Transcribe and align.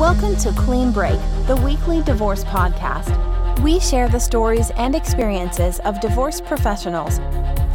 Welcome 0.00 0.34
to 0.36 0.52
Clean 0.52 0.90
Break, 0.92 1.20
the 1.46 1.56
weekly 1.56 2.02
divorce 2.02 2.42
podcast. 2.44 3.60
We 3.60 3.78
share 3.78 4.08
the 4.08 4.18
stories 4.18 4.70
and 4.70 4.94
experiences 4.94 5.78
of 5.80 6.00
divorce 6.00 6.40
professionals. 6.40 7.18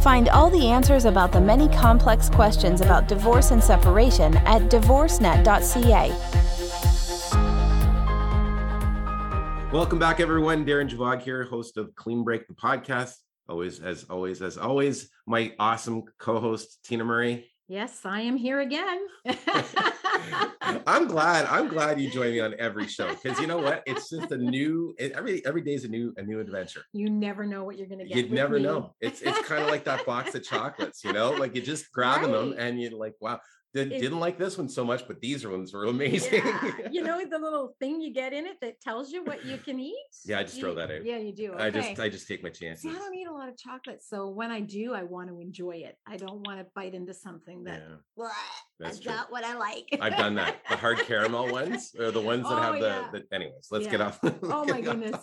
Find 0.02 0.28
all 0.30 0.50
the 0.50 0.66
answers 0.66 1.04
about 1.04 1.30
the 1.30 1.40
many 1.40 1.68
complex 1.68 2.28
questions 2.28 2.80
about 2.80 3.06
divorce 3.06 3.52
and 3.52 3.62
separation 3.62 4.36
at 4.38 4.62
divorcenet.ca. 4.62 6.08
Welcome 9.72 10.00
back, 10.00 10.18
everyone. 10.18 10.66
Darren 10.66 10.90
Javog 10.90 11.22
here, 11.22 11.44
host 11.44 11.76
of 11.76 11.94
Clean 11.94 12.24
Break, 12.24 12.48
the 12.48 12.54
podcast. 12.54 13.14
Always, 13.48 13.78
as 13.78 14.04
always, 14.10 14.42
as 14.42 14.58
always, 14.58 15.10
my 15.28 15.54
awesome 15.60 16.02
co-host 16.18 16.80
Tina 16.82 17.04
Murray. 17.04 17.46
Yes, 17.68 18.02
I 18.04 18.20
am 18.20 18.36
here 18.36 18.60
again. 18.60 19.00
I'm 20.86 21.08
glad. 21.08 21.46
I'm 21.46 21.66
glad 21.66 22.00
you 22.00 22.08
join 22.08 22.30
me 22.30 22.38
on 22.38 22.54
every 22.60 22.86
show 22.86 23.08
because 23.08 23.40
you 23.40 23.48
know 23.48 23.58
what? 23.58 23.82
It's 23.86 24.08
just 24.08 24.30
a 24.30 24.36
new. 24.36 24.94
Every 25.00 25.44
every 25.44 25.62
day 25.62 25.74
is 25.74 25.84
a 25.84 25.88
new 25.88 26.14
a 26.16 26.22
new 26.22 26.38
adventure. 26.38 26.82
You 26.92 27.10
never 27.10 27.44
know 27.44 27.64
what 27.64 27.76
you're 27.76 27.88
going 27.88 27.98
to 27.98 28.04
get. 28.04 28.16
You'd 28.16 28.30
never 28.30 28.56
me. 28.56 28.62
know. 28.62 28.94
It's 29.00 29.20
it's 29.20 29.40
kind 29.48 29.64
of 29.64 29.68
like 29.68 29.82
that 29.84 30.06
box 30.06 30.36
of 30.36 30.44
chocolates, 30.44 31.02
you 31.02 31.12
know, 31.12 31.30
like 31.32 31.56
you 31.56 31.60
just 31.62 31.90
grabbing 31.90 32.30
right. 32.30 32.38
them 32.38 32.54
and 32.56 32.80
you're 32.80 32.92
like, 32.92 33.14
wow. 33.20 33.40
Did, 33.76 33.90
didn't 33.90 34.20
like 34.20 34.38
this 34.38 34.56
one 34.56 34.70
so 34.70 34.86
much, 34.86 35.06
but 35.06 35.20
these 35.20 35.46
ones 35.46 35.74
were 35.74 35.84
amazing. 35.84 36.42
Yeah. 36.42 36.70
you 36.90 37.02
know 37.02 37.22
the 37.30 37.38
little 37.38 37.74
thing 37.78 38.00
you 38.00 38.10
get 38.10 38.32
in 38.32 38.46
it 38.46 38.56
that 38.62 38.80
tells 38.80 39.12
you 39.12 39.22
what 39.22 39.44
you 39.44 39.58
can 39.58 39.78
eat. 39.78 39.94
Yeah, 40.24 40.38
I 40.38 40.44
just 40.44 40.56
you, 40.56 40.62
throw 40.62 40.74
that 40.76 40.90
out. 40.90 41.04
Yeah, 41.04 41.18
you 41.18 41.34
do. 41.34 41.52
Okay. 41.52 41.64
I 41.64 41.70
just 41.70 42.00
I 42.00 42.08
just 42.08 42.26
take 42.26 42.42
my 42.42 42.48
chances. 42.48 42.82
See, 42.82 42.88
I 42.88 42.98
don't 42.98 43.14
eat 43.14 43.26
a 43.26 43.32
lot 43.32 43.50
of 43.50 43.58
chocolate, 43.58 44.02
so 44.02 44.30
when 44.30 44.50
I 44.50 44.60
do, 44.60 44.94
I 44.94 45.02
want 45.02 45.28
to 45.28 45.40
enjoy 45.40 45.82
it. 45.84 45.98
I 46.06 46.16
don't 46.16 46.46
want 46.46 46.58
to 46.58 46.66
bite 46.74 46.94
into 46.94 47.12
something 47.12 47.64
that. 47.64 47.82
Yeah. 47.86 48.28
That's, 48.78 48.98
that's 48.98 49.06
not 49.06 49.30
what 49.30 49.44
I 49.44 49.54
like. 49.54 49.86
I've 50.00 50.16
done 50.16 50.34
that. 50.36 50.56
The 50.70 50.76
hard 50.76 50.98
caramel 51.00 51.52
ones, 51.52 51.94
or 51.98 52.10
the 52.10 52.20
ones 52.32 52.44
that 52.44 52.58
oh, 52.58 52.62
have 52.62 52.78
yeah. 52.78 53.08
the, 53.12 53.18
the. 53.18 53.34
Anyways, 53.34 53.68
let's 53.70 53.84
yeah. 53.84 53.90
Oh 53.92 53.98
get 53.98 54.00
off. 54.00 54.20
oh 54.22 54.64
my 54.64 54.80
goodness. 54.80 55.20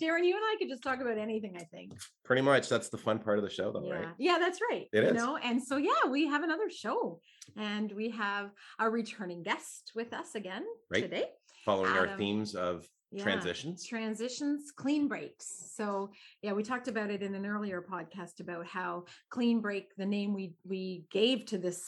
Darren, 0.00 0.24
you 0.24 0.34
and 0.36 0.44
I 0.44 0.56
could 0.58 0.68
just 0.68 0.82
talk 0.82 1.00
about 1.00 1.18
anything, 1.18 1.56
I 1.56 1.64
think. 1.64 1.92
Pretty 2.24 2.42
much. 2.42 2.68
That's 2.68 2.88
the 2.88 2.98
fun 2.98 3.18
part 3.18 3.38
of 3.38 3.44
the 3.44 3.50
show, 3.50 3.72
though, 3.72 3.84
yeah. 3.84 3.94
right? 3.94 4.08
Yeah, 4.18 4.38
that's 4.38 4.60
right. 4.70 4.86
It 4.92 5.04
you 5.04 5.10
is. 5.10 5.14
know, 5.14 5.36
and 5.36 5.62
so 5.62 5.76
yeah, 5.76 6.08
we 6.08 6.26
have 6.26 6.42
another 6.42 6.70
show 6.70 7.20
and 7.56 7.90
we 7.92 8.10
have 8.10 8.50
a 8.78 8.88
returning 8.88 9.42
guest 9.42 9.92
with 9.94 10.12
us 10.12 10.34
again 10.34 10.64
right. 10.90 11.02
today. 11.02 11.24
Following 11.64 11.90
Adam, 11.90 11.98
our 11.98 12.12
um, 12.12 12.18
themes 12.18 12.54
of 12.54 12.86
yeah, 13.12 13.24
transitions 13.24 13.84
transitions 13.84 14.70
clean 14.70 15.08
breaks 15.08 15.72
so 15.74 16.10
yeah 16.42 16.52
we 16.52 16.62
talked 16.62 16.86
about 16.86 17.10
it 17.10 17.22
in 17.22 17.34
an 17.34 17.44
earlier 17.44 17.82
podcast 17.82 18.38
about 18.38 18.64
how 18.64 19.04
clean 19.30 19.60
break 19.60 19.88
the 19.96 20.06
name 20.06 20.32
we 20.32 20.54
we 20.64 21.04
gave 21.10 21.44
to 21.44 21.58
this 21.58 21.82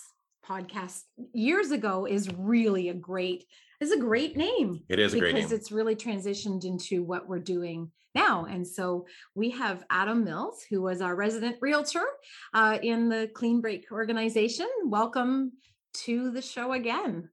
podcast 0.44 1.02
years 1.32 1.70
ago 1.70 2.06
is 2.06 2.28
really 2.36 2.88
a 2.88 2.94
great 2.94 3.44
is 3.82 3.92
a 3.92 3.98
great 3.98 4.36
name 4.36 4.82
it 4.88 4.98
is 4.98 5.12
a 5.14 5.18
great 5.18 5.34
name 5.34 5.42
because 5.42 5.52
it's 5.52 5.72
really 5.72 5.96
transitioned 5.96 6.64
into 6.64 7.02
what 7.02 7.28
we're 7.28 7.38
doing 7.38 7.90
now. 8.14 8.44
And 8.44 8.66
so 8.66 9.06
we 9.34 9.50
have 9.50 9.84
Adam 9.90 10.24
Mills, 10.24 10.64
who 10.68 10.82
was 10.82 11.00
our 11.00 11.14
resident 11.14 11.56
realtor 11.60 12.04
uh, 12.54 12.78
in 12.82 13.08
the 13.08 13.30
Clean 13.34 13.60
Break 13.60 13.86
organization. 13.90 14.68
Welcome 14.84 15.52
to 16.04 16.30
the 16.30 16.42
show 16.42 16.72
again. 16.72 17.28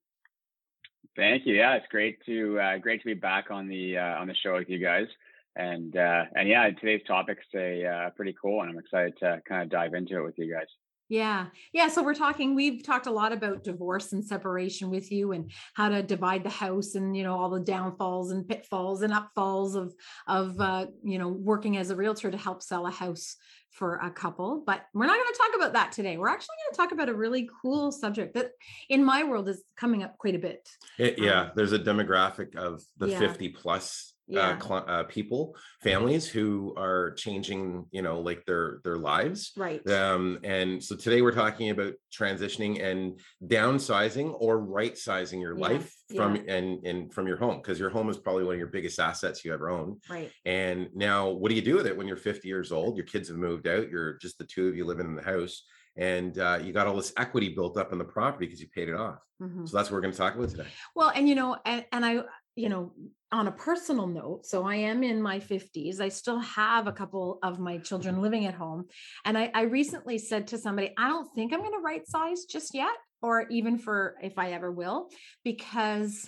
Thank 1.16 1.46
you. 1.46 1.56
Yeah, 1.56 1.76
it's 1.76 1.88
great 1.90 2.24
to 2.26 2.60
uh, 2.60 2.78
great 2.78 3.02
to 3.02 3.06
be 3.06 3.14
back 3.14 3.52
on 3.52 3.68
the 3.68 3.98
uh, 3.98 4.20
on 4.22 4.28
the 4.28 4.36
show 4.36 4.54
with 4.54 4.70
you 4.70 4.80
guys. 4.80 5.08
And 5.56 5.96
uh, 5.98 6.26
and 6.36 6.48
yeah, 6.48 6.70
today's 6.70 7.02
topic's 7.08 7.46
a 7.56 7.86
uh, 7.86 8.10
pretty 8.12 8.36
cool, 8.42 8.62
and 8.62 8.70
I'm 8.70 8.78
excited 8.78 9.18
to 9.20 9.42
kind 9.48 9.64
of 9.64 9.70
dive 9.70 9.94
into 9.94 10.18
it 10.20 10.24
with 10.24 10.38
you 10.38 10.54
guys. 10.54 10.68
Yeah. 11.10 11.48
Yeah. 11.74 11.88
So 11.88 12.04
we're 12.04 12.14
talking, 12.14 12.54
we've 12.54 12.84
talked 12.84 13.08
a 13.08 13.12
lot 13.12 13.34
about 13.34 13.64
divorce 13.64 14.14
and 14.14 14.24
separation 14.24 14.92
with 14.92 15.12
you 15.12 15.32
and 15.32 15.52
how 15.74 15.90
to 15.90 16.04
divide 16.04 16.44
the 16.44 16.52
house 16.52 16.94
and, 16.94 17.18
you 17.18 17.24
know, 17.24 17.36
all 17.36 17.50
the 17.50 17.60
downfalls 17.60 18.32
and 18.32 18.48
pitfalls 18.48 19.02
and 19.02 19.12
upfalls 19.12 19.76
of, 19.76 19.94
of, 20.28 20.62
uh, 20.62 20.86
you 21.04 21.18
know, 21.18 21.28
working 21.28 21.78
as 21.78 21.90
a 21.90 21.96
realtor 21.96 22.30
to 22.30 22.38
help 22.38 22.62
sell 22.62 22.86
a 22.86 22.92
house 22.92 23.36
for 23.72 23.96
a 23.96 24.12
couple. 24.12 24.64
But 24.66 24.86
we're 24.94 25.08
not 25.08 25.16
going 25.18 25.34
to 25.34 25.40
talk 25.40 25.56
about 25.56 25.74
that 25.74 25.92
today. 25.92 26.18
We're 26.18 26.30
actually 26.30 26.56
going 26.64 26.74
to 26.74 26.78
talk 26.78 26.92
about 26.92 27.10
a 27.10 27.18
really 27.18 27.50
cool 27.62 27.92
subject 27.92 28.36
that 28.36 28.52
in 28.90 29.04
my 29.04 29.24
world 29.24 29.50
is 29.50 29.64
coming 29.78 30.04
up 30.04 30.16
quite 30.20 30.36
a 30.36 30.40
bit. 30.40 30.70
It, 31.00 31.18
yeah. 31.18 31.42
Um, 31.42 31.52
there's 31.56 31.74
a 31.74 31.80
demographic 31.80 32.56
of 32.56 32.84
the 32.98 33.10
yeah. 33.10 33.20
50 33.20 33.50
plus 33.50 34.14
yeah. 34.30 34.58
uh, 34.70 34.74
uh, 34.74 35.04
people 35.04 35.56
families 35.82 36.28
who 36.28 36.74
are 36.78 37.12
changing 37.12 37.86
you 37.92 38.02
know 38.02 38.20
like 38.20 38.46
their 38.46 38.80
their 38.84 38.98
lives 38.98 39.52
right 39.58 39.86
um 39.90 40.40
and 40.44 40.84
so 40.84 40.96
today 40.96 41.22
we're 41.22 41.32
talking 41.32 41.72
about 41.72 41.94
transitioning 42.14 42.84
and 42.84 43.20
downsizing 43.44 44.34
or 44.40 44.60
right 44.60 44.98
sizing 44.98 45.42
your 45.42 45.58
yeah. 45.58 45.68
life 45.68 45.94
from 46.16 46.36
yeah. 46.36 46.54
and 46.54 46.86
and 46.86 47.14
from 47.14 47.28
your 47.28 47.38
home 47.38 47.58
because 47.58 47.80
your 47.80 47.90
home 47.90 48.10
is 48.10 48.18
probably 48.18 48.44
one 48.44 48.54
of 48.54 48.60
your 48.60 48.68
biggest 48.68 49.00
assets 49.00 49.44
you 49.44 49.54
ever 49.54 49.70
own 49.70 50.00
right 50.10 50.32
and 50.46 50.88
now 50.94 51.30
what 51.30 51.50
do 51.50 51.56
you 51.56 51.62
do 51.62 51.76
with 51.76 51.88
it 51.88 51.98
when 51.98 52.08
you're 52.08 52.18
50 52.18 52.48
years 52.48 52.72
old 52.72 52.96
your 52.96 53.06
kids 53.06 53.30
have 53.30 53.38
moved 53.38 53.68
out 53.68 53.90
you're 53.90 54.18
just 54.18 54.38
the 54.38 54.46
two 54.46 54.68
of 54.68 54.76
you 54.76 54.86
living 54.86 55.08
in 55.08 55.16
the 55.16 55.24
house 55.24 55.64
and 55.98 56.38
uh, 56.40 56.60
you 56.64 56.72
got 56.72 56.88
all 56.88 56.96
this 56.96 57.12
equity 57.18 57.50
built 57.50 57.78
up 57.78 57.92
in 57.92 57.98
the 57.98 58.06
property 58.06 58.46
because 58.46 58.62
you 58.62 58.68
paid 58.70 58.90
it 58.90 58.96
off 58.96 59.20
mm-hmm. 59.42 59.66
so 59.66 59.76
that's 59.76 59.90
what 59.90 59.96
we're 59.96 60.02
going 60.02 60.14
to 60.14 60.18
talk 60.18 60.36
about 60.36 60.50
today 60.50 60.68
well 60.96 61.12
and 61.14 61.28
you 61.28 61.36
know 61.36 61.58
and, 61.66 61.86
and 61.92 62.06
i 62.06 62.22
you 62.60 62.70
know 62.70 62.92
on 63.32 63.48
a 63.48 63.52
personal 63.52 64.08
note, 64.08 64.46
so 64.46 64.66
I 64.66 64.76
am 64.76 65.04
in 65.04 65.22
my 65.22 65.40
50s. 65.40 66.00
I 66.00 66.10
still 66.10 66.40
have 66.40 66.88
a 66.88 66.92
couple 66.92 67.38
of 67.44 67.60
my 67.60 67.78
children 67.78 68.22
living 68.22 68.48
at 68.48 68.56
home. 68.56 68.86
And 69.24 69.38
I, 69.38 69.52
I 69.54 69.62
recently 69.64 70.18
said 70.18 70.48
to 70.48 70.58
somebody, 70.58 70.94
I 70.98 71.10
don't 71.10 71.30
think 71.36 71.54
I'm 71.54 71.60
going 71.60 71.74
to 71.74 71.78
right 71.78 72.08
size 72.08 72.46
just 72.46 72.74
yet, 72.74 72.96
or 73.22 73.48
even 73.50 73.78
for 73.78 74.16
if 74.24 74.40
I 74.40 74.54
ever 74.54 74.72
will, 74.72 75.10
because 75.44 76.28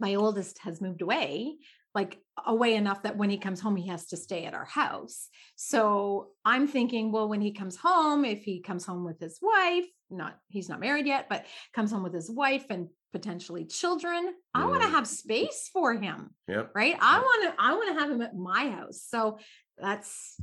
my 0.00 0.14
oldest 0.14 0.58
has 0.60 0.80
moved 0.80 1.02
away, 1.02 1.56
like 1.94 2.18
away 2.46 2.76
enough 2.76 3.02
that 3.02 3.18
when 3.18 3.28
he 3.28 3.36
comes 3.36 3.60
home, 3.60 3.76
he 3.76 3.88
has 3.88 4.06
to 4.06 4.16
stay 4.16 4.46
at 4.46 4.54
our 4.54 4.64
house. 4.64 5.28
So 5.56 6.28
I'm 6.46 6.66
thinking, 6.66 7.12
well, 7.12 7.28
when 7.28 7.42
he 7.42 7.52
comes 7.52 7.76
home, 7.76 8.24
if 8.24 8.42
he 8.42 8.62
comes 8.62 8.86
home 8.86 9.04
with 9.04 9.20
his 9.20 9.38
wife, 9.42 9.84
not 10.10 10.38
he's 10.48 10.68
not 10.68 10.80
married 10.80 11.06
yet, 11.06 11.26
but 11.28 11.44
comes 11.74 11.90
home 11.90 12.02
with 12.02 12.14
his 12.14 12.30
wife 12.30 12.64
and 12.70 12.88
potentially 13.12 13.64
children. 13.64 14.34
I 14.54 14.66
want 14.66 14.80
to 14.80 14.86
mm-hmm. 14.86 14.96
have 14.96 15.06
space 15.06 15.68
for 15.72 15.94
him. 15.94 16.30
Yeah. 16.48 16.64
Right. 16.74 16.96
I 17.00 17.18
want 17.20 17.44
to, 17.44 17.62
I 17.62 17.74
want 17.74 17.94
to 17.94 18.00
have 18.02 18.10
him 18.10 18.22
at 18.22 18.36
my 18.36 18.70
house. 18.70 19.04
So 19.06 19.38
that's 19.78 20.36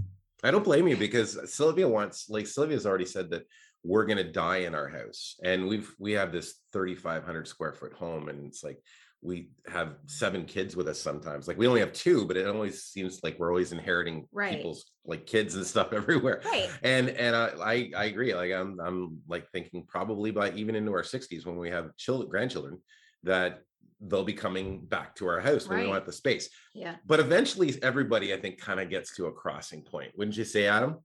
I 0.43 0.51
don't 0.51 0.63
blame 0.63 0.87
you 0.87 0.95
because 0.95 1.37
Sylvia 1.53 1.87
wants 1.87 2.29
like 2.29 2.47
Sylvia's 2.47 2.85
already 2.85 3.05
said 3.05 3.29
that 3.31 3.43
we're 3.83 4.05
going 4.05 4.17
to 4.17 4.31
die 4.31 4.57
in 4.57 4.75
our 4.75 4.87
house 4.87 5.35
and 5.43 5.67
we've 5.67 5.93
we 5.99 6.13
have 6.13 6.31
this 6.31 6.55
3500 6.73 7.47
square 7.47 7.73
foot 7.73 7.93
home 7.93 8.29
and 8.29 8.45
it's 8.45 8.63
like 8.63 8.81
we 9.21 9.49
have 9.67 9.95
seven 10.05 10.45
kids 10.45 10.75
with 10.75 10.87
us 10.87 10.99
sometimes. 10.99 11.47
Like 11.47 11.57
we 11.57 11.67
only 11.67 11.81
have 11.81 11.91
two, 11.91 12.25
but 12.25 12.37
it 12.37 12.47
always 12.47 12.83
seems 12.83 13.21
like 13.21 13.37
we're 13.37 13.49
always 13.49 13.71
inheriting 13.73 14.27
right. 14.31 14.57
people's 14.57 14.85
like 15.05 15.25
kids 15.25 15.55
and 15.55 15.65
stuff 15.65 15.91
everywhere. 15.93 16.41
Right. 16.45 16.69
And 16.83 17.09
and 17.09 17.35
I, 17.35 17.49
I 17.61 17.91
I 17.95 18.03
agree. 18.05 18.33
Like 18.33 18.51
I'm 18.53 18.79
I'm 18.79 19.19
like 19.27 19.49
thinking 19.51 19.83
probably 19.87 20.31
by 20.31 20.51
even 20.51 20.75
into 20.75 20.93
our 20.93 21.03
60s 21.03 21.45
when 21.45 21.57
we 21.57 21.69
have 21.69 21.95
children 21.97 22.29
grandchildren 22.29 22.79
that 23.23 23.61
they'll 24.01 24.23
be 24.23 24.33
coming 24.33 24.79
back 24.85 25.15
to 25.15 25.27
our 25.27 25.41
house 25.41 25.67
when 25.67 25.75
right. 25.75 25.81
we 25.81 25.87
don't 25.87 25.95
have 25.95 26.05
the 26.05 26.13
space. 26.13 26.49
Yeah. 26.73 26.95
But 27.05 27.19
eventually 27.19 27.77
everybody 27.83 28.33
I 28.33 28.39
think 28.39 28.61
kind 28.61 28.79
of 28.79 28.89
gets 28.89 29.15
to 29.17 29.25
a 29.25 29.31
crossing 29.33 29.81
point. 29.81 30.11
Wouldn't 30.15 30.37
you 30.37 30.45
say, 30.45 30.67
Adam? 30.67 30.99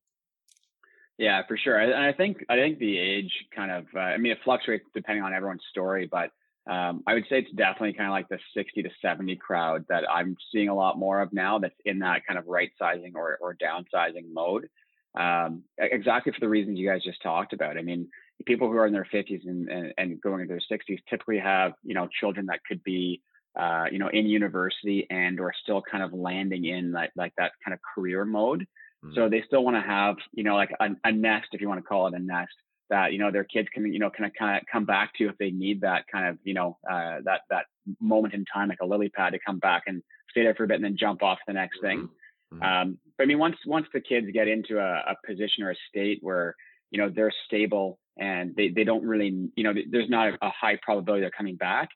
Yeah, 1.19 1.43
for 1.47 1.57
sure. 1.57 1.79
And 1.79 1.95
I 1.95 2.13
think 2.13 2.45
I 2.49 2.57
think 2.57 2.79
the 2.79 2.99
age 2.99 3.33
kind 3.55 3.73
of 3.73 3.87
uh, 3.95 3.99
I 3.99 4.19
mean 4.19 4.33
it 4.33 4.39
fluctuates 4.45 4.85
depending 4.95 5.25
on 5.25 5.35
everyone's 5.35 5.63
story, 5.71 6.09
but 6.11 6.31
um, 6.67 7.03
I 7.07 7.15
would 7.15 7.25
say 7.29 7.41
it's 7.41 7.53
definitely 7.53 7.93
kind 7.93 8.09
of 8.09 8.13
like 8.13 8.29
the 8.29 8.39
60 8.55 8.83
to 8.83 8.91
70 9.03 9.37
crowd 9.37 9.85
that 9.89 10.05
I'm 10.11 10.37
seeing 10.51 10.71
a 10.71 10.75
lot 10.75 10.99
more 10.99 11.21
of 11.21 11.33
now 11.33 11.59
that's 11.59 11.75
in 11.85 11.99
that 11.99 12.27
kind 12.27 12.39
of 12.39 12.47
right 12.47 12.71
sizing 12.79 13.13
or, 13.15 13.39
or 13.41 13.55
downsizing 13.55 14.33
mode. 14.33 14.69
Um, 15.15 15.63
exactly 15.79 16.33
for 16.33 16.41
the 16.41 16.49
reasons 16.49 16.79
you 16.79 16.89
guys 16.89 17.05
just 17.05 17.23
talked 17.23 17.53
about. 17.53 17.77
I 17.77 17.83
mean, 17.83 18.09
people 18.47 18.69
who 18.69 18.77
are 18.79 18.87
in 18.87 18.93
their 18.93 19.07
50s 19.13 19.47
and, 19.47 19.69
and, 19.69 19.93
and 19.99 20.21
going 20.21 20.41
into 20.41 20.55
their 20.55 20.79
60s 20.79 20.99
typically 21.09 21.39
have, 21.39 21.73
you 21.83 21.95
know, 21.95 22.09
children 22.09 22.47
that 22.47 22.61
could 22.67 22.83
be, 22.83 23.21
uh, 23.59 23.85
you 23.93 23.99
know, 23.99 24.09
in 24.09 24.27
university 24.27 25.07
and 25.11 25.39
or 25.39 25.53
still 25.63 25.83
kind 25.83 26.03
of 26.03 26.13
landing 26.13 26.65
in 26.65 26.93
like, 26.93 27.11
like 27.15 27.33
that 27.37 27.53
kind 27.65 27.75
of 27.75 27.81
career 27.95 28.25
mode. 28.25 28.67
Mm-hmm. 29.05 29.15
So 29.15 29.29
they 29.29 29.43
still 29.47 29.63
want 29.63 29.77
to 29.77 29.83
have, 29.83 30.17
you 30.33 30.43
know, 30.43 30.57
like 30.57 30.71
a, 30.81 30.89
a 31.05 31.13
nest, 31.13 31.49
if 31.53 31.61
you 31.61 31.69
want 31.69 31.79
to 31.79 31.87
call 31.87 32.09
it 32.09 32.15
a 32.15 32.19
nest, 32.19 32.55
that 32.95 33.13
you 33.13 33.19
know 33.19 33.33
their 33.33 33.43
kids 33.43 33.69
can 33.75 33.93
you 33.93 33.99
know 33.99 34.09
kind 34.09 34.31
of 34.31 34.33
kind 34.39 34.57
of 34.57 34.63
come 34.71 34.85
back 34.85 35.13
to 35.17 35.29
if 35.29 35.37
they 35.39 35.51
need 35.51 35.81
that 35.81 36.05
kind 36.11 36.29
of 36.29 36.39
you 36.45 36.55
know 36.55 36.79
uh, 36.89 37.17
that 37.25 37.41
that 37.51 37.67
moment 38.01 38.35
in 38.35 38.45
time 38.45 38.69
like 38.69 38.79
a 38.81 38.87
lily 38.87 39.09
pad 39.09 39.33
to 39.33 39.39
come 39.45 39.59
back 39.59 39.83
and 39.89 40.01
stay 40.31 40.45
there 40.45 40.55
for 40.55 40.63
a 40.63 40.69
bit 40.69 40.77
and 40.77 40.85
then 40.85 40.97
jump 40.97 41.21
off 41.21 41.39
the 41.47 41.53
next 41.53 41.81
thing. 41.81 42.09
Mm-hmm. 42.53 42.63
mm-hmm. 42.63 42.91
Um, 42.91 42.99
but 43.19 43.25
I 43.25 43.27
mean 43.27 43.41
once 43.41 43.57
once 43.67 43.87
the 43.93 44.01
kids 44.01 44.29
get 44.33 44.47
into 44.47 44.79
a, 44.79 44.93
a 45.13 45.17
position 45.27 45.65
or 45.65 45.73
a 45.73 45.77
state 45.89 46.21
where 46.23 46.55
you 46.93 46.99
know 47.01 47.11
they're 47.13 47.33
stable 47.47 47.99
and 48.17 48.55
they 48.55 48.69
they 48.69 48.85
don't 48.85 49.05
really 49.05 49.51
you 49.57 49.65
know 49.65 49.75
there's 49.91 50.09
not 50.09 50.29
a, 50.29 50.47
a 50.47 50.51
high 50.51 50.79
probability 50.81 51.23
they're 51.23 51.43
coming 51.43 51.57
back. 51.57 51.89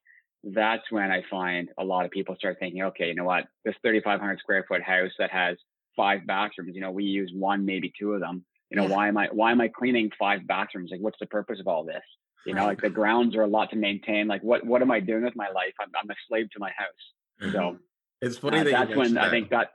That's 0.43 0.91
when 0.91 1.13
I 1.13 1.23
find 1.31 1.69
a 1.79 1.85
lot 1.85 2.07
of 2.07 2.11
people 2.11 2.35
start 2.35 2.59
thinking, 2.59 2.83
okay, 2.83 3.07
you 3.07 3.15
know 3.15 3.25
what, 3.25 3.45
this 3.65 3.75
3,500 3.83 4.39
square 4.39 4.65
foot 4.69 4.83
house 4.83 5.11
that 5.19 5.31
has 5.31 5.57
five 5.97 6.21
bathrooms, 6.29 6.77
you 6.77 6.81
know, 6.81 6.93
we 6.93 7.05
use 7.05 7.33
one, 7.35 7.67
maybe 7.67 7.93
two 7.99 8.13
of 8.13 8.21
them 8.21 8.45
you 8.71 8.77
know, 8.77 8.87
yeah. 8.87 8.95
why 8.95 9.09
am 9.09 9.17
I 9.17 9.29
why 9.33 9.51
am 9.53 9.61
I 9.61 9.69
cleaning 9.69 10.11
five 10.19 10.47
bathrooms? 10.47 10.91
Like, 10.91 11.01
what's 11.01 11.19
the 11.19 11.27
purpose 11.27 11.61
of 11.61 11.69
all 11.69 11.85
this? 11.85 12.03
You 12.47 12.55
know, 12.55 12.65
like 12.65 12.81
the 12.81 12.89
grounds 12.91 13.37
are 13.37 13.43
a 13.43 13.47
lot 13.47 13.71
to 13.71 13.77
maintain. 13.77 14.27
Like, 14.27 14.43
what 14.43 14.65
what 14.65 14.81
am 14.83 14.91
I 14.91 15.01
doing 15.01 15.25
with 15.25 15.37
my 15.37 15.49
life? 15.51 15.75
I'm 15.81 15.89
I'm 16.01 16.09
a 16.11 16.15
slave 16.29 16.51
to 16.53 16.59
my 16.59 16.71
house. 16.77 17.53
So 17.53 17.79
it's 18.21 18.39
funny 18.39 18.61
uh, 18.61 18.65
that 18.65 18.71
that's 18.71 18.91
you 18.91 18.97
when 18.97 19.15
mentioned 19.15 19.19
I 19.19 19.25
that. 19.25 19.31
think 19.31 19.51
that 19.51 19.71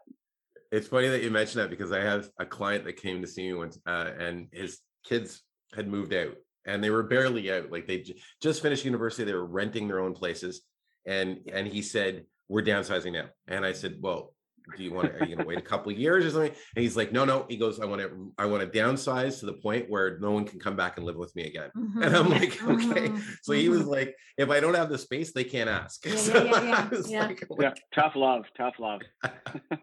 It's 0.71 0.87
funny 0.87 1.07
that 1.09 1.23
you 1.23 1.31
mentioned 1.31 1.63
that 1.63 1.69
because 1.69 1.91
I 1.91 2.01
have 2.01 2.29
a 2.39 2.45
client 2.45 2.83
that 2.85 2.93
came 2.93 3.21
to 3.21 3.27
see 3.27 3.43
me 3.43 3.53
once, 3.53 3.79
uh, 3.85 4.11
and 4.17 4.47
his 4.51 4.79
kids 5.03 5.41
had 5.75 5.87
moved 5.87 6.13
out, 6.13 6.35
and 6.65 6.83
they 6.83 6.89
were 6.89 7.03
barely 7.03 7.51
out. 7.51 7.71
Like 7.71 7.87
they 7.87 7.99
j- 7.99 8.21
just 8.41 8.61
finished 8.61 8.85
university, 8.85 9.23
they 9.23 9.33
were 9.33 9.45
renting 9.45 9.87
their 9.87 9.99
own 9.99 10.13
places, 10.13 10.61
and 11.05 11.39
and 11.51 11.67
he 11.67 11.81
said, 11.81 12.25
"We're 12.49 12.63
downsizing 12.63 13.13
now," 13.13 13.29
and 13.47 13.65
I 13.65 13.73
said, 13.73 13.97
"Well." 14.01 14.33
Do 14.75 14.83
you 14.83 14.91
want 14.93 15.07
to? 15.09 15.13
Are 15.15 15.21
you 15.21 15.27
going 15.27 15.39
to 15.39 15.43
wait 15.43 15.59
a 15.59 15.61
couple 15.63 15.91
of 15.91 15.97
years 15.97 16.25
or 16.25 16.29
something? 16.31 16.51
And 16.75 16.83
he's 16.83 16.95
like, 16.97 17.11
no, 17.11 17.25
no. 17.25 17.45
He 17.49 17.57
goes, 17.57 17.79
I 17.79 17.85
want 17.85 18.01
to, 18.01 18.33
I 18.37 18.45
want 18.45 18.63
to 18.63 18.79
downsize 18.79 19.39
to 19.39 19.45
the 19.45 19.53
point 19.53 19.89
where 19.89 20.17
no 20.19 20.31
one 20.31 20.45
can 20.45 20.59
come 20.59 20.75
back 20.75 20.97
and 20.97 21.05
live 21.05 21.15
with 21.17 21.35
me 21.35 21.47
again. 21.47 21.69
And 22.03 22.15
I'm 22.15 22.25
Mhm. 22.25 22.31
like, 22.31 22.63
okay. 22.63 23.09
Mhm. 23.09 23.37
So 23.43 23.53
he 23.53 23.69
was 23.69 23.83
Mhm. 23.83 23.87
like, 23.87 24.15
if 24.37 24.49
I 24.49 24.59
don't 24.59 24.73
have 24.73 24.89
the 24.89 24.97
space, 24.97 25.31
they 25.33 25.43
can't 25.43 25.69
ask. 25.69 26.03
Yeah, 26.07 26.15
So 26.15 26.43
yeah, 26.43 26.51
yeah, 26.63 26.89
yeah, 26.91 27.01
yeah. 27.07 27.27
like, 27.27 27.47
oh 27.51 27.57
yeah, 27.61 27.73
tough 27.93 28.15
love, 28.15 28.45
tough 28.57 28.75
love. 28.79 29.01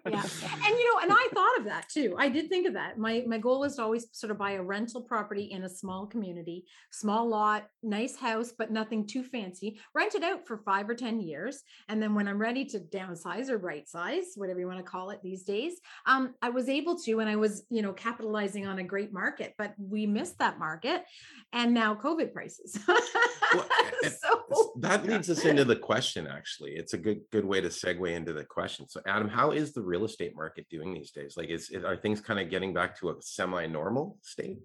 yeah 0.08 0.22
and 0.22 0.74
you 0.78 0.94
know 0.94 1.00
and 1.02 1.12
i 1.12 1.28
thought 1.34 1.58
of 1.58 1.64
that 1.64 1.86
too 1.88 2.14
i 2.18 2.28
did 2.28 2.48
think 2.48 2.66
of 2.66 2.72
that 2.74 2.98
my 2.98 3.22
my 3.26 3.38
goal 3.38 3.64
is 3.64 3.76
to 3.76 3.82
always 3.82 4.06
sort 4.12 4.30
of 4.30 4.38
buy 4.38 4.52
a 4.52 4.62
rental 4.62 5.02
property 5.02 5.44
in 5.52 5.64
a 5.64 5.68
small 5.68 6.06
community 6.06 6.64
small 6.90 7.28
lot 7.28 7.68
nice 7.82 8.16
house 8.16 8.52
but 8.56 8.70
nothing 8.70 9.06
too 9.06 9.22
fancy 9.22 9.78
rent 9.94 10.14
it 10.14 10.22
out 10.24 10.46
for 10.46 10.56
five 10.58 10.88
or 10.88 10.94
ten 10.94 11.20
years 11.20 11.62
and 11.88 12.02
then 12.02 12.14
when 12.14 12.26
i'm 12.28 12.38
ready 12.38 12.64
to 12.64 12.80
downsize 12.80 13.48
or 13.50 13.58
right 13.58 13.88
size 13.88 14.32
whatever 14.36 14.58
you 14.60 14.66
want 14.70 14.84
to 14.84 14.90
call 14.90 15.10
it 15.10 15.20
these 15.22 15.42
days. 15.42 15.74
Um 16.06 16.34
i 16.42 16.50
was 16.50 16.68
able 16.68 16.98
to 17.00 17.20
and 17.20 17.28
i 17.28 17.36
was 17.36 17.64
you 17.70 17.82
know 17.82 17.92
capitalizing 17.92 18.66
on 18.66 18.78
a 18.78 18.84
great 18.84 19.12
market 19.12 19.54
but 19.58 19.74
we 19.78 20.06
missed 20.06 20.38
that 20.38 20.58
market 20.58 21.04
and 21.52 21.74
now 21.74 21.94
covid 21.94 22.32
prices. 22.32 22.78
Well, 22.86 23.66
so 24.02 24.72
that 24.78 25.04
leads 25.04 25.28
us 25.28 25.44
into 25.44 25.64
the 25.64 25.76
question 25.76 26.26
actually. 26.26 26.72
It's 26.72 26.94
a 26.94 26.98
good 26.98 27.20
good 27.32 27.44
way 27.44 27.60
to 27.60 27.68
segue 27.68 28.10
into 28.14 28.32
the 28.32 28.44
question. 28.44 28.88
So 28.88 29.00
adam 29.06 29.28
how 29.28 29.50
is 29.50 29.72
the 29.72 29.82
real 29.82 30.04
estate 30.04 30.34
market 30.36 30.66
doing 30.70 30.94
these 30.94 31.10
days? 31.10 31.34
Like 31.36 31.48
is, 31.48 31.70
is 31.70 31.84
are 31.84 31.96
things 31.96 32.20
kind 32.20 32.40
of 32.40 32.50
getting 32.50 32.72
back 32.72 32.98
to 33.00 33.10
a 33.10 33.14
semi-normal 33.20 34.18
state? 34.22 34.58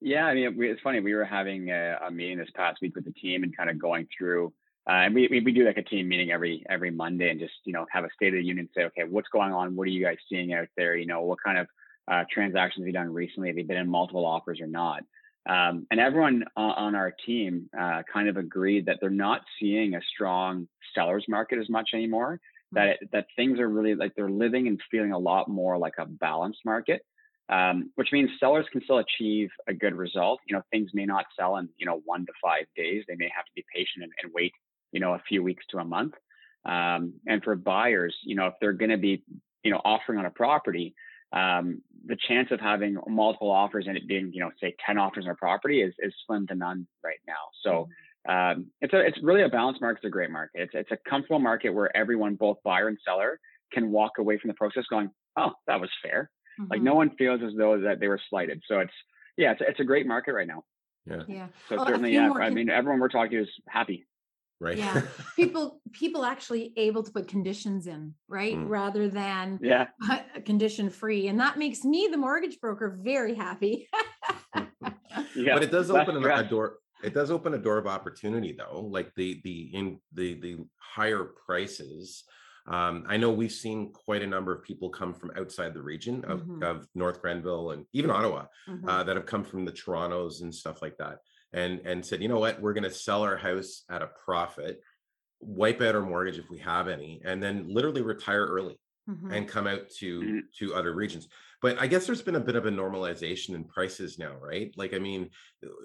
Yeah, 0.00 0.24
I 0.26 0.34
mean, 0.34 0.62
it's 0.62 0.80
funny. 0.80 1.00
We 1.00 1.14
were 1.14 1.26
having 1.26 1.70
a, 1.70 1.98
a 2.06 2.10
meeting 2.10 2.38
this 2.38 2.50
past 2.54 2.80
week 2.80 2.96
with 2.96 3.04
the 3.04 3.12
team 3.12 3.42
and 3.42 3.54
kind 3.54 3.68
of 3.68 3.78
going 3.78 4.08
through. 4.16 4.52
Uh, 4.88 5.04
and 5.04 5.14
we, 5.14 5.28
we 5.30 5.40
we 5.40 5.52
do 5.52 5.64
like 5.64 5.76
a 5.76 5.82
team 5.82 6.08
meeting 6.08 6.30
every 6.30 6.64
every 6.68 6.90
Monday 6.90 7.30
and 7.30 7.38
just 7.38 7.52
you 7.64 7.72
know 7.72 7.86
have 7.90 8.04
a 8.04 8.08
state 8.14 8.28
of 8.28 8.40
the 8.40 8.44
union. 8.44 8.68
Say, 8.74 8.84
okay, 8.84 9.04
what's 9.08 9.28
going 9.28 9.52
on? 9.52 9.76
What 9.76 9.84
are 9.84 9.90
you 9.90 10.04
guys 10.04 10.16
seeing 10.28 10.52
out 10.52 10.68
there? 10.76 10.96
You 10.96 11.06
know, 11.06 11.22
what 11.22 11.38
kind 11.44 11.58
of 11.58 11.66
uh, 12.10 12.24
transactions 12.32 12.82
have 12.82 12.86
you 12.86 12.92
done 12.92 13.12
recently? 13.12 13.48
Have 13.48 13.58
you 13.58 13.64
been 13.64 13.76
in 13.76 13.88
multiple 13.88 14.24
offers 14.24 14.60
or 14.60 14.66
not? 14.66 15.02
Um, 15.48 15.86
and 15.90 16.00
everyone 16.00 16.44
on, 16.56 16.70
on 16.70 16.94
our 16.94 17.14
team 17.26 17.68
uh, 17.78 18.02
kind 18.12 18.28
of 18.28 18.36
agreed 18.36 18.86
that 18.86 18.98
they're 19.00 19.10
not 19.10 19.42
seeing 19.58 19.94
a 19.94 20.00
strong 20.14 20.68
sellers 20.94 21.24
market 21.28 21.58
as 21.58 21.68
much 21.68 21.90
anymore. 21.94 22.40
That 22.72 22.88
it, 22.88 22.98
that 23.12 23.26
things 23.36 23.58
are 23.58 23.68
really 23.68 23.94
like 23.94 24.14
they're 24.16 24.30
living 24.30 24.66
and 24.66 24.80
feeling 24.90 25.12
a 25.12 25.18
lot 25.18 25.48
more 25.48 25.76
like 25.76 25.94
a 25.98 26.06
balanced 26.06 26.60
market 26.64 27.02
um, 27.50 27.90
which 27.96 28.12
means 28.12 28.30
sellers 28.38 28.66
can 28.70 28.80
still 28.82 28.98
achieve 28.98 29.50
a 29.66 29.74
good 29.74 29.94
result. 29.94 30.40
You 30.46 30.56
know, 30.56 30.62
things 30.70 30.90
may 30.94 31.04
not 31.04 31.26
sell 31.38 31.56
in 31.56 31.68
you 31.76 31.84
know 31.84 32.00
one 32.04 32.24
to 32.26 32.32
five 32.42 32.66
days. 32.76 33.04
They 33.08 33.16
may 33.16 33.30
have 33.34 33.44
to 33.44 33.50
be 33.54 33.64
patient 33.74 34.04
and, 34.04 34.12
and 34.22 34.32
wait 34.32 34.52
you 34.92 35.00
know 35.00 35.14
a 35.14 35.22
few 35.28 35.42
weeks 35.42 35.64
to 35.70 35.78
a 35.78 35.84
month. 35.84 36.14
Um, 36.64 37.14
and 37.26 37.42
for 37.42 37.54
buyers, 37.54 38.14
you 38.24 38.36
know, 38.36 38.46
if 38.48 38.54
they're 38.60 38.72
going 38.74 38.90
to 38.90 38.98
be 38.98 39.24
you 39.62 39.70
know 39.70 39.80
offering 39.84 40.18
on 40.18 40.26
a 40.26 40.30
property, 40.30 40.94
um, 41.32 41.82
the 42.06 42.16
chance 42.28 42.48
of 42.50 42.60
having 42.60 42.96
multiple 43.08 43.50
offers 43.50 43.86
and 43.88 43.96
it 43.96 44.06
being 44.06 44.32
you 44.32 44.40
know 44.40 44.50
say 44.60 44.74
ten 44.84 44.98
offers 44.98 45.24
on 45.24 45.30
a 45.32 45.36
property 45.36 45.82
is 45.82 45.94
is 46.00 46.12
slim 46.26 46.46
to 46.48 46.54
none 46.54 46.86
right 47.04 47.20
now. 47.26 47.44
So. 47.62 47.88
Um, 48.28 48.66
it's 48.82 48.92
a, 48.92 49.00
it's 49.00 49.16
really 49.22 49.44
a 49.44 49.48
balanced 49.48 49.80
market. 49.80 50.00
It's 50.00 50.08
a 50.08 50.10
great 50.10 50.30
market. 50.30 50.60
It's, 50.60 50.72
it's 50.74 50.90
a 50.90 50.98
comfortable 51.08 51.38
market 51.38 51.70
where 51.70 51.96
everyone, 51.96 52.34
both 52.34 52.58
buyer 52.62 52.86
and 52.88 52.98
seller, 53.02 53.40
can 53.72 53.90
walk 53.90 54.18
away 54.18 54.36
from 54.38 54.48
the 54.48 54.54
process 54.54 54.84
going, 54.90 55.10
"Oh, 55.36 55.52
that 55.66 55.80
was 55.80 55.88
fair." 56.02 56.30
Like 56.68 56.80
Mhm. 56.80 56.84
no 56.84 56.94
one 56.96 57.10
feels 57.16 57.40
as 57.42 57.54
though 57.56 57.80
that 57.80 57.98
they 57.98 58.08
were 58.08 58.20
slighted. 58.28 58.60
So 58.68 58.80
it's 58.80 58.92
yeah, 59.38 59.52
it's 59.52 59.62
it's 59.66 59.80
a 59.80 59.84
great 59.84 60.06
market 60.06 60.34
right 60.34 60.46
now. 60.46 60.64
yeah 61.06 61.22
yeah 61.28 61.46
So 61.70 61.76
Well, 61.76 61.86
certainly, 61.86 62.12
yeah. 62.12 62.28
more 62.28 62.42
I 62.42 62.48
con- 62.48 62.54
mean, 62.56 62.68
everyone 62.68 63.00
we're 63.00 63.08
talking 63.08 63.38
to 63.38 63.42
is 63.44 63.48
happy. 63.66 64.04
Right 64.60 64.76
Yeah. 64.78 65.02
people 65.36 65.80
people 65.92 66.24
actually 66.24 66.72
able 66.76 67.02
to 67.02 67.10
put 67.10 67.26
conditions 67.26 67.86
in 67.86 68.14
right 68.28 68.54
Mm. 68.56 68.68
rather 68.68 69.08
than 69.08 69.58
Yeah, 69.62 69.88
condition 70.44 70.90
free 70.90 71.28
and 71.28 71.40
that 71.40 71.58
makes 71.58 71.84
me 71.84 72.08
the 72.10 72.16
mortgage 72.18 72.60
broker 72.60 72.98
very 73.02 73.34
happy 73.34 73.88
yeah. 75.34 75.54
but 75.54 75.62
it 75.62 75.70
does 75.70 75.90
open 75.90 76.16
a, 76.24 76.34
a 76.36 76.44
door 76.44 76.76
it 77.02 77.14
does 77.14 77.30
open 77.30 77.54
a 77.54 77.58
door 77.58 77.78
of 77.78 77.86
opportunity 77.86 78.52
though 78.56 78.80
like 78.90 79.12
the 79.14 79.40
the 79.44 79.70
in 79.74 79.98
the 80.12 80.34
the 80.40 80.58
higher 80.76 81.24
prices 81.46 82.24
um, 82.66 83.04
I 83.08 83.16
know 83.16 83.30
we've 83.32 83.50
seen 83.50 83.90
quite 83.92 84.22
a 84.22 84.26
number 84.26 84.54
of 84.54 84.62
people 84.62 84.90
come 84.90 85.14
from 85.14 85.32
outside 85.36 85.72
the 85.72 85.82
region 85.82 86.22
of, 86.26 86.42
Mhm. 86.42 86.62
of 86.62 86.86
North 86.94 87.20
Grenville 87.22 87.70
and 87.70 87.86
even 87.94 88.10
Ottawa 88.10 88.44
Mhm. 88.68 88.86
uh, 88.86 89.02
that 89.02 89.16
have 89.16 89.24
come 89.24 89.42
from 89.44 89.64
the 89.64 89.72
Torontos 89.72 90.42
and 90.42 90.54
stuff 90.54 90.82
like 90.82 90.96
that, 90.98 91.20
and 91.52 91.80
and 91.84 92.04
said, 92.04 92.22
you 92.22 92.28
know 92.28 92.38
what, 92.38 92.60
we're 92.60 92.72
going 92.74 92.84
to 92.84 92.90
sell 92.90 93.22
our 93.22 93.36
house 93.36 93.84
at 93.90 94.02
a 94.02 94.10
profit, 94.24 94.80
wipe 95.40 95.80
out 95.80 95.94
our 95.94 96.02
mortgage 96.02 96.38
if 96.38 96.48
we 96.50 96.58
have 96.58 96.88
any, 96.88 97.20
and 97.24 97.42
then 97.42 97.66
literally 97.68 98.02
retire 98.02 98.46
early 98.46 98.78
Mhm. 99.08 99.32
and 99.34 99.48
come 99.48 99.66
out 99.66 99.88
to 99.98 100.20
Mhm. 100.20 100.40
to 100.58 100.74
other 100.74 100.94
regions. 100.94 101.26
But 101.62 101.78
i 101.80 101.86
guess 101.86 102.06
there's 102.06 102.22
been 102.22 102.36
a 102.36 102.40
bit 102.40 102.54
of 102.56 102.66
a 102.66 102.70
normalization 102.70 103.54
in 103.54 103.64
prices 103.64 104.18
now 104.18 104.36
right? 104.36 104.72
Like 104.76 104.94
i 104.94 104.98
mean 104.98 105.30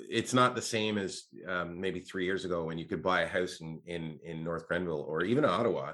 it's 0.09 0.33
not 0.33 0.53
the 0.55 0.61
same 0.61 0.97
as 0.97 1.23
um, 1.47 1.79
maybe 1.81 1.99
three 2.01 2.25
years 2.25 2.45
ago 2.45 2.65
when 2.65 2.77
you 2.77 2.85
could 2.85 3.01
buy 3.01 3.21
a 3.21 3.27
house 3.27 3.61
in 3.61 3.81
in 3.85 4.19
in 4.23 4.43
north 4.43 4.67
grenville 4.67 5.01
or 5.07 5.23
even 5.23 5.43
ottawa 5.45 5.93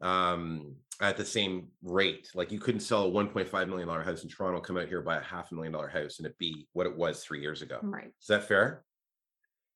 um 0.00 0.76
at 1.00 1.16
the 1.16 1.24
same 1.24 1.68
rate. 1.82 2.30
Like 2.34 2.50
you 2.52 2.60
couldn't 2.60 2.80
sell 2.80 3.04
a 3.06 3.10
1.5 3.10 3.68
million 3.68 3.88
dollar 3.88 4.02
house 4.02 4.22
in 4.24 4.28
toronto 4.30 4.60
come 4.60 4.76
out 4.78 4.88
here 4.88 5.02
buy 5.02 5.16
a 5.18 5.22
half 5.22 5.50
a 5.52 5.54
million 5.54 5.72
dollar 5.72 5.88
house 5.88 6.18
and 6.18 6.26
it 6.26 6.36
be 6.38 6.66
what 6.72 6.86
it 6.86 6.96
was 6.96 7.22
three 7.22 7.40
years 7.40 7.62
ago. 7.62 7.78
Right. 7.82 8.12
Is 8.20 8.26
that 8.28 8.48
fair 8.48 8.84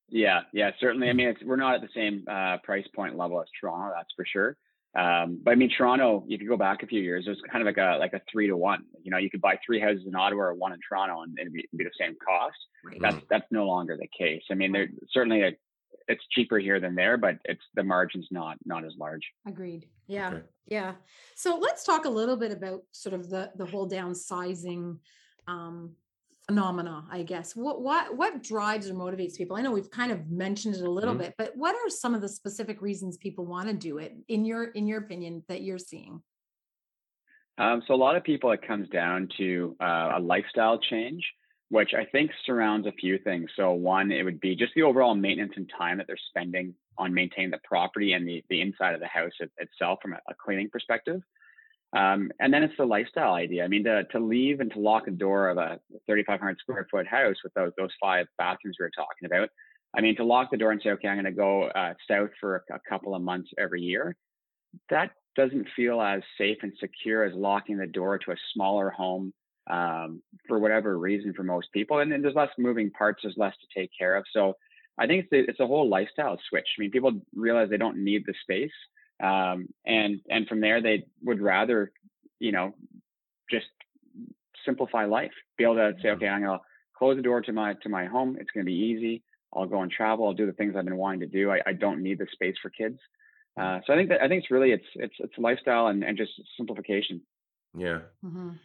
Yeah, 0.09 0.41
yeah, 0.53 0.71
certainly. 0.79 1.09
I 1.09 1.13
mean, 1.13 1.27
it's, 1.29 1.43
we're 1.43 1.57
not 1.57 1.75
at 1.75 1.81
the 1.81 1.89
same 1.93 2.23
uh, 2.29 2.57
price 2.63 2.87
point 2.95 3.17
level 3.17 3.41
as 3.41 3.47
Toronto, 3.59 3.93
that's 3.95 4.13
for 4.15 4.25
sure. 4.25 4.57
Um, 4.97 5.39
but 5.43 5.51
I 5.51 5.55
mean, 5.55 5.69
Toronto, 5.69 6.23
if 6.27 6.41
you 6.41 6.47
go 6.47 6.57
back 6.57 6.81
a 6.81 6.87
few 6.87 7.01
years, 7.01 7.25
it 7.27 7.29
was 7.29 7.39
kind 7.51 7.61
of 7.61 7.65
like 7.67 7.77
a 7.77 7.97
like 7.99 8.13
a 8.13 8.21
three 8.31 8.47
to 8.47 8.57
one. 8.57 8.83
You 9.03 9.11
know, 9.11 9.17
you 9.17 9.29
could 9.29 9.41
buy 9.41 9.59
three 9.65 9.79
houses 9.79 10.05
in 10.07 10.15
Ottawa 10.15 10.43
or 10.43 10.53
one 10.53 10.71
in 10.73 10.79
Toronto, 10.87 11.21
and 11.21 11.37
it'd 11.37 11.53
be, 11.53 11.59
it'd 11.59 11.77
be 11.77 11.83
the 11.83 11.91
same 11.99 12.15
cost. 12.25 12.55
right 12.83 12.97
That's 13.01 13.23
that's 13.29 13.45
no 13.51 13.65
longer 13.65 13.97
the 13.99 14.07
case. 14.17 14.41
I 14.49 14.55
mean, 14.55 14.71
there 14.71 14.87
certainly 15.11 15.41
a, 15.43 15.51
it's 16.07 16.23
cheaper 16.31 16.57
here 16.57 16.79
than 16.79 16.95
there, 16.95 17.17
but 17.17 17.37
it's 17.45 17.61
the 17.75 17.83
margin's 17.83 18.27
not 18.31 18.57
not 18.65 18.85
as 18.85 18.93
large. 18.97 19.21
agreed 19.45 19.87
yeah 20.09 20.29
Okay. 20.29 20.41
yeah 20.67 20.93
so 21.35 21.57
let's 21.57 21.83
talk 21.83 22.05
a 22.05 22.09
little 22.09 22.37
bit 22.37 22.51
about 22.53 22.81
sort 22.93 23.13
of 23.13 23.29
the 23.29 23.51
the 23.57 23.65
whole 23.65 23.89
downsizing 23.89 24.97
um 25.49 25.91
phenomena 26.47 27.05
i 27.11 27.23
guess 27.23 27.55
what 27.55 27.81
what 27.81 28.15
what 28.15 28.41
drives 28.41 28.89
or 28.89 28.93
motivates 28.93 29.35
people 29.35 29.57
i 29.57 29.61
know 29.61 29.71
we've 29.71 29.91
kind 29.91 30.13
of 30.13 30.29
mentioned 30.29 30.75
it 30.75 30.81
a 30.81 30.89
little 30.89 31.13
Mhm. 31.13 31.19
bit 31.19 31.35
but 31.37 31.51
what 31.57 31.75
are 31.75 31.89
some 31.89 32.15
of 32.15 32.21
the 32.21 32.29
specific 32.29 32.81
reasons 32.81 33.17
people 33.17 33.45
want 33.45 33.67
to 33.67 33.73
do 33.73 33.97
it 33.97 34.15
in 34.29 34.45
your 34.45 34.65
in 34.65 34.87
your 34.87 34.99
opinion 34.99 35.43
that 35.49 35.61
you're 35.61 35.77
seeing 35.77 36.23
Um, 37.57 37.81
so 37.87 37.93
a 37.93 37.95
lot 37.95 38.15
of 38.15 38.23
people, 38.23 38.51
it 38.51 38.61
comes 38.61 38.87
down 38.89 39.29
to 39.37 39.75
uh, 39.81 40.13
a 40.17 40.19
lifestyle 40.19 40.79
change, 40.79 41.25
which 41.69 41.93
I 41.93 42.05
think 42.05 42.31
surrounds 42.45 42.85
a 42.87 42.91
few 42.91 43.17
things. 43.17 43.49
So 43.55 43.71
one, 43.73 44.11
it 44.11 44.23
would 44.23 44.39
be 44.39 44.55
just 44.55 44.73
the 44.75 44.83
overall 44.83 45.15
maintenance 45.15 45.53
and 45.55 45.69
time 45.75 45.97
that 45.97 46.07
they're 46.07 46.17
spending 46.29 46.75
on 46.97 47.13
maintaining 47.13 47.51
the 47.51 47.59
property 47.63 48.13
and 48.13 48.27
the, 48.27 48.43
the 48.49 48.61
inside 48.61 48.93
of 48.93 48.99
the 48.99 49.07
house 49.07 49.33
it, 49.39 49.51
itself 49.57 49.99
from 50.01 50.13
a, 50.13 50.19
a 50.29 50.35
cleaning 50.35 50.69
perspective. 50.69 51.21
Um, 51.97 52.29
and 52.39 52.53
then 52.53 52.61
it's 52.61 52.77
the 52.77 52.85
lifestyle 52.85 53.33
idea. 53.33 53.63
I 53.63 53.67
mean, 53.67 53.83
to, 53.85 54.03
to 54.11 54.19
leave 54.19 54.59
and 54.59 54.71
to 54.73 54.79
lock 54.79 55.05
the 55.05 55.11
door 55.11 55.49
of 55.49 55.57
a 55.57 55.79
3,500 56.05 56.57
square 56.59 56.87
foot 56.91 57.07
house 57.07 57.37
with 57.43 57.53
those, 57.55 57.71
those 57.75 57.89
five 57.99 58.27
bathrooms 58.37 58.77
we 58.79 58.83
were 58.83 58.91
talking 58.95 59.25
about. 59.25 59.49
I 59.97 60.01
mean, 60.01 60.15
to 60.17 60.23
lock 60.23 60.51
the 60.51 60.57
door 60.57 60.71
and 60.71 60.79
say, 60.83 60.91
okay, 60.91 61.07
I'm 61.07 61.15
going 61.15 61.25
to 61.25 61.31
go 61.31 61.63
uh, 61.63 61.93
south 62.07 62.29
for 62.39 62.57
a, 62.69 62.75
a 62.75 62.79
couple 62.87 63.15
of 63.15 63.23
months 63.23 63.49
every 63.57 63.81
year. 63.81 64.15
That 64.91 65.11
doesn't 65.35 65.67
feel 65.75 65.99
as 65.99 66.21
safe 66.37 66.57
and 66.61 66.73
secure 66.79 67.23
as 67.23 67.33
locking 67.33 67.77
the 67.77 67.87
door 67.87 68.19
to 68.19 68.31
a 68.31 68.35
smaller 68.53 68.91
home 68.91 69.33
um, 69.67 70.21
for 70.47 70.59
whatever 70.59 70.99
reason 70.99 71.33
for 71.33 71.43
most 71.43 71.69
people. 71.73 71.99
And 71.99 72.11
then 72.11 72.21
there's 72.21 72.35
less 72.35 72.49
moving 72.59 72.91
parts, 72.91 73.21
there's 73.23 73.37
less 73.37 73.55
to 73.55 73.79
take 73.79 73.89
care 73.97 74.15
of. 74.15 74.23
So 74.33 74.53
I 74.99 75.07
think 75.07 75.25
it's 75.25 75.33
a, 75.33 75.49
it's 75.49 75.59
a 75.59 75.67
whole 75.67 75.89
lifestyle 75.89 76.37
switch. 76.47 76.67
I 76.77 76.81
mean, 76.81 76.91
people 76.91 77.13
realize 77.35 77.69
they 77.69 77.77
don't 77.77 78.03
need 78.03 78.23
the 78.27 78.35
space, 78.43 78.71
um, 79.21 79.67
and 79.85 80.21
and 80.29 80.47
from 80.47 80.61
there 80.61 80.81
they 80.81 81.05
would 81.23 81.41
rather, 81.41 81.91
you 82.39 82.51
know, 82.51 82.75
just 83.49 83.67
simplify 84.65 85.05
life. 85.05 85.31
Be 85.57 85.63
able 85.63 85.75
to 85.75 85.93
say, 86.01 86.09
okay, 86.09 86.27
I'm 86.27 86.43
gonna 86.43 86.59
close 86.97 87.15
the 87.15 87.23
door 87.23 87.41
to 87.41 87.53
my 87.53 87.73
to 87.81 87.89
my 87.89 88.05
home. 88.05 88.37
It's 88.39 88.51
gonna 88.53 88.65
be 88.65 88.73
easy. 88.73 89.23
I'll 89.53 89.65
go 89.65 89.81
and 89.81 89.91
travel. 89.91 90.27
I'll 90.27 90.33
do 90.33 90.45
the 90.45 90.53
things 90.53 90.75
I've 90.75 90.85
been 90.85 90.97
wanting 90.97 91.21
to 91.21 91.27
do. 91.27 91.51
I, 91.51 91.61
I 91.65 91.73
don't 91.73 92.03
need 92.03 92.19
the 92.19 92.27
space 92.31 92.55
for 92.61 92.69
kids. 92.69 92.99
Uh, 93.59 93.79
so 93.87 93.93
I 93.93 93.95
think 93.95 94.09
that 94.09 94.21
I 94.21 94.27
think 94.27 94.43
it's 94.43 94.51
really 94.51 94.71
it's 94.71 94.85
it's 94.95 95.15
it's 95.19 95.33
lifestyle 95.37 95.87
and, 95.87 96.03
and 96.03 96.17
just 96.17 96.31
simplification. 96.57 97.21
yeah 97.75 98.01
Mhm. 98.23 98.59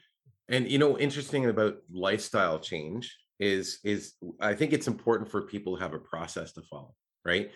And 0.49 0.71
you 0.71 0.79
know, 0.79 0.99
interesting 0.99 1.47
about 1.47 1.79
lifestyle 1.91 2.59
change 2.59 3.17
is 3.41 3.79
is 3.85 4.15
I 4.41 4.55
think 4.55 4.73
it's 4.73 4.87
important 4.87 5.31
for 5.31 5.43
people 5.43 5.77
to 5.77 5.83
have 5.83 5.95
a 5.95 5.99
process 5.99 6.53
to 6.53 6.63
follow, 6.63 6.95
right? 7.25 7.51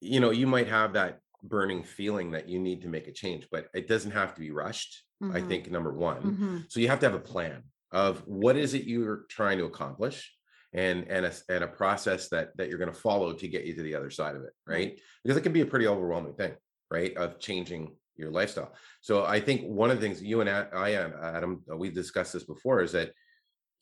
You 0.00 0.20
know, 0.20 0.30
you 0.30 0.46
might 0.46 0.68
have 0.68 0.94
that 0.94 1.20
burning 1.42 1.82
feeling 1.82 2.30
that 2.32 2.48
you 2.48 2.58
need 2.58 2.82
to 2.82 2.88
make 2.88 3.08
a 3.08 3.12
change, 3.12 3.46
but 3.50 3.66
it 3.74 3.88
doesn't 3.88 4.10
have 4.12 4.34
to 4.34 4.40
be 4.40 4.50
rushed. 4.50 5.04
Mm-hmm. 5.22 5.36
I 5.36 5.40
think 5.42 5.70
number 5.70 5.92
one. 5.92 6.22
Mm-hmm. 6.22 6.58
So 6.68 6.80
you 6.80 6.88
have 6.88 7.00
to 7.00 7.06
have 7.06 7.14
a 7.14 7.20
plan 7.20 7.62
of 7.92 8.20
what 8.26 8.56
is 8.56 8.74
it 8.74 8.84
you're 8.84 9.24
trying 9.28 9.58
to 9.58 9.64
accomplish 9.64 10.32
and 10.72 11.08
and 11.08 11.26
a, 11.26 11.32
and 11.48 11.64
a 11.64 11.68
process 11.68 12.28
that 12.28 12.56
that 12.56 12.68
you're 12.68 12.78
going 12.78 12.92
to 12.92 12.98
follow 12.98 13.32
to 13.32 13.48
get 13.48 13.64
you 13.64 13.74
to 13.74 13.82
the 13.82 13.94
other 13.94 14.10
side 14.10 14.36
of 14.36 14.42
it 14.42 14.52
right 14.66 15.00
because 15.24 15.36
it 15.36 15.42
can 15.42 15.52
be 15.52 15.62
a 15.62 15.66
pretty 15.66 15.86
overwhelming 15.86 16.34
thing 16.34 16.52
right 16.90 17.16
of 17.16 17.40
changing 17.40 17.94
your 18.16 18.30
lifestyle 18.30 18.72
so 19.00 19.24
i 19.24 19.40
think 19.40 19.62
one 19.62 19.90
of 19.90 20.00
the 20.00 20.06
things 20.06 20.22
you 20.22 20.40
and 20.40 20.48
i 20.48 20.90
am 20.90 21.12
adam 21.22 21.62
we've 21.76 21.94
discussed 21.94 22.32
this 22.32 22.44
before 22.44 22.82
is 22.82 22.92
that 22.92 23.10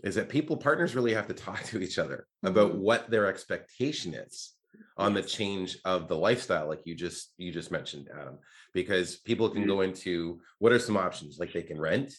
is 0.04 0.14
that 0.14 0.28
people 0.28 0.56
partners 0.56 0.94
really 0.94 1.12
have 1.12 1.26
to 1.26 1.34
talk 1.46 1.62
to 1.64 1.80
each 1.80 1.98
other 1.98 2.26
about 2.42 2.72
mm-hmm. 2.72 2.80
what 2.80 3.10
their 3.10 3.26
expectation 3.26 4.14
is 4.14 4.54
on 4.96 5.14
the 5.14 5.22
change 5.22 5.78
of 5.84 6.08
the 6.08 6.16
lifestyle 6.16 6.68
like 6.68 6.80
you 6.84 6.94
just 6.94 7.32
you 7.36 7.52
just 7.52 7.70
mentioned 7.70 8.08
adam 8.12 8.38
because 8.74 9.16
people 9.16 9.48
can 9.48 9.62
mm-hmm. 9.62 9.70
go 9.70 9.80
into 9.80 10.40
what 10.58 10.72
are 10.72 10.78
some 10.78 10.96
options? 10.96 11.38
Like 11.38 11.52
they 11.52 11.62
can 11.62 11.80
rent 11.80 12.12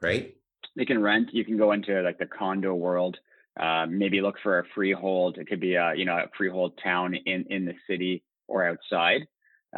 right? 0.00 0.34
They 0.76 0.84
can 0.84 1.00
rent 1.00 1.30
you 1.32 1.44
can 1.44 1.56
go 1.56 1.72
into 1.72 2.00
like 2.02 2.18
the 2.18 2.26
condo 2.26 2.74
world 2.74 3.18
um, 3.60 3.98
maybe 3.98 4.22
look 4.22 4.36
for 4.42 4.60
a 4.60 4.64
freehold 4.74 5.36
it 5.38 5.46
could 5.46 5.60
be 5.60 5.74
a 5.74 5.94
you 5.94 6.04
know 6.04 6.16
a 6.16 6.30
freehold 6.36 6.78
town 6.82 7.14
in 7.14 7.44
in 7.50 7.66
the 7.66 7.74
city 7.86 8.24
or 8.48 8.66
outside 8.66 9.26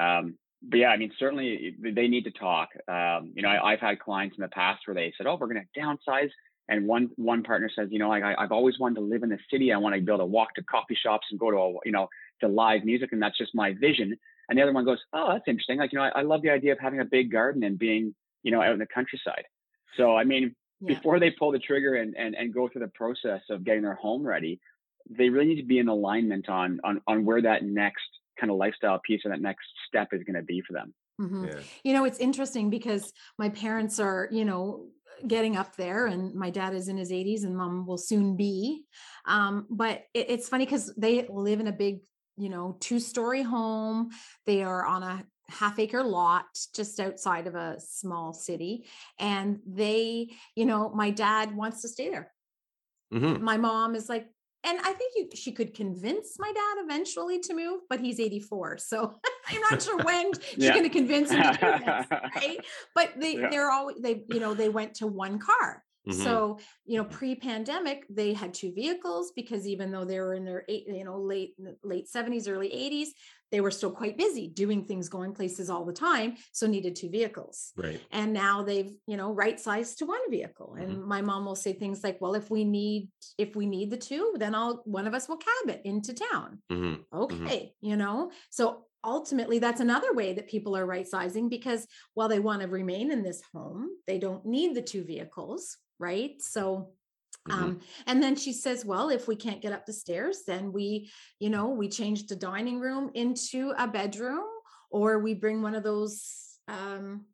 um, 0.00 0.36
but 0.62 0.78
yeah 0.78 0.88
i 0.88 0.96
mean 0.96 1.10
certainly 1.18 1.74
they 1.82 2.06
need 2.06 2.24
to 2.24 2.30
talk 2.30 2.68
um, 2.86 3.32
you 3.34 3.42
know 3.42 3.48
I, 3.48 3.72
have 3.72 3.80
had 3.80 3.98
clients 3.98 4.36
in 4.38 4.42
the 4.42 4.48
past 4.48 4.82
where 4.86 4.94
they 4.94 5.12
said 5.16 5.26
oh 5.26 5.36
we're 5.40 5.52
going 5.52 5.66
to 5.74 5.80
downsize 5.80 6.30
and 6.68 6.86
one 6.86 7.10
one 7.16 7.42
partner 7.42 7.70
says, 7.74 7.88
you 7.90 7.98
know, 7.98 8.08
like 8.08 8.22
I, 8.22 8.34
I've 8.38 8.52
always 8.52 8.78
wanted 8.78 8.96
to 8.96 9.00
live 9.02 9.22
in 9.22 9.28
the 9.28 9.38
city. 9.50 9.72
I 9.72 9.76
want 9.76 9.94
to 9.94 10.00
be 10.00 10.10
able 10.10 10.18
to 10.18 10.26
walk 10.26 10.54
to 10.54 10.62
coffee 10.62 10.96
shops 11.00 11.26
and 11.30 11.38
go 11.38 11.50
to 11.50 11.56
a, 11.56 11.72
you 11.84 11.92
know 11.92 12.08
to 12.40 12.48
live 12.48 12.84
music, 12.84 13.12
and 13.12 13.22
that's 13.22 13.38
just 13.38 13.54
my 13.54 13.74
vision. 13.74 14.16
And 14.48 14.58
the 14.58 14.62
other 14.62 14.72
one 14.72 14.84
goes, 14.84 14.98
oh, 15.12 15.32
that's 15.32 15.44
interesting. 15.46 15.78
Like 15.78 15.92
you 15.92 15.98
know, 15.98 16.04
I, 16.04 16.20
I 16.20 16.22
love 16.22 16.42
the 16.42 16.50
idea 16.50 16.72
of 16.72 16.78
having 16.78 17.00
a 17.00 17.04
big 17.04 17.30
garden 17.30 17.64
and 17.64 17.78
being 17.78 18.14
you 18.42 18.50
know 18.50 18.62
out 18.62 18.72
in 18.72 18.78
the 18.78 18.86
countryside. 18.86 19.44
So 19.96 20.16
I 20.16 20.24
mean, 20.24 20.54
yeah. 20.80 20.94
before 20.94 21.20
they 21.20 21.30
pull 21.30 21.52
the 21.52 21.58
trigger 21.58 21.96
and, 21.96 22.16
and 22.16 22.34
and 22.34 22.52
go 22.52 22.68
through 22.68 22.82
the 22.82 22.92
process 22.94 23.42
of 23.50 23.64
getting 23.64 23.82
their 23.82 23.94
home 23.94 24.26
ready, 24.26 24.60
they 25.10 25.28
really 25.28 25.46
need 25.46 25.60
to 25.60 25.66
be 25.66 25.78
in 25.78 25.88
alignment 25.88 26.48
on 26.48 26.80
on 26.82 27.00
on 27.06 27.24
where 27.24 27.42
that 27.42 27.62
next 27.62 28.04
kind 28.40 28.50
of 28.50 28.56
lifestyle 28.56 29.00
piece 29.04 29.20
or 29.24 29.30
that 29.30 29.40
next 29.40 29.66
step 29.86 30.08
is 30.12 30.22
going 30.24 30.36
to 30.36 30.42
be 30.42 30.62
for 30.66 30.72
them. 30.72 30.94
Mm-hmm. 31.20 31.44
Yeah. 31.44 31.60
You 31.84 31.92
know, 31.92 32.04
it's 32.04 32.18
interesting 32.18 32.70
because 32.70 33.12
my 33.38 33.48
parents 33.48 34.00
are, 34.00 34.28
you 34.32 34.44
know, 34.44 34.86
getting 35.26 35.56
up 35.56 35.76
there 35.76 36.06
and 36.06 36.34
my 36.34 36.50
dad 36.50 36.74
is 36.74 36.88
in 36.88 36.96
his 36.96 37.10
80s 37.10 37.44
and 37.44 37.56
mom 37.56 37.86
will 37.86 37.98
soon 37.98 38.36
be. 38.36 38.84
Um, 39.26 39.66
but 39.70 40.04
it, 40.14 40.30
it's 40.30 40.48
funny 40.48 40.64
because 40.64 40.92
they 40.96 41.26
live 41.28 41.60
in 41.60 41.66
a 41.66 41.72
big 41.72 42.00
you 42.36 42.48
know 42.48 42.76
two 42.80 42.98
story 43.00 43.42
home. 43.42 44.10
They 44.46 44.62
are 44.62 44.84
on 44.84 45.02
a 45.02 45.24
half 45.48 45.78
acre 45.78 46.02
lot 46.02 46.46
just 46.74 46.98
outside 46.98 47.46
of 47.46 47.54
a 47.54 47.76
small 47.78 48.32
city 48.32 48.86
and 49.18 49.60
they 49.66 50.30
you 50.56 50.64
know 50.64 50.88
my 50.88 51.10
dad 51.10 51.54
wants 51.54 51.82
to 51.82 51.88
stay 51.88 52.10
there. 52.10 52.32
Mm-hmm. 53.12 53.44
my 53.44 53.58
mom 53.58 53.94
is 53.94 54.08
like 54.08 54.26
and 54.64 54.78
I 54.80 54.92
think 54.92 55.12
you, 55.16 55.28
she 55.34 55.52
could 55.52 55.74
convince 55.74 56.38
my 56.38 56.50
dad 56.50 56.84
eventually 56.84 57.38
to 57.40 57.54
move, 57.54 57.82
but 57.90 58.00
he's 58.00 58.18
84. 58.18 58.78
So 58.78 59.14
I'm 59.48 59.60
not 59.70 59.82
sure 59.82 59.98
when 60.02 60.32
she's 60.40 60.70
going 60.70 60.82
to 60.82 60.88
convince 60.88 61.30
him 61.30 61.42
to 61.42 61.52
do 61.52 61.84
this, 61.84 62.06
right? 62.36 62.58
But 62.94 63.12
they, 63.18 63.36
yeah. 63.36 63.50
they're 63.50 63.70
always, 63.70 63.98
they, 64.00 64.24
you 64.28 64.40
know, 64.40 64.54
they 64.54 64.70
went 64.70 64.94
to 64.96 65.06
one 65.06 65.38
car. 65.38 65.82
Mm-hmm. 66.08 66.22
So, 66.22 66.58
you 66.84 66.98
know, 66.98 67.04
pre-pandemic, 67.04 68.04
they 68.10 68.34
had 68.34 68.52
two 68.52 68.72
vehicles 68.74 69.32
because 69.34 69.66
even 69.66 69.90
though 69.90 70.04
they 70.04 70.20
were 70.20 70.34
in 70.34 70.44
their 70.44 70.64
eight, 70.68 70.84
you 70.86 71.04
know, 71.04 71.18
late 71.18 71.54
late 71.82 72.08
70s, 72.14 72.48
early 72.48 72.68
80s, 72.68 73.08
they 73.50 73.60
were 73.60 73.70
still 73.70 73.90
quite 73.90 74.18
busy 74.18 74.48
doing 74.48 74.84
things, 74.84 75.08
going 75.08 75.32
places 75.32 75.70
all 75.70 75.84
the 75.84 75.92
time. 75.92 76.34
So 76.52 76.66
needed 76.66 76.96
two 76.96 77.08
vehicles. 77.08 77.72
Right. 77.76 78.00
And 78.10 78.32
now 78.32 78.62
they've, 78.62 78.92
you 79.06 79.16
know, 79.16 79.32
right 79.32 79.58
sized 79.58 79.98
to 79.98 80.06
one 80.06 80.30
vehicle. 80.30 80.74
And 80.78 80.96
mm-hmm. 80.96 81.08
my 81.08 81.22
mom 81.22 81.44
will 81.44 81.56
say 81.56 81.72
things 81.72 82.02
like, 82.02 82.20
well, 82.20 82.34
if 82.34 82.50
we 82.50 82.64
need, 82.64 83.08
if 83.38 83.54
we 83.56 83.66
need 83.66 83.90
the 83.90 83.96
two, 83.96 84.34
then 84.38 84.54
I'll 84.54 84.82
one 84.84 85.06
of 85.06 85.14
us 85.14 85.28
will 85.28 85.36
cab 85.38 85.68
it 85.68 85.82
into 85.84 86.14
town. 86.14 86.58
Mm-hmm. 86.70 87.16
mm-hmm. 87.16 87.46
Okay. 87.46 87.72
You 87.80 87.96
know, 87.96 88.30
so 88.50 88.86
ultimately 89.04 89.58
that's 89.58 89.80
another 89.80 90.12
way 90.14 90.32
that 90.32 90.48
people 90.48 90.76
are 90.76 90.86
right 90.86 91.06
sizing 91.06 91.48
because 91.48 91.86
while 92.14 92.28
they 92.28 92.40
want 92.40 92.62
to 92.62 92.68
remain 92.68 93.10
in 93.10 93.22
this 93.22 93.42
home, 93.52 93.88
they 94.06 94.18
don't 94.18 94.44
need 94.44 94.74
the 94.74 94.82
two 94.82 95.04
vehicles 95.04 95.76
right? 95.98 96.40
So 96.40 96.90
Mm-hmm. 97.48 97.62
Um, 97.62 97.80
and 98.06 98.22
then 98.22 98.36
she 98.36 98.52
says, 98.52 98.84
well, 98.84 99.10
if 99.10 99.28
we 99.28 99.36
can't 99.36 99.60
get 99.60 99.72
up 99.72 99.84
the 99.84 99.92
stairs, 99.92 100.42
then 100.46 100.72
we, 100.72 101.10
you 101.38 101.50
know, 101.50 101.68
we 101.68 101.88
change 101.88 102.26
the 102.26 102.36
dining 102.36 102.80
room 102.80 103.10
into 103.14 103.74
a 103.76 103.86
bedroom 103.86 104.44
or 104.90 105.18
we 105.18 105.34
bring 105.34 105.60
one 105.60 105.74
of 105.74 105.82
those 105.82 106.58
um 106.68 107.26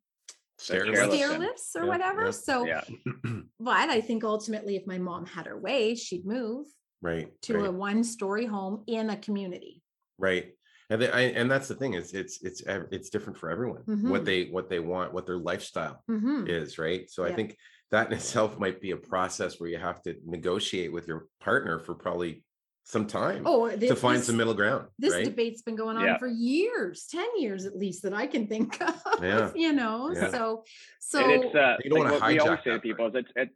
stair, 0.59 0.93
stair 0.93 1.39
lifts 1.39 1.77
or 1.77 1.83
yeah, 1.83 1.89
whatever. 1.89 2.25
Yeah, 2.25 2.31
so 2.31 2.67
yeah. 2.67 2.83
but 3.61 3.91
I 3.91 4.01
think 4.01 4.25
ultimately 4.25 4.75
if 4.77 4.87
my 4.87 4.99
mom 4.99 5.27
had 5.27 5.47
her 5.47 5.59
way, 5.59 5.95
she'd 5.95 6.27
move 6.27 6.67
right 7.01 7.29
to 7.43 7.59
right. 7.59 7.69
a 7.69 7.73
one 7.73 8.03
story 8.03 8.47
home 8.47 8.83
in 8.89 9.11
a 9.11 9.17
community. 9.17 9.81
Right. 10.19 10.55
And, 10.91 11.01
they, 11.01 11.09
I, 11.09 11.21
and 11.21 11.49
that's 11.49 11.69
the 11.69 11.77
thing 11.77 11.95
is 11.95 12.15
it's 12.15 12.43
it's 12.43 12.65
it's 12.67 13.11
different 13.11 13.39
for 13.39 13.49
everyone 13.49 13.83
mm-hmm. 13.83 14.11
what 14.11 14.25
they 14.25 14.47
what 14.47 14.69
they 14.69 14.81
want 14.81 15.15
what 15.15 15.25
their 15.25 15.39
lifestyle 15.39 16.03
mm-hmm. 16.11 16.49
is 16.49 16.79
right 16.79 17.09
so 17.09 17.25
i 17.25 17.33
think 17.33 17.57
that 17.91 18.07
in 18.09 18.13
itself 18.13 18.59
might 18.59 18.81
be 18.81 18.93
a 18.93 18.97
process 18.97 19.61
where 19.61 19.69
you 19.69 19.79
have 19.79 20.03
to 20.03 20.17
negotiate 20.25 20.93
with 20.93 21.09
your 21.09 21.27
partner 21.41 21.79
for 21.79 21.95
probably 21.95 22.43
some 22.85 23.07
time 23.07 23.43
oh, 23.47 23.69
this, 23.69 23.91
to 23.91 23.97
find 23.97 24.19
this, 24.19 24.27
some 24.27 24.37
middle 24.37 24.55
ground. 24.55 24.87
This 24.99 25.15
right? 25.15 25.25
debate's 25.25 25.63
been 25.63 25.77
going 25.77 25.97
on 25.97 26.05
yeah. 26.05 26.19
for 26.19 26.27
years, 26.27 27.07
10 27.11 27.25
years 27.39 27.65
at 27.65 27.77
least 27.77 28.03
that 28.03 28.13
I 28.13 28.27
can 28.27 28.47
think 28.47 28.81
of. 28.89 28.95
Yeah. 29.23 29.51
you 29.55 29.73
know, 29.73 30.13
yeah. 30.13 30.31
so 30.31 30.65
so 30.99 31.21
and 31.21 31.45
it's 31.45 31.55
uh, 31.55 31.77
you 31.83 31.91
don't 31.91 32.01
like 32.01 32.13
want 32.13 32.23
to 32.23 32.29
hijack 32.29 32.33
we 32.33 32.39
always 32.39 32.59
say 32.65 32.71
to 32.71 32.79
people 32.79 33.07
is 33.07 33.15
it's, 33.15 33.31
it's 33.37 33.55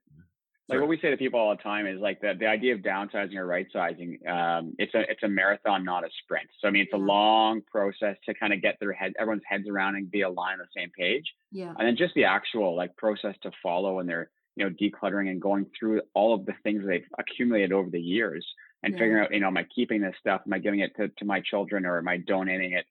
like 0.69 0.81
what 0.81 0.89
we 0.89 0.99
say 1.01 1.11
to 1.11 1.17
people 1.17 1.39
all 1.39 1.55
the 1.55 1.63
time 1.63 1.87
is 1.87 2.01
like 2.01 2.21
the, 2.21 2.33
the 2.39 2.47
idea 2.47 2.75
of 2.75 2.81
downsizing 2.81 3.37
or 3.37 3.47
right 3.47 3.67
sizing 3.73 4.19
um, 4.27 4.75
it's 4.79 4.95
a 4.95 5.01
it's 5.11 5.23
a 5.23 5.29
marathon 5.29 5.85
not 5.85 6.05
a 6.05 6.09
sprint. 6.23 6.49
So 6.61 6.69
i 6.69 6.71
mean 6.71 6.83
it's 6.83 6.95
a 6.95 6.99
long 6.99 7.61
process 7.71 8.17
to 8.25 8.35
kind 8.35 8.53
of 8.53 8.63
get 8.63 8.77
their 8.81 8.93
head 8.93 9.13
everyone's 9.19 9.43
heads 9.47 9.69
around 9.69 9.97
and 9.97 10.11
be 10.11 10.23
aligned 10.23 10.61
on 10.61 10.67
the 10.75 10.81
same 10.81 10.91
page. 10.97 11.25
Yeah. 11.53 11.75
And 11.79 11.87
then 11.87 11.97
just 11.97 12.15
the 12.15 12.25
actual 12.25 12.77
like 12.77 12.97
process 12.97 13.35
to 13.43 13.51
follow 13.63 13.99
and 13.99 14.09
they're 14.09 14.31
you 14.57 14.65
know 14.65 14.71
decluttering 14.71 15.31
and 15.31 15.41
going 15.41 15.67
through 15.79 16.01
all 16.15 16.33
of 16.35 16.47
the 16.47 16.55
things 16.63 16.85
they've 16.87 17.05
accumulated 17.19 17.73
over 17.73 17.91
the 17.91 18.01
years 18.01 18.47
and 18.83 18.95
yeah. 18.95 18.99
figuring 18.99 19.25
out 19.25 19.35
you 19.35 19.41
know 19.41 19.49
am 19.49 19.57
i 19.59 19.67
keeping 19.75 20.01
this 20.01 20.15
stuff? 20.19 20.43
Am 20.47 20.53
i 20.53 20.59
giving 20.59 20.81
it 20.81 20.93
to, 20.97 21.09
to 21.09 21.25
my 21.27 21.41
children 21.41 21.85
or 21.85 21.99
am 21.99 22.09
i 22.09 22.17
donating 22.17 22.73
it? 22.73 22.87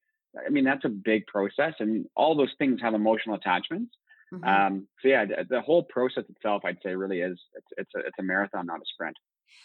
I 0.46 0.50
mean 0.50 0.64
that's 0.64 0.86
a 0.86 0.90
big 0.90 1.26
process 1.26 1.74
and 1.80 2.06
all 2.16 2.36
those 2.36 2.54
things 2.60 2.82
have 2.82 2.94
emotional 2.94 3.36
attachments 3.36 3.96
Mm-hmm. 4.34 4.44
Um, 4.44 4.88
so 5.02 5.10
yeah, 5.10 5.26
the, 5.26 5.46
the, 5.48 5.62
whole 5.62 5.84
process 5.84 6.24
itself, 6.28 6.64
I'd 6.66 6.78
say, 6.84 6.96
really 6.96 7.22
is 7.22 7.38
it's 7.54 7.68
it's 7.78 7.92
a, 7.96 8.00
it's 8.00 8.18
a 8.20 8.24
marathon, 8.24 8.66
not 8.66 8.80
a 8.80 8.86
sprint. 8.94 9.16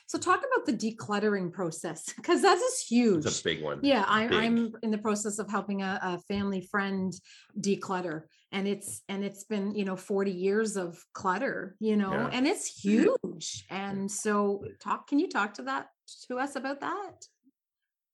So 0.07 0.19
talk 0.19 0.41
about 0.41 0.67
the 0.67 0.73
decluttering 0.73 1.53
process 1.53 2.13
because 2.17 2.43
that's 2.43 2.61
is 2.61 2.87
huge. 2.87 3.25
It's 3.25 3.41
a 3.41 3.45
big 3.45 3.63
one. 3.63 3.81
Yeah, 3.83 4.05
I, 4.07 4.25
am 4.45 4.73
in 4.83 4.91
the 4.91 4.99
process 4.99 5.39
of 5.39 5.51
helping 5.51 5.83
a, 5.83 5.99
a, 6.03 6.19
family 6.29 6.61
friend 6.61 7.13
declutter, 7.59 8.25
and 8.53 8.69
it's 8.69 9.03
and 9.09 9.25
it's 9.25 9.45
been 9.45 9.75
you 9.75 9.85
know 9.85 9.97
40 9.97 10.31
years 10.31 10.77
of 10.77 10.99
clutter, 11.15 11.77
you 11.81 11.97
know, 11.97 12.13
yeah. 12.13 12.31
and 12.33 12.47
it's 12.47 12.67
huge. 12.83 13.65
And 13.71 14.11
so, 14.11 14.65
talk. 14.83 15.09
Can 15.09 15.19
you 15.19 15.29
talk 15.29 15.55
to 15.55 15.63
that 15.63 15.89
to 16.27 16.39
us 16.39 16.57
about 16.57 16.81
that? 16.81 17.25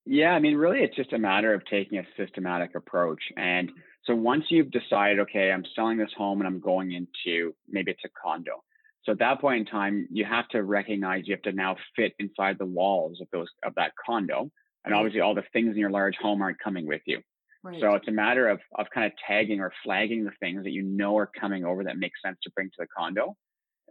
Yeah, 0.06 0.32
I 0.32 0.38
mean, 0.38 0.56
really, 0.56 0.80
it's 0.80 0.96
just 0.96 1.14
a 1.14 1.18
matter 1.18 1.54
of 1.54 1.64
taking 1.64 1.98
a 1.98 2.04
systematic 2.16 2.74
approach 2.74 3.22
and 3.36 3.72
so 4.06 4.14
once 4.14 4.44
you've 4.50 4.70
decided, 4.70 5.20
okay, 5.20 5.50
I'm 5.50 5.64
selling 5.74 5.98
this 5.98 6.12
home 6.16 6.40
and 6.40 6.48
I'm 6.48 6.60
going 6.60 6.92
into 6.92 7.54
maybe 7.68 7.90
it's 7.90 8.04
a 8.04 8.08
condo. 8.22 8.62
So 9.04 9.12
at 9.12 9.18
that 9.18 9.40
point 9.40 9.60
in 9.60 9.66
time, 9.66 10.06
you 10.10 10.24
have 10.24 10.48
to 10.48 10.62
recognize 10.62 11.24
you 11.26 11.34
have 11.34 11.42
to 11.42 11.52
now 11.52 11.76
fit 11.96 12.12
inside 12.18 12.56
the 12.58 12.66
walls 12.66 13.18
of 13.20 13.28
those 13.32 13.48
of 13.64 13.74
that 13.76 13.92
condo. 14.04 14.50
And 14.84 14.94
obviously 14.94 15.20
all 15.20 15.34
the 15.34 15.44
things 15.52 15.72
in 15.72 15.78
your 15.78 15.90
large 15.90 16.16
home 16.16 16.42
aren't 16.42 16.58
coming 16.58 16.86
with 16.86 17.02
you. 17.06 17.20
Right. 17.62 17.80
So 17.80 17.94
it's 17.94 18.08
a 18.08 18.12
matter 18.12 18.48
of 18.48 18.60
of 18.78 18.86
kind 18.92 19.06
of 19.06 19.12
tagging 19.26 19.60
or 19.60 19.72
flagging 19.82 20.24
the 20.24 20.32
things 20.40 20.64
that 20.64 20.72
you 20.72 20.82
know 20.82 21.16
are 21.16 21.30
coming 21.40 21.64
over 21.64 21.84
that 21.84 21.96
make 21.96 22.12
sense 22.24 22.36
to 22.42 22.50
bring 22.54 22.68
to 22.68 22.76
the 22.78 22.86
condo. 22.96 23.36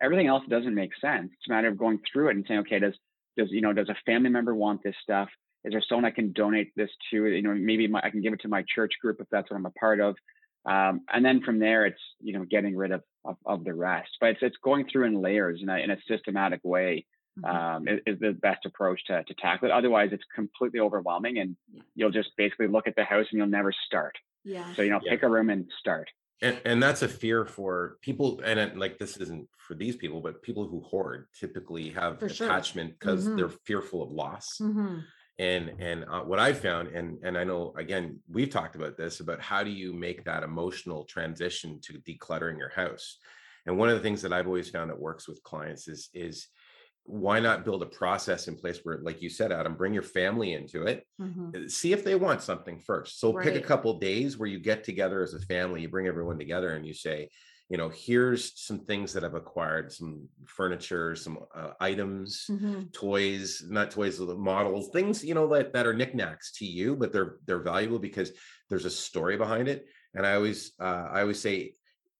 Everything 0.02 0.28
else 0.28 0.44
doesn't 0.48 0.76
make 0.76 0.92
sense. 1.02 1.32
It's 1.34 1.50
a 1.50 1.52
matter 1.52 1.70
of 1.70 1.78
going 1.78 2.00
through 2.12 2.30
it 2.30 2.36
and 2.36 2.46
saying, 2.48 2.62
okay, 2.62 2.78
does 2.78 2.94
does 3.36 3.48
you 3.50 3.62
know 3.62 3.74
does 3.74 3.90
a 3.90 3.96
family 4.06 4.30
member 4.30 4.54
want 4.54 4.84
this 4.84 4.96
stuff? 5.02 5.30
Is 5.66 5.72
there 5.72 5.84
someone 5.88 6.06
I 6.06 6.12
can 6.12 6.34
donate 6.34 6.72
this 6.76 6.90
to? 7.12 7.26
You 7.26 7.42
know, 7.42 7.54
maybe 7.54 7.88
my, 7.88 8.02
I 8.04 8.10
can 8.10 8.22
give 8.22 8.34
it 8.34 8.42
to 8.42 8.48
my 8.48 8.64
church 8.74 8.94
group 9.02 9.18
if 9.20 9.28
that's 9.32 9.50
what 9.50 9.58
I'm 9.58 9.66
a 9.66 9.72
part 9.72 10.00
of. 10.00 10.16
Um, 10.66 11.02
and 11.12 11.26
then 11.26 11.42
from 11.42 11.60
there, 11.60 11.86
it's 11.86 12.00
you 12.22 12.34
know 12.34 12.46
getting 12.46 12.76
rid 12.76 12.92
of, 12.92 13.02
of, 13.26 13.38
of 13.46 13.64
the 13.64 13.74
rest. 13.74 14.10
But 14.20 14.32
it's 14.32 14.40
it's 14.42 14.58
going 14.64 14.88
through 14.92 15.06
in 15.06 15.22
layers 15.22 15.60
in 15.62 15.70
a 15.70 15.78
in 15.78 15.92
a 15.92 15.98
systematic 16.08 16.62
way 16.64 17.06
mm-hmm. 17.40 17.56
um, 17.56 17.88
is, 17.88 18.00
is, 18.06 18.20
the 18.20 18.32
best 18.32 18.66
approach 18.66 19.04
to 19.08 19.24
to 19.24 19.34
tackle 19.36 19.70
it. 19.70 19.72
Otherwise, 19.72 20.10
it's 20.12 20.24
completely 20.34 20.80
overwhelming, 20.80 21.40
and 21.40 21.56
yeah. 21.72 21.82
you'll 21.96 22.12
just 22.12 22.30
basically 22.38 22.68
look 22.68 22.88
at 22.88 22.96
the 22.96 23.04
house 23.04 23.26
and 23.32 23.38
you'll 23.38 23.48
never 23.48 23.74
start. 23.86 24.16
Yeah. 24.44 24.74
So 24.76 24.82
you 24.82 24.90
know, 24.90 25.00
yeah. 25.04 25.12
pick 25.12 25.24
a 25.24 25.30
room 25.30 25.50
and 25.50 25.66
start. 25.80 26.10
and, 26.42 26.60
and 26.66 26.84
that's 26.84 27.02
a 27.02 27.08
fear 27.08 27.46
for 27.46 27.98
people 28.02 28.42
and 28.44 28.60
it, 28.60 28.78
like 28.78 28.98
this 29.00 29.18
isn't 29.18 29.48
for 29.58 29.76
these 29.76 29.96
people 29.96 30.20
but 30.20 30.42
people 30.42 30.68
who 30.68 30.82
hoard 30.82 31.28
typically 31.40 31.90
have 31.90 32.20
For 32.20 32.26
attachment 32.26 33.00
because 33.00 33.28
Mhm. 33.28 33.38
they're 33.38 33.50
fearful 33.50 34.02
of 34.04 34.12
loss 34.12 34.58
Mhm. 34.60 35.04
And 35.40 35.74
and 35.80 36.06
uh, 36.06 36.22
what 36.22 36.40
i've 36.40 36.60
found 36.60 36.90
and 36.90 37.18
and 37.24 37.38
i 37.38 37.44
know 37.44 37.74
again 37.78 38.20
we've 38.30 38.50
talked 38.52 38.76
about 38.76 38.96
this 38.98 39.20
about 39.20 39.42
how 39.42 39.64
do 39.64 39.72
you 39.72 39.92
make 39.94 40.24
that 40.24 40.44
emotional 40.44 41.06
transition 41.06 41.80
to 41.82 41.94
decluttering 42.02 42.58
your 42.58 42.70
house 42.70 43.18
and 43.66 43.78
one 43.78 43.90
of 43.90 43.96
the 43.96 44.02
things 44.04 44.22
that 44.22 44.32
i've 44.32 44.48
always 44.48 44.70
found 44.70 44.90
that 44.90 45.00
works 45.00 45.28
with 45.28 45.42
clients 45.44 45.88
is 45.88 46.10
is 46.14 46.48
why 47.06 47.40
not 47.40 47.66
build 47.66 47.82
a 47.82 47.88
process 47.88 48.48
in 48.48 48.56
place 48.56 48.80
where 48.84 49.00
like 49.00 49.22
you 49.22 49.30
said 49.30 49.52
adam 49.52 49.76
bring 49.76 49.94
your 49.94 50.04
family 50.04 50.54
into 50.54 50.84
it 50.84 51.04
Mhm. 51.18 51.56
uh, 51.56 51.68
see 51.68 51.94
if 51.94 52.04
they 52.04 52.16
want 52.16 52.42
something 52.42 52.80
first. 52.80 53.20
So 53.20 53.34
pick 53.34 53.56
a 53.56 53.62
Right. 53.62 53.62
couple 53.62 54.00
days 54.00 54.38
where 54.38 54.50
you 54.50 54.60
get 54.60 54.84
together 54.84 55.22
as 55.22 55.34
a 55.34 55.40
family, 55.40 55.82
you 55.82 55.90
bring 55.90 56.08
everyone 56.08 56.40
together 56.40 56.72
and 56.76 56.86
you 56.86 56.94
say, 56.94 57.30
you 57.74 57.78
know, 57.78 57.90
here's 57.90 58.62
some 58.62 58.82
things 58.86 59.14
that 59.14 59.24
I've 59.24 59.34
acquired, 59.34 59.92
some 59.92 60.30
furniture, 60.46 61.16
some 61.16 61.40
uh, 61.56 61.72
items, 61.80 62.46
Mhm. 62.48 62.94
toys, 62.94 63.64
not 63.68 63.90
toys, 63.90 64.20
the 64.20 64.36
models, 64.36 64.92
things, 64.94 65.26
you 65.26 65.34
know, 65.34 65.48
that, 65.48 65.74
that 65.74 65.88
are 65.88 65.94
knickknacks 65.96 66.52
to 66.60 66.66
you, 66.68 66.96
but 66.96 67.12
they're 67.12 67.38
they're 67.48 67.64
valuable 67.64 67.98
because 67.98 68.32
there's 68.70 68.86
a 68.86 68.92
story 68.92 69.38
behind 69.38 69.68
it. 69.68 69.88
And 70.14 70.24
I 70.24 70.36
always 70.36 70.74
uh, 70.80 71.08
I 71.16 71.22
always 71.22 71.40
say 71.40 71.74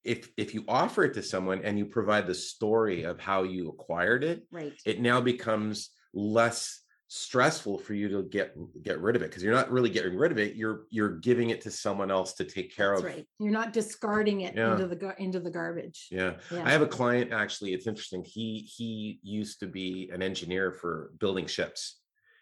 if 0.04 0.32
if 0.38 0.56
you 0.56 0.66
offer 0.68 1.04
it 1.04 1.14
to 1.14 1.22
someone 1.22 1.64
and 1.64 1.78
you 1.78 1.86
provide 1.86 2.26
the 2.26 2.34
story 2.34 3.04
of 3.04 3.20
how 3.20 3.44
you 3.44 3.70
acquired 3.70 4.24
it, 4.24 4.48
Right. 4.50 4.74
it 4.86 5.00
now 5.00 5.22
becomes 5.22 5.92
less 6.16 6.83
stressful 7.16 7.78
for 7.78 7.94
you 7.94 8.10
to 8.10 8.24
get 8.24 8.56
get 8.82 9.00
rid 9.00 9.16
of 9.16 9.22
it 9.22 9.30
because 9.30 9.44
you're 9.44 9.54
not 9.54 9.72
really 9.72 9.90
getting 9.92 10.16
rid 10.18 10.32
of 10.32 10.40
it 10.40 10.56
you're 10.56 10.86
you're 10.90 11.18
giving 11.20 11.52
it 11.52 11.62
to 11.62 11.70
someone 11.70 12.10
else 12.10 12.34
to 12.34 12.44
take 12.44 12.76
care 12.76 12.90
That's 12.96 13.02
of 13.02 13.06
right. 13.06 13.28
You're 13.38 13.52
not 13.52 13.72
discarding 13.72 14.42
it 14.42 14.56
Yeah. 14.56 14.72
into 14.72 14.88
the 14.88 15.14
into 15.22 15.40
the 15.40 15.52
garbage. 15.52 16.08
yeah 16.10 16.38
Yeah. 16.52 16.64
i 16.66 16.72
have 16.72 16.82
a 16.82 16.88
client 16.88 17.32
actually 17.32 17.76
it's 17.76 17.86
interesting 17.86 18.24
he 18.24 18.68
he 18.76 19.20
used 19.22 19.60
to 19.60 19.68
be 19.68 20.10
an 20.12 20.24
engineer 20.24 20.72
for 20.72 21.12
building 21.20 21.46
ships 21.46 22.00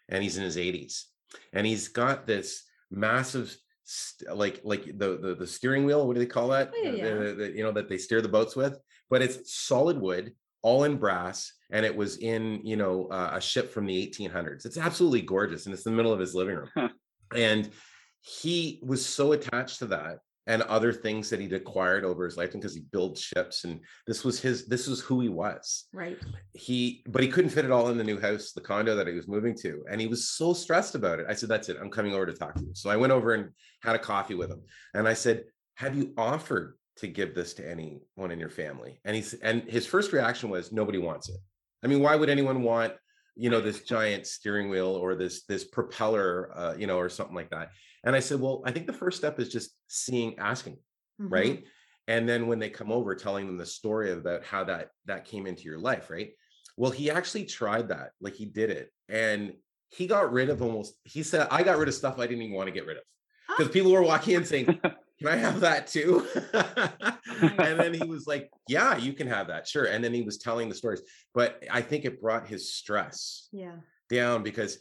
and 0.08 0.22
he's 0.22 0.38
in 0.38 0.42
his 0.42 0.56
80s 0.56 1.02
and 1.52 1.66
he's 1.66 1.88
got 1.88 2.26
this 2.26 2.62
massive 2.90 3.54
st- 3.84 4.34
like 4.34 4.62
like 4.64 4.86
the, 4.86 5.18
the 5.18 5.34
the 5.38 5.46
steering 5.46 5.84
wheel 5.84 6.06
what 6.06 6.14
do 6.14 6.20
they 6.20 6.24
call 6.26 6.48
that 6.48 6.72
Oh, 6.74 6.82
yeah, 6.82 6.90
The- 6.92 6.96
yeah. 6.96 7.14
the- 7.24 7.34
the- 7.34 7.52
you 7.58 7.62
know 7.62 7.72
that 7.72 7.90
they 7.90 7.98
steer 7.98 8.22
the 8.22 8.28
boats 8.38 8.56
with 8.56 8.78
but 9.10 9.20
it's 9.20 9.54
solid 9.54 10.00
wood 10.00 10.32
all 10.62 10.84
in 10.84 10.96
brass 10.96 11.52
and 11.70 11.84
it 11.84 11.94
was 11.94 12.18
in 12.18 12.60
you 12.64 12.76
know 12.76 13.08
uh, 13.10 13.30
a 13.34 13.40
ship 13.40 13.72
from 13.72 13.86
the 13.86 14.06
1800s 14.06 14.64
it's 14.64 14.78
absolutely 14.78 15.22
gorgeous 15.22 15.66
and 15.66 15.74
it's 15.74 15.86
in 15.86 15.92
the 15.92 15.96
middle 15.96 16.12
of 16.12 16.20
his 16.20 16.34
living 16.34 16.56
room. 16.56 16.70
Huh. 16.74 16.88
and 17.36 17.70
he 18.20 18.80
was 18.82 19.04
so 19.04 19.32
attached 19.32 19.80
to 19.80 19.86
that 19.86 20.18
and 20.46 20.62
other 20.62 20.92
things 20.92 21.30
that 21.30 21.38
he'd 21.40 21.52
acquired 21.52 22.04
over 22.04 22.24
his 22.24 22.36
lifetime 22.36 22.60
because 22.60 22.74
he 22.74 22.82
built 22.92 23.16
ships 23.16 23.64
and 23.64 23.80
this 24.06 24.24
was 24.24 24.40
his 24.40 24.66
this 24.66 24.86
was 24.86 25.00
who 25.00 25.20
he 25.20 25.28
was. 25.28 25.84
Right. 25.92 26.18
he 26.52 27.04
but 27.08 27.22
he 27.22 27.28
couldn't 27.28 27.50
fit 27.50 27.64
it 27.64 27.70
all 27.70 27.88
in 27.90 27.98
the 27.98 28.04
new 28.04 28.20
house 28.20 28.52
the 28.52 28.60
condo 28.60 28.96
that 28.96 29.06
he 29.06 29.14
was 29.14 29.28
moving 29.28 29.56
to 29.62 29.84
and 29.90 30.00
he 30.00 30.06
was 30.06 30.28
so 30.28 30.52
stressed 30.52 30.94
about 30.94 31.20
it. 31.20 31.26
I 31.28 31.34
said 31.34 31.48
that's 31.48 31.68
it 31.68 31.78
i'm 31.80 31.90
coming 31.90 32.14
over 32.14 32.26
to 32.26 32.32
talk 32.32 32.54
to 32.54 32.62
you. 32.62 32.72
So 32.74 32.90
i 32.90 32.96
went 32.96 33.12
over 33.12 33.34
and 33.34 33.50
had 33.82 33.96
a 33.96 34.00
coffee 34.00 34.34
with 34.34 34.50
him 34.50 34.62
and 34.94 35.08
i 35.08 35.14
said 35.14 35.44
have 35.76 35.96
you 35.96 36.12
offered 36.16 36.76
to 36.96 37.08
give 37.08 37.34
this 37.34 37.54
to 37.54 37.68
anyone 37.68 38.30
in 38.30 38.38
your 38.38 38.50
family. 38.50 39.00
And 39.04 39.16
he's 39.16 39.34
and 39.34 39.62
his 39.62 39.86
first 39.86 40.12
reaction 40.12 40.50
was 40.50 40.72
nobody 40.72 40.98
wants 40.98 41.28
it. 41.28 41.36
I 41.82 41.86
mean 41.86 42.00
why 42.02 42.16
would 42.16 42.28
anyone 42.30 42.62
want 42.62 42.94
you 43.34 43.48
know 43.50 43.60
this 43.60 43.82
giant 43.82 44.26
steering 44.26 44.68
wheel 44.68 44.88
or 44.88 45.14
this 45.14 45.44
this 45.44 45.64
propeller 45.64 46.50
uh, 46.56 46.74
you 46.76 46.86
know 46.86 46.98
or 46.98 47.08
something 47.08 47.34
like 47.34 47.50
that? 47.50 47.70
And 48.04 48.14
i 48.14 48.20
said 48.20 48.40
well 48.40 48.62
i 48.66 48.70
think 48.72 48.86
the 48.86 48.92
first 48.92 49.16
step 49.16 49.38
is 49.40 49.48
just 49.48 49.70
seeing 49.88 50.38
asking 50.38 50.76
Mhm. 51.20 51.30
right? 51.30 51.64
And 52.08 52.28
then 52.28 52.46
when 52.48 52.58
they 52.58 52.68
come 52.70 52.90
over 52.90 53.14
telling 53.14 53.46
them 53.46 53.56
the 53.58 53.66
story 53.66 54.10
about 54.12 54.44
how 54.44 54.64
that 54.64 54.88
that 55.06 55.24
came 55.24 55.46
into 55.46 55.62
your 55.64 55.78
life 55.78 56.10
right? 56.10 56.30
Well 56.76 56.90
he 56.90 57.10
actually 57.10 57.44
tried 57.46 57.88
that 57.88 58.10
like 58.20 58.34
he 58.34 58.44
did 58.46 58.70
it 58.70 58.90
and 59.08 59.54
he 59.88 60.06
got 60.06 60.32
rid 60.32 60.50
of 60.50 60.62
almost 60.62 60.94
he 61.04 61.22
said 61.22 61.46
i 61.50 61.62
got 61.62 61.76
rid 61.78 61.88
of 61.88 61.94
stuff 61.94 62.18
i 62.18 62.26
didn't 62.26 62.42
even 62.42 62.56
want 62.56 62.66
to 62.68 62.72
get 62.72 62.86
rid 62.86 62.96
of. 62.98 63.02
Because 63.48 63.68
Ah. 63.70 63.72
people 63.72 63.92
were 63.92 64.02
walking 64.02 64.34
in 64.34 64.44
saying 64.44 64.78
can 65.22 65.32
i 65.32 65.36
have 65.36 65.60
that 65.60 65.86
too 65.86 66.26
and 67.58 67.78
then 67.80 67.94
he 67.94 68.04
was 68.04 68.26
like 68.26 68.50
yeah 68.68 68.96
you 68.96 69.12
can 69.12 69.26
have 69.26 69.46
that 69.48 69.66
sure 69.66 69.84
and 69.84 70.02
then 70.02 70.12
he 70.12 70.22
was 70.22 70.38
telling 70.38 70.68
the 70.68 70.74
stories 70.74 71.02
but 71.34 71.62
i 71.70 71.80
think 71.80 72.04
it 72.04 72.20
brought 72.20 72.46
his 72.46 72.74
stress 72.74 73.48
Yeah. 73.52 73.76
down 74.10 74.42
because 74.42 74.78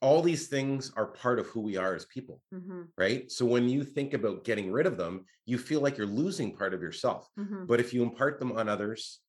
all 0.00 0.20
these 0.20 0.48
things 0.48 0.90
are 0.96 1.06
part 1.06 1.38
of 1.38 1.46
who 1.46 1.60
we 1.60 1.76
are 1.76 1.94
as 1.94 2.04
people 2.06 2.40
Mhm. 2.52 2.88
right 2.98 3.30
so 3.30 3.44
when 3.46 3.68
you 3.68 3.84
think 3.84 4.14
about 4.14 4.44
getting 4.44 4.72
rid 4.72 4.86
of 4.86 4.96
them 4.96 5.24
you 5.46 5.58
feel 5.58 5.80
like 5.80 5.96
you're 5.96 6.06
losing 6.06 6.56
part 6.56 6.74
of 6.74 6.82
yourself 6.82 7.28
Mhm. 7.38 7.66
but 7.66 7.80
if 7.80 7.92
you 7.94 8.02
impart 8.02 8.38
them 8.38 8.52
on 8.52 8.68
others 8.68 9.20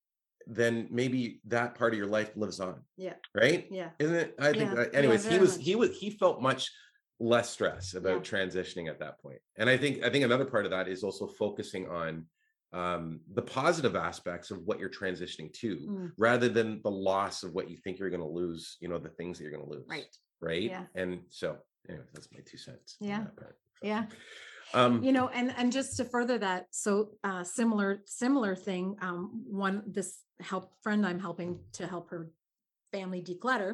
then 0.45 0.87
maybe 0.91 1.39
that 1.45 1.73
part 1.75 1.93
of 1.93 1.97
your 1.97 2.07
life 2.07 2.31
lives 2.35 2.59
on 2.59 2.83
Yeah. 2.97 3.15
right 3.35 3.67
Yeah. 3.71 3.91
isn't 3.99 4.15
it 4.15 4.35
i 4.39 4.51
think 4.51 4.69
Yeah, 4.71 4.75
that- 4.75 4.93
yeah, 4.93 4.99
anyways 4.99 5.25
he 5.25 5.37
was 5.39 5.57
much. 5.57 5.65
he 5.65 5.75
was 5.75 5.97
he 5.97 6.09
felt 6.09 6.41
much 6.41 6.69
less 7.23 7.49
stress 7.49 7.93
about 7.93 8.23
transitioning 8.23 8.89
at 8.89 8.99
that 8.99 9.17
point 9.21 9.39
and 9.57 9.69
i 9.69 9.77
think 9.77 10.03
i 10.03 10.09
think 10.09 10.23
another 10.25 10.43
part 10.45 10.65
of 10.65 10.71
that 10.71 10.87
is 10.89 11.03
also 11.03 11.25
focusing 11.25 11.87
on 11.87 12.25
um, 12.73 13.19
the 13.35 13.41
positive 13.41 13.95
aspects 13.95 14.49
of 14.49 14.57
what 14.65 14.79
you're 14.79 14.89
transitioning 14.89 15.53
to 15.53 15.77
Mm. 15.77 16.11
rather 16.17 16.49
than 16.49 16.81
the 16.83 16.89
loss 16.91 17.43
of 17.43 17.53
what 17.53 17.69
you 17.69 17.77
think 17.77 17.97
you're 17.99 18.09
going 18.09 18.19
to 18.29 18.35
lose 18.41 18.77
you 18.81 18.89
know 18.89 18.97
the 18.99 19.09
things 19.17 19.37
that 19.37 19.43
you're 19.45 19.53
going 19.57 19.63
to 19.69 19.73
lose 19.77 19.85
Right. 19.87 20.13
right 20.41 20.63
Yeah. 20.63 20.85
and 20.95 21.21
so 21.29 21.57
anyway 21.87 22.03
that's 22.13 22.29
my 22.33 22.39
two 22.45 22.57
cents 22.57 22.97
Yeah. 22.99 23.25
part. 23.39 23.57
Yeah. 23.81 24.05
um 24.73 25.03
you 25.03 25.11
know 25.17 25.27
and 25.29 25.53
and 25.55 25.71
just 25.71 25.95
to 25.97 26.03
further 26.03 26.37
that 26.39 26.67
so 26.71 27.11
uh 27.23 27.43
similar 27.43 28.01
similar 28.05 28.53
thing 28.55 28.95
um 29.01 29.43
one 29.45 29.83
this 29.85 30.09
help 30.41 30.73
friend 30.81 31.05
i'm 31.05 31.19
helping 31.19 31.59
to 31.73 31.85
help 31.87 32.09
her 32.09 32.31
family 32.91 33.21
declutter 33.21 33.71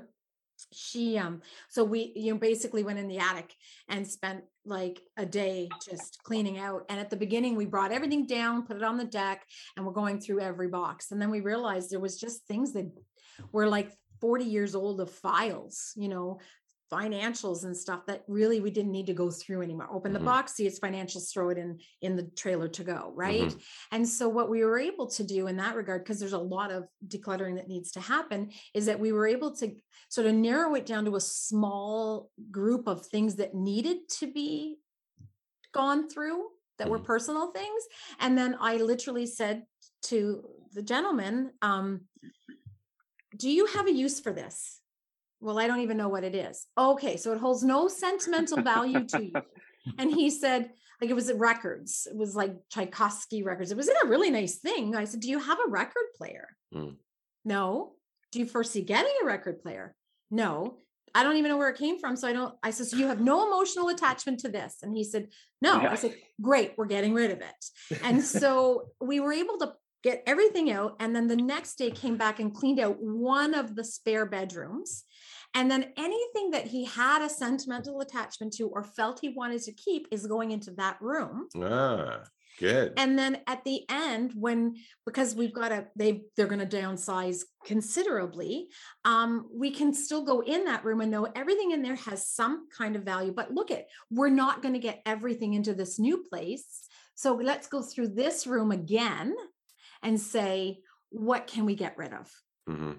she 0.71 1.17
um 1.17 1.41
so 1.69 1.83
we 1.83 2.11
you 2.15 2.33
know 2.33 2.39
basically 2.39 2.83
went 2.83 2.99
in 2.99 3.07
the 3.07 3.17
attic 3.17 3.53
and 3.87 4.07
spent 4.07 4.43
like 4.65 5.01
a 5.17 5.25
day 5.25 5.69
just 5.83 6.19
cleaning 6.23 6.57
out 6.57 6.85
and 6.89 6.99
at 6.99 7.09
the 7.09 7.15
beginning 7.15 7.55
we 7.55 7.65
brought 7.65 7.91
everything 7.91 8.25
down 8.25 8.65
put 8.65 8.77
it 8.77 8.83
on 8.83 8.97
the 8.97 9.05
deck 9.05 9.45
and 9.75 9.85
we're 9.85 9.93
going 9.93 10.19
through 10.19 10.39
every 10.39 10.67
box 10.67 11.11
and 11.11 11.21
then 11.21 11.29
we 11.29 11.41
realized 11.41 11.89
there 11.89 11.99
was 11.99 12.19
just 12.19 12.45
things 12.45 12.73
that 12.73 12.89
were 13.51 13.67
like 13.67 13.91
40 14.21 14.45
years 14.45 14.75
old 14.75 14.99
of 15.01 15.09
files 15.09 15.93
you 15.95 16.09
know 16.09 16.39
financials 16.91 17.63
and 17.65 17.75
stuff 17.75 18.05
that 18.07 18.23
really 18.27 18.59
we 18.59 18.71
didn't 18.71 18.91
need 18.91 19.05
to 19.05 19.13
go 19.13 19.29
through 19.29 19.61
anymore 19.61 19.87
open 19.91 20.11
the 20.11 20.19
Mhm. 20.19 20.25
box 20.25 20.53
see 20.55 20.65
its 20.65 20.79
financials 20.79 21.31
throw 21.31 21.49
it 21.49 21.57
in 21.57 21.79
in 22.01 22.15
the 22.15 22.23
trailer 22.35 22.67
to 22.67 22.83
go 22.83 23.11
right 23.15 23.49
Mhm. 23.49 23.61
and 23.91 24.09
so 24.09 24.27
what 24.27 24.49
we 24.49 24.63
were 24.65 24.79
able 24.79 25.07
to 25.07 25.23
do 25.23 25.47
in 25.47 25.57
that 25.57 25.75
regard 25.75 26.03
because 26.03 26.19
there's 26.19 26.33
a 26.33 26.39
lot 26.39 26.71
of 26.71 26.87
decluttering 27.07 27.55
that 27.55 27.67
needs 27.67 27.91
to 27.91 27.99
happen 27.99 28.51
is 28.73 28.85
that 28.87 28.99
we 28.99 29.11
were 29.11 29.27
able 29.27 29.55
to 29.57 29.75
sort 30.09 30.25
of 30.27 30.33
narrow 30.33 30.73
it 30.75 30.85
down 30.85 31.05
to 31.05 31.15
a 31.15 31.21
small 31.21 32.31
group 32.49 32.87
of 32.87 33.05
things 33.05 33.35
that 33.35 33.53
needed 33.53 34.09
to 34.09 34.31
be 34.31 34.79
gone 35.71 36.09
through 36.09 36.49
that 36.77 36.89
were 36.89 36.99
Mhm. 36.99 37.05
personal 37.05 37.51
things 37.51 37.83
and 38.19 38.37
then 38.37 38.55
i 38.59 38.77
literally 38.77 39.25
said 39.27 39.67
to 40.01 40.49
the 40.73 40.81
gentleman 40.81 41.51
um 41.61 42.07
do 43.37 43.49
you 43.49 43.67
have 43.67 43.85
a 43.85 43.91
use 43.91 44.19
for 44.19 44.33
this 44.33 44.78
well 45.41 45.59
i 45.59 45.67
don't 45.67 45.79
even 45.81 45.97
know 45.97 46.09
what 46.09 46.23
it 46.23 46.35
is. 46.35 46.67
Okay 46.77 47.17
so 47.17 47.31
it 47.33 47.39
holds 47.39 47.63
no 47.63 47.87
sentimental 47.87 48.61
value 48.61 49.05
to 49.05 49.23
you. 49.23 49.33
And 49.97 50.11
he 50.11 50.29
said 50.29 50.71
like 51.01 51.09
it 51.09 51.15
was 51.15 51.31
records 51.33 52.07
it 52.09 52.15
was 52.15 52.35
like 52.35 52.53
tchaikovsky 52.69 53.43
records. 53.43 53.71
It 53.71 53.77
was 53.77 53.87
in 53.87 53.95
a 54.03 54.07
really 54.07 54.29
nice 54.29 54.57
thing. 54.57 54.95
I 54.95 55.05
said 55.05 55.21
do 55.21 55.29
you 55.29 55.39
have 55.39 55.57
a 55.65 55.69
record 55.69 56.07
player? 56.15 56.47
Mm. 56.73 56.95
no. 57.45 57.93
Do 58.31 58.39
you 58.39 58.45
foresee 58.45 58.83
getting 58.83 59.13
a 59.23 59.25
record 59.25 59.61
player? 59.63 59.95
No. 60.29 60.77
I 61.15 61.23
don't 61.23 61.37
even 61.37 61.49
know 61.49 61.57
where 61.57 61.69
it 61.69 61.77
came 61.77 61.97
from 61.97 62.15
so 62.15 62.27
i 62.27 62.33
don't 62.33 62.53
i 62.61 62.69
said 62.69 62.85
so 62.85 62.97
you 62.97 63.07
have 63.07 63.19
no 63.19 63.47
emotional 63.47 63.89
attachment 63.89 64.41
to 64.41 64.49
this? 64.49 64.77
And 64.83 64.95
he 64.95 65.03
said 65.03 65.29
no. 65.61 65.79
I 65.79 65.95
said 65.95 66.15
great 66.41 66.73
we're 66.77 66.85
getting 66.85 67.13
rid 67.13 67.31
of 67.31 67.41
it. 67.41 68.01
And 68.03 68.21
so 68.23 68.89
we 69.01 69.19
were 69.19 69.33
able 69.33 69.57
to 69.59 69.73
get 70.03 70.23
everything 70.25 70.71
out 70.71 70.95
and 70.99 71.15
then 71.15 71.27
the 71.27 71.35
next 71.35 71.75
day 71.75 71.91
came 71.91 72.17
back 72.17 72.39
and 72.39 72.53
cleaned 72.53 72.79
out 72.79 72.97
one 72.99 73.53
of 73.53 73.75
the 73.75 73.83
spare 73.83 74.25
bedrooms. 74.25 75.03
And 75.55 75.69
then 75.69 75.93
anything 75.97 76.51
that 76.51 76.67
he 76.67 76.85
had 76.85 77.23
a 77.23 77.29
sentimental 77.29 78.01
attachment 78.01 78.53
to 78.53 78.67
or 78.67 78.83
felt 78.83 79.19
he 79.19 79.29
wanted 79.29 79.63
to 79.63 79.73
keep 79.73 80.07
is 80.11 80.27
going 80.27 80.51
into 80.51 80.71
that 80.71 80.97
room. 81.01 81.47
Ah 81.59 82.21
good. 82.59 82.93
And 82.97 83.17
then 83.17 83.39
at 83.47 83.63
the 83.63 83.83
end 83.89 84.33
when 84.35 84.75
because 85.05 85.33
we've 85.33 85.53
got 85.53 85.71
a 85.71 85.87
they 85.95 86.23
they're 86.35 86.47
going 86.47 86.67
to 86.67 86.77
downsize 86.77 87.41
considerably 87.65 88.67
um 89.05 89.47
we 89.53 89.71
can 89.71 89.93
still 89.93 90.23
go 90.23 90.41
in 90.41 90.65
that 90.65 90.83
room 90.83 91.01
and 91.01 91.09
know 91.09 91.27
everything 91.35 91.71
in 91.71 91.81
there 91.81 91.95
has 91.95 92.27
some 92.27 92.67
kind 92.77 92.95
of 92.95 93.03
value. 93.03 93.33
But 93.35 93.53
look 93.53 93.71
at 93.71 93.85
we're 94.11 94.29
not 94.29 94.61
going 94.61 94.73
to 94.73 94.79
get 94.79 95.01
everything 95.05 95.53
into 95.53 95.73
this 95.73 95.97
new 95.99 96.23
place. 96.29 96.87
So 97.15 97.35
let's 97.35 97.67
go 97.67 97.81
through 97.81 98.09
this 98.09 98.45
room 98.45 98.71
again 98.71 99.35
and 100.03 100.19
say 100.19 100.79
what 101.09 101.47
can 101.47 101.65
we 101.65 101.75
get 101.75 101.97
rid 101.97 102.13
of 102.13 102.31
Mhm. 102.67 102.97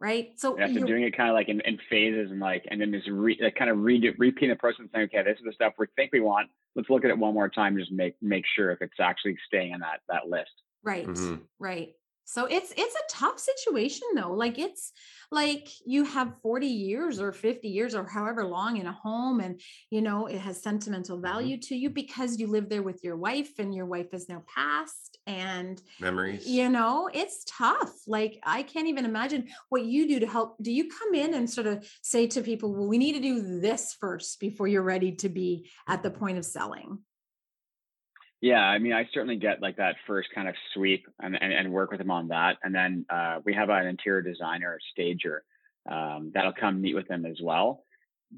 right? 0.00 0.32
So, 0.36 0.58
yeah, 0.58 0.66
so 0.72 0.84
doing 0.84 1.04
it 1.04 1.16
kind 1.16 1.28
of 1.28 1.34
like 1.34 1.48
in, 1.48 1.60
in 1.60 1.78
phases 1.88 2.30
and 2.30 2.40
like, 2.40 2.66
and 2.70 2.80
then 2.80 2.92
just 2.92 3.08
re, 3.08 3.38
like 3.40 3.54
kind 3.54 3.70
of 3.70 3.78
redo, 3.78 4.14
repeat 4.18 4.48
the 4.48 4.56
process 4.56 4.80
and 4.80 4.90
saying, 4.92 5.04
okay, 5.06 5.22
this 5.22 5.38
is 5.38 5.44
the 5.44 5.52
stuff 5.52 5.74
we 5.78 5.86
think 5.96 6.10
we 6.12 6.20
want. 6.20 6.48
Let's 6.74 6.90
look 6.90 7.04
at 7.04 7.10
it 7.10 7.18
one 7.18 7.34
more 7.34 7.48
time, 7.48 7.76
just 7.76 7.92
make 7.92 8.16
make 8.20 8.44
sure 8.56 8.70
if 8.70 8.82
it's 8.82 8.98
actually 9.00 9.36
staying 9.46 9.72
in 9.72 9.80
that 9.80 10.00
that 10.08 10.28
list. 10.28 10.50
Right, 10.82 11.06
mm-hmm. 11.06 11.36
right. 11.58 11.92
So 12.24 12.46
it's 12.46 12.72
it's 12.76 12.94
a 12.94 13.16
tough 13.16 13.38
situation 13.38 14.08
though. 14.14 14.32
Like 14.32 14.58
it's 14.58 14.92
like 15.30 15.68
you 15.84 16.04
have 16.04 16.34
40 16.42 16.66
years 16.66 17.20
or 17.20 17.32
50 17.32 17.68
years 17.68 17.94
or 17.94 18.06
however 18.06 18.44
long 18.46 18.78
in 18.78 18.86
a 18.86 18.92
home 18.92 19.40
and 19.40 19.60
you 19.90 20.00
know 20.00 20.26
it 20.26 20.38
has 20.38 20.62
sentimental 20.62 21.16
mm-hmm. 21.16 21.26
value 21.26 21.56
to 21.58 21.76
you 21.76 21.90
because 21.90 22.38
you 22.38 22.46
live 22.46 22.68
there 22.68 22.82
with 22.82 23.04
your 23.04 23.16
wife 23.16 23.58
and 23.58 23.74
your 23.74 23.86
wife 23.86 24.14
is 24.14 24.28
now 24.28 24.42
passed 24.52 25.13
and 25.26 25.80
memories. 26.00 26.46
You 26.46 26.68
know, 26.68 27.08
it's 27.12 27.44
tough. 27.46 27.92
Like 28.06 28.40
I 28.44 28.62
can't 28.62 28.88
even 28.88 29.04
imagine 29.04 29.48
what 29.68 29.84
you 29.84 30.08
do 30.08 30.20
to 30.20 30.26
help. 30.26 30.56
Do 30.62 30.72
you 30.72 30.88
come 30.88 31.14
in 31.14 31.34
and 31.34 31.48
sort 31.48 31.66
of 31.66 31.86
say 32.02 32.26
to 32.28 32.42
people, 32.42 32.72
"Well, 32.72 32.88
we 32.88 32.98
need 32.98 33.14
to 33.14 33.20
do 33.20 33.60
this 33.60 33.96
first 33.98 34.40
before 34.40 34.68
you're 34.68 34.82
ready 34.82 35.12
to 35.16 35.28
be 35.28 35.70
at 35.88 36.02
the 36.02 36.10
point 36.10 36.38
of 36.38 36.44
selling?" 36.44 36.98
Yeah, 38.40 38.60
I 38.60 38.78
mean, 38.78 38.92
I 38.92 39.08
certainly 39.14 39.36
get 39.36 39.62
like 39.62 39.76
that 39.78 39.96
first 40.06 40.28
kind 40.34 40.48
of 40.48 40.54
sweep 40.74 41.06
and, 41.18 41.34
and, 41.40 41.50
and 41.50 41.72
work 41.72 41.90
with 41.90 41.98
them 41.98 42.10
on 42.10 42.28
that. 42.28 42.58
And 42.62 42.74
then 42.74 43.06
uh, 43.08 43.40
we 43.42 43.54
have 43.54 43.70
an 43.70 43.86
interior 43.86 44.20
designer, 44.20 44.78
stager, 44.92 45.44
um, 45.90 46.30
that'll 46.34 46.52
come 46.52 46.82
meet 46.82 46.94
with 46.94 47.08
them 47.08 47.24
as 47.24 47.38
well. 47.42 47.84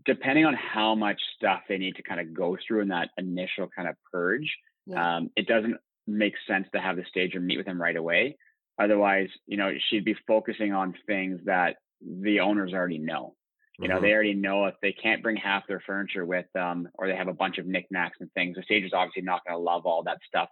Depending 0.04 0.44
on 0.44 0.54
how 0.54 0.94
much 0.94 1.20
stuff 1.36 1.62
they 1.68 1.78
need 1.78 1.96
to 1.96 2.04
kind 2.04 2.20
of 2.20 2.34
go 2.34 2.56
through 2.56 2.82
in 2.82 2.88
that 2.88 3.10
initial 3.18 3.68
kind 3.74 3.88
of 3.88 3.96
purge, 4.12 4.56
yeah. 4.86 5.16
um, 5.16 5.30
it 5.34 5.48
doesn't 5.48 5.76
make 6.06 6.34
sense 6.46 6.66
to 6.72 6.80
have 6.80 6.96
the 6.96 7.04
stager 7.08 7.40
meet 7.40 7.56
with 7.56 7.66
them 7.66 7.80
right 7.80 7.96
away. 7.96 8.36
Otherwise, 8.78 9.28
you 9.46 9.56
know, 9.56 9.72
she'd 9.88 10.04
be 10.04 10.16
focusing 10.26 10.72
on 10.72 10.94
things 11.06 11.40
that 11.44 11.76
the 12.02 12.40
owners 12.40 12.72
already 12.72 12.98
know. 12.98 13.34
You 13.78 13.88
know, 13.88 13.96
mm-hmm. 13.96 14.04
they 14.04 14.12
already 14.12 14.34
know 14.34 14.66
if 14.66 14.74
they 14.80 14.92
can't 14.92 15.22
bring 15.22 15.36
half 15.36 15.66
their 15.66 15.82
furniture 15.86 16.24
with 16.24 16.46
them 16.54 16.88
or 16.94 17.08
they 17.08 17.16
have 17.16 17.28
a 17.28 17.34
bunch 17.34 17.58
of 17.58 17.66
knickknacks 17.66 18.16
and 18.20 18.32
things, 18.32 18.56
the 18.56 18.62
stage 18.62 18.84
is 18.84 18.92
obviously 18.94 19.22
not 19.22 19.44
going 19.44 19.56
to 19.56 19.62
love 19.62 19.84
all 19.84 20.02
that 20.04 20.18
stuff 20.26 20.48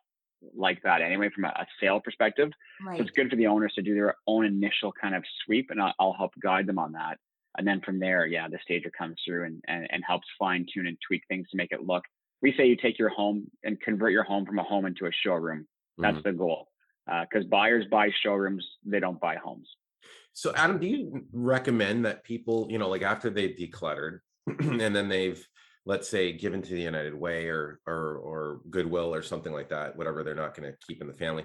like 0.54 0.82
that 0.82 1.00
anyway 1.00 1.30
from 1.34 1.44
a, 1.44 1.48
a 1.48 1.66
sale 1.80 2.00
perspective. 2.00 2.50
Right. 2.84 2.98
So 2.98 3.02
it's 3.02 3.12
good 3.12 3.30
for 3.30 3.36
the 3.36 3.46
owners 3.46 3.72
to 3.74 3.82
do 3.82 3.94
their 3.94 4.16
own 4.26 4.44
initial 4.44 4.92
kind 4.92 5.14
of 5.14 5.24
sweep 5.44 5.70
and 5.70 5.80
I'll, 5.80 5.94
I'll, 5.98 6.12
help 6.12 6.32
guide 6.42 6.66
them 6.66 6.78
on 6.78 6.92
that. 6.92 7.18
And 7.56 7.66
then 7.66 7.80
from 7.80 7.98
there, 7.98 8.26
yeah, 8.26 8.48
the 8.48 8.58
stager 8.62 8.90
comes 8.90 9.16
through 9.24 9.44
and, 9.44 9.62
and, 9.68 9.86
and 9.90 10.04
helps 10.06 10.26
fine 10.38 10.66
tune 10.72 10.86
and 10.86 10.98
tweak 11.06 11.22
things 11.28 11.48
to 11.50 11.56
make 11.56 11.72
it 11.72 11.86
look. 11.86 12.04
We 12.42 12.54
say 12.56 12.66
you 12.66 12.76
take 12.76 12.98
your 12.98 13.08
home 13.08 13.50
and 13.62 13.80
convert 13.80 14.12
your 14.12 14.24
home 14.24 14.44
from 14.44 14.58
a 14.58 14.62
home 14.62 14.86
into 14.86 15.06
a 15.06 15.10
showroom. 15.12 15.66
That's 15.98 16.18
mm-hmm. 16.18 16.28
the 16.28 16.32
goal. 16.32 16.68
Because 17.06 17.44
uh, 17.44 17.48
buyers 17.48 17.84
buy 17.90 18.10
showrooms, 18.22 18.66
they 18.84 19.00
don't 19.00 19.20
buy 19.20 19.36
homes. 19.36 19.68
So, 20.32 20.52
Adam, 20.56 20.78
do 20.78 20.86
you 20.86 21.24
recommend 21.32 22.04
that 22.06 22.24
people, 22.24 22.66
you 22.70 22.78
know, 22.78 22.88
like 22.88 23.02
after 23.02 23.30
they've 23.30 23.56
decluttered 23.56 24.18
and 24.46 24.80
then 24.80 25.08
they've, 25.08 25.46
let's 25.86 26.08
say, 26.08 26.32
given 26.32 26.60
to 26.62 26.74
the 26.74 26.80
United 26.80 27.14
Way 27.14 27.48
or 27.48 27.80
or 27.86 28.16
or 28.16 28.60
Goodwill 28.68 29.14
or 29.14 29.22
something 29.22 29.52
like 29.52 29.68
that, 29.68 29.96
whatever 29.96 30.24
they're 30.24 30.34
not 30.34 30.56
going 30.56 30.70
to 30.70 30.78
keep 30.86 31.00
in 31.00 31.06
the 31.06 31.14
family, 31.14 31.44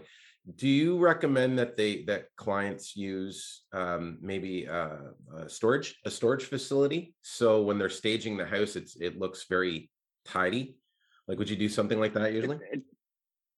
do 0.56 0.68
you 0.68 0.98
recommend 0.98 1.60
that 1.60 1.78
they 1.78 2.04
that 2.06 2.26
clients 2.36 2.96
use 2.96 3.64
um, 3.74 4.18
maybe 4.22 4.66
a, 4.66 5.00
a 5.38 5.50
storage 5.50 6.00
a 6.06 6.10
storage 6.10 6.46
facility 6.46 7.14
so 7.22 7.62
when 7.62 7.78
they're 7.78 7.90
staging 7.90 8.38
the 8.38 8.46
house, 8.46 8.76
it's 8.76 8.96
it 8.96 9.20
looks 9.20 9.46
very 9.50 9.90
tidy? 10.32 10.76
Like, 11.28 11.38
would 11.38 11.50
you 11.50 11.56
do 11.56 11.70
something 11.70 12.00
like 12.00 12.14
that 12.14 12.34
usually? 12.34 12.58
It, 12.58 12.62
it, 12.74 12.82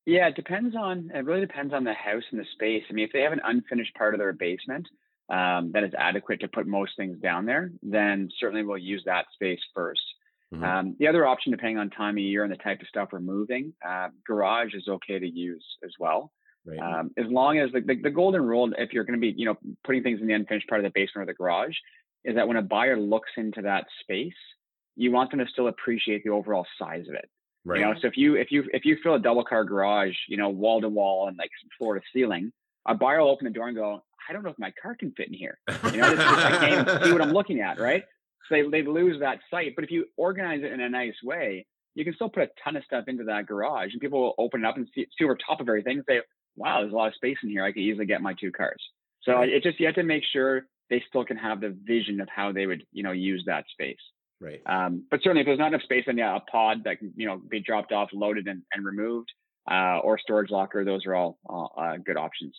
yeah, 0.05 0.27
it 0.27 0.35
depends 0.35 0.75
on. 0.75 1.11
It 1.13 1.25
really 1.25 1.41
depends 1.41 1.73
on 1.73 1.83
the 1.83 1.93
house 1.93 2.23
and 2.31 2.39
the 2.39 2.45
space. 2.53 2.83
I 2.89 2.93
mean, 2.93 3.05
if 3.05 3.13
they 3.13 3.21
have 3.21 3.33
an 3.33 3.41
unfinished 3.43 3.95
part 3.95 4.13
of 4.13 4.19
their 4.19 4.33
basement 4.33 4.87
um, 5.29 5.71
that 5.73 5.83
is 5.83 5.93
adequate 5.97 6.41
to 6.41 6.47
put 6.47 6.67
most 6.67 6.93
things 6.97 7.19
down 7.19 7.45
there, 7.45 7.71
then 7.81 8.29
certainly 8.39 8.63
we'll 8.63 8.77
use 8.77 9.03
that 9.05 9.25
space 9.33 9.59
1st 9.77 9.93
mm-hmm. 10.53 10.63
um, 10.63 10.95
the 10.99 11.07
other 11.07 11.25
option, 11.25 11.51
depending 11.51 11.77
on 11.77 11.89
time 11.89 12.15
of 12.15 12.23
year 12.23 12.43
and 12.43 12.51
the 12.51 12.57
type 12.57 12.81
of 12.81 12.87
stuff 12.87 13.09
we're 13.11 13.19
moving, 13.19 13.73
uh, 13.87 14.09
garage 14.27 14.73
is 14.73 14.87
okay 14.87 15.19
to 15.19 15.27
use 15.27 15.65
as 15.83 15.91
well. 15.99 16.31
Right. 16.65 16.79
Um, 16.79 17.11
as 17.17 17.25
long 17.27 17.57
as 17.57 17.71
the, 17.71 17.81
the, 17.81 17.95
the, 18.03 18.09
golden 18.11 18.43
rule, 18.43 18.71
if 18.77 18.93
you're 18.93 19.03
going 19.03 19.19
to 19.19 19.21
be, 19.21 19.33
you 19.35 19.45
know, 19.45 19.57
putting 19.83 20.03
things 20.03 20.21
in 20.21 20.27
the 20.27 20.33
unfinished 20.33 20.67
part 20.67 20.79
of 20.79 20.83
the 20.83 20.91
basement 20.93 21.27
or 21.27 21.31
the 21.31 21.35
garage, 21.35 21.75
is 22.23 22.35
that 22.35 22.47
when 22.47 22.57
a 22.57 22.61
buyer 22.61 22.99
looks 22.99 23.31
into 23.35 23.63
that 23.63 23.85
space, 24.01 24.33
you 24.95 25.11
want 25.11 25.31
them 25.31 25.39
to 25.39 25.47
still 25.47 25.67
appreciate 25.67 26.23
the 26.23 26.29
overall 26.29 26.65
size 26.77 27.07
of 27.07 27.15
it. 27.15 27.29
Right. 27.63 27.79
You 27.79 27.85
know, 27.85 27.93
so 27.99 28.07
if 28.07 28.17
you 28.17 28.35
if 28.35 28.51
you 28.51 28.65
if 28.73 28.85
you 28.85 28.97
fill 29.03 29.15
a 29.15 29.19
double 29.19 29.43
car 29.43 29.63
garage, 29.63 30.15
you 30.27 30.37
know, 30.37 30.49
wall 30.49 30.81
to 30.81 30.89
wall 30.89 31.27
and 31.27 31.37
like 31.37 31.49
floor 31.77 31.95
to 31.95 32.01
ceiling, 32.13 32.51
a 32.87 32.95
buyer 32.95 33.21
will 33.21 33.29
open 33.29 33.45
the 33.45 33.51
door 33.51 33.67
and 33.67 33.77
go, 33.77 34.03
I 34.27 34.33
don't 34.33 34.43
know 34.43 34.49
if 34.49 34.59
my 34.59 34.73
car 34.81 34.95
can 34.95 35.11
fit 35.11 35.27
in 35.27 35.33
here. 35.33 35.59
You 35.91 35.97
know, 35.97 36.15
I 36.17 36.57
can't 36.59 37.03
see 37.03 37.11
what 37.11 37.21
I'm 37.21 37.33
looking 37.33 37.61
at, 37.61 37.79
right? 37.79 38.03
So 38.49 38.55
they, 38.55 38.63
they 38.63 38.83
lose 38.87 39.19
that 39.19 39.39
sight. 39.51 39.73
But 39.75 39.83
if 39.83 39.91
you 39.91 40.05
organize 40.17 40.61
it 40.63 40.71
in 40.71 40.81
a 40.81 40.89
nice 40.89 41.15
way, 41.23 41.65
you 41.93 42.03
can 42.03 42.13
still 42.15 42.29
put 42.29 42.43
a 42.43 42.49
ton 42.63 42.75
of 42.75 42.83
stuff 42.83 43.05
into 43.07 43.23
that 43.25 43.45
garage 43.45 43.91
and 43.91 44.01
people 44.01 44.21
will 44.21 44.35
open 44.37 44.63
it 44.63 44.67
up 44.67 44.77
and 44.77 44.87
see, 44.95 45.07
see 45.17 45.25
over 45.25 45.35
top 45.35 45.59
of 45.59 45.67
everything 45.67 45.97
and 45.97 46.05
say, 46.07 46.21
wow, 46.55 46.81
there's 46.81 46.93
a 46.93 46.95
lot 46.95 47.09
of 47.09 47.15
space 47.15 47.37
in 47.43 47.49
here. 47.49 47.63
I 47.63 47.71
could 47.71 47.81
easily 47.81 48.05
get 48.05 48.21
my 48.21 48.33
two 48.33 48.51
cars. 48.51 48.81
So 49.23 49.41
it 49.41 49.61
just, 49.61 49.79
you 49.79 49.85
have 49.85 49.95
to 49.95 50.03
make 50.03 50.23
sure 50.31 50.67
they 50.89 51.03
still 51.07 51.23
can 51.23 51.37
have 51.37 51.61
the 51.61 51.77
vision 51.83 52.19
of 52.21 52.29
how 52.33 52.51
they 52.51 52.65
would, 52.65 52.83
you 52.91 53.03
know, 53.03 53.11
use 53.11 53.43
that 53.45 53.65
space. 53.71 53.99
Right. 54.41 54.61
Um, 54.65 55.05
but 55.11 55.21
certainly 55.23 55.41
if 55.41 55.45
there's 55.45 55.59
not 55.59 55.67
enough 55.67 55.83
space, 55.83 56.03
then 56.07 56.17
yeah, 56.17 56.35
a 56.35 56.39
pod 56.39 56.83
that 56.85 56.99
can, 56.99 57.13
you 57.15 57.27
know, 57.27 57.37
be 57.37 57.59
dropped 57.59 57.91
off, 57.91 58.09
loaded 58.11 58.47
and, 58.47 58.63
and 58.73 58.83
removed, 58.83 59.29
uh, 59.69 59.99
or 59.99 60.17
storage 60.17 60.49
locker, 60.49 60.83
those 60.83 61.05
are 61.05 61.13
all 61.13 61.37
uh, 61.77 61.97
good 62.03 62.17
options 62.17 62.55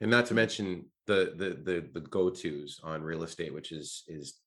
and 0.00 0.10
not 0.10 0.26
to 0.26 0.34
mention 0.34 0.84
the 1.06 1.32
the 1.36 1.72
the, 1.72 1.88
the 1.92 2.00
go-to's 2.00 2.80
on 2.82 3.02
real 3.02 3.22
estate 3.22 3.52
which 3.52 3.72
is 3.72 4.04
is 4.08 4.40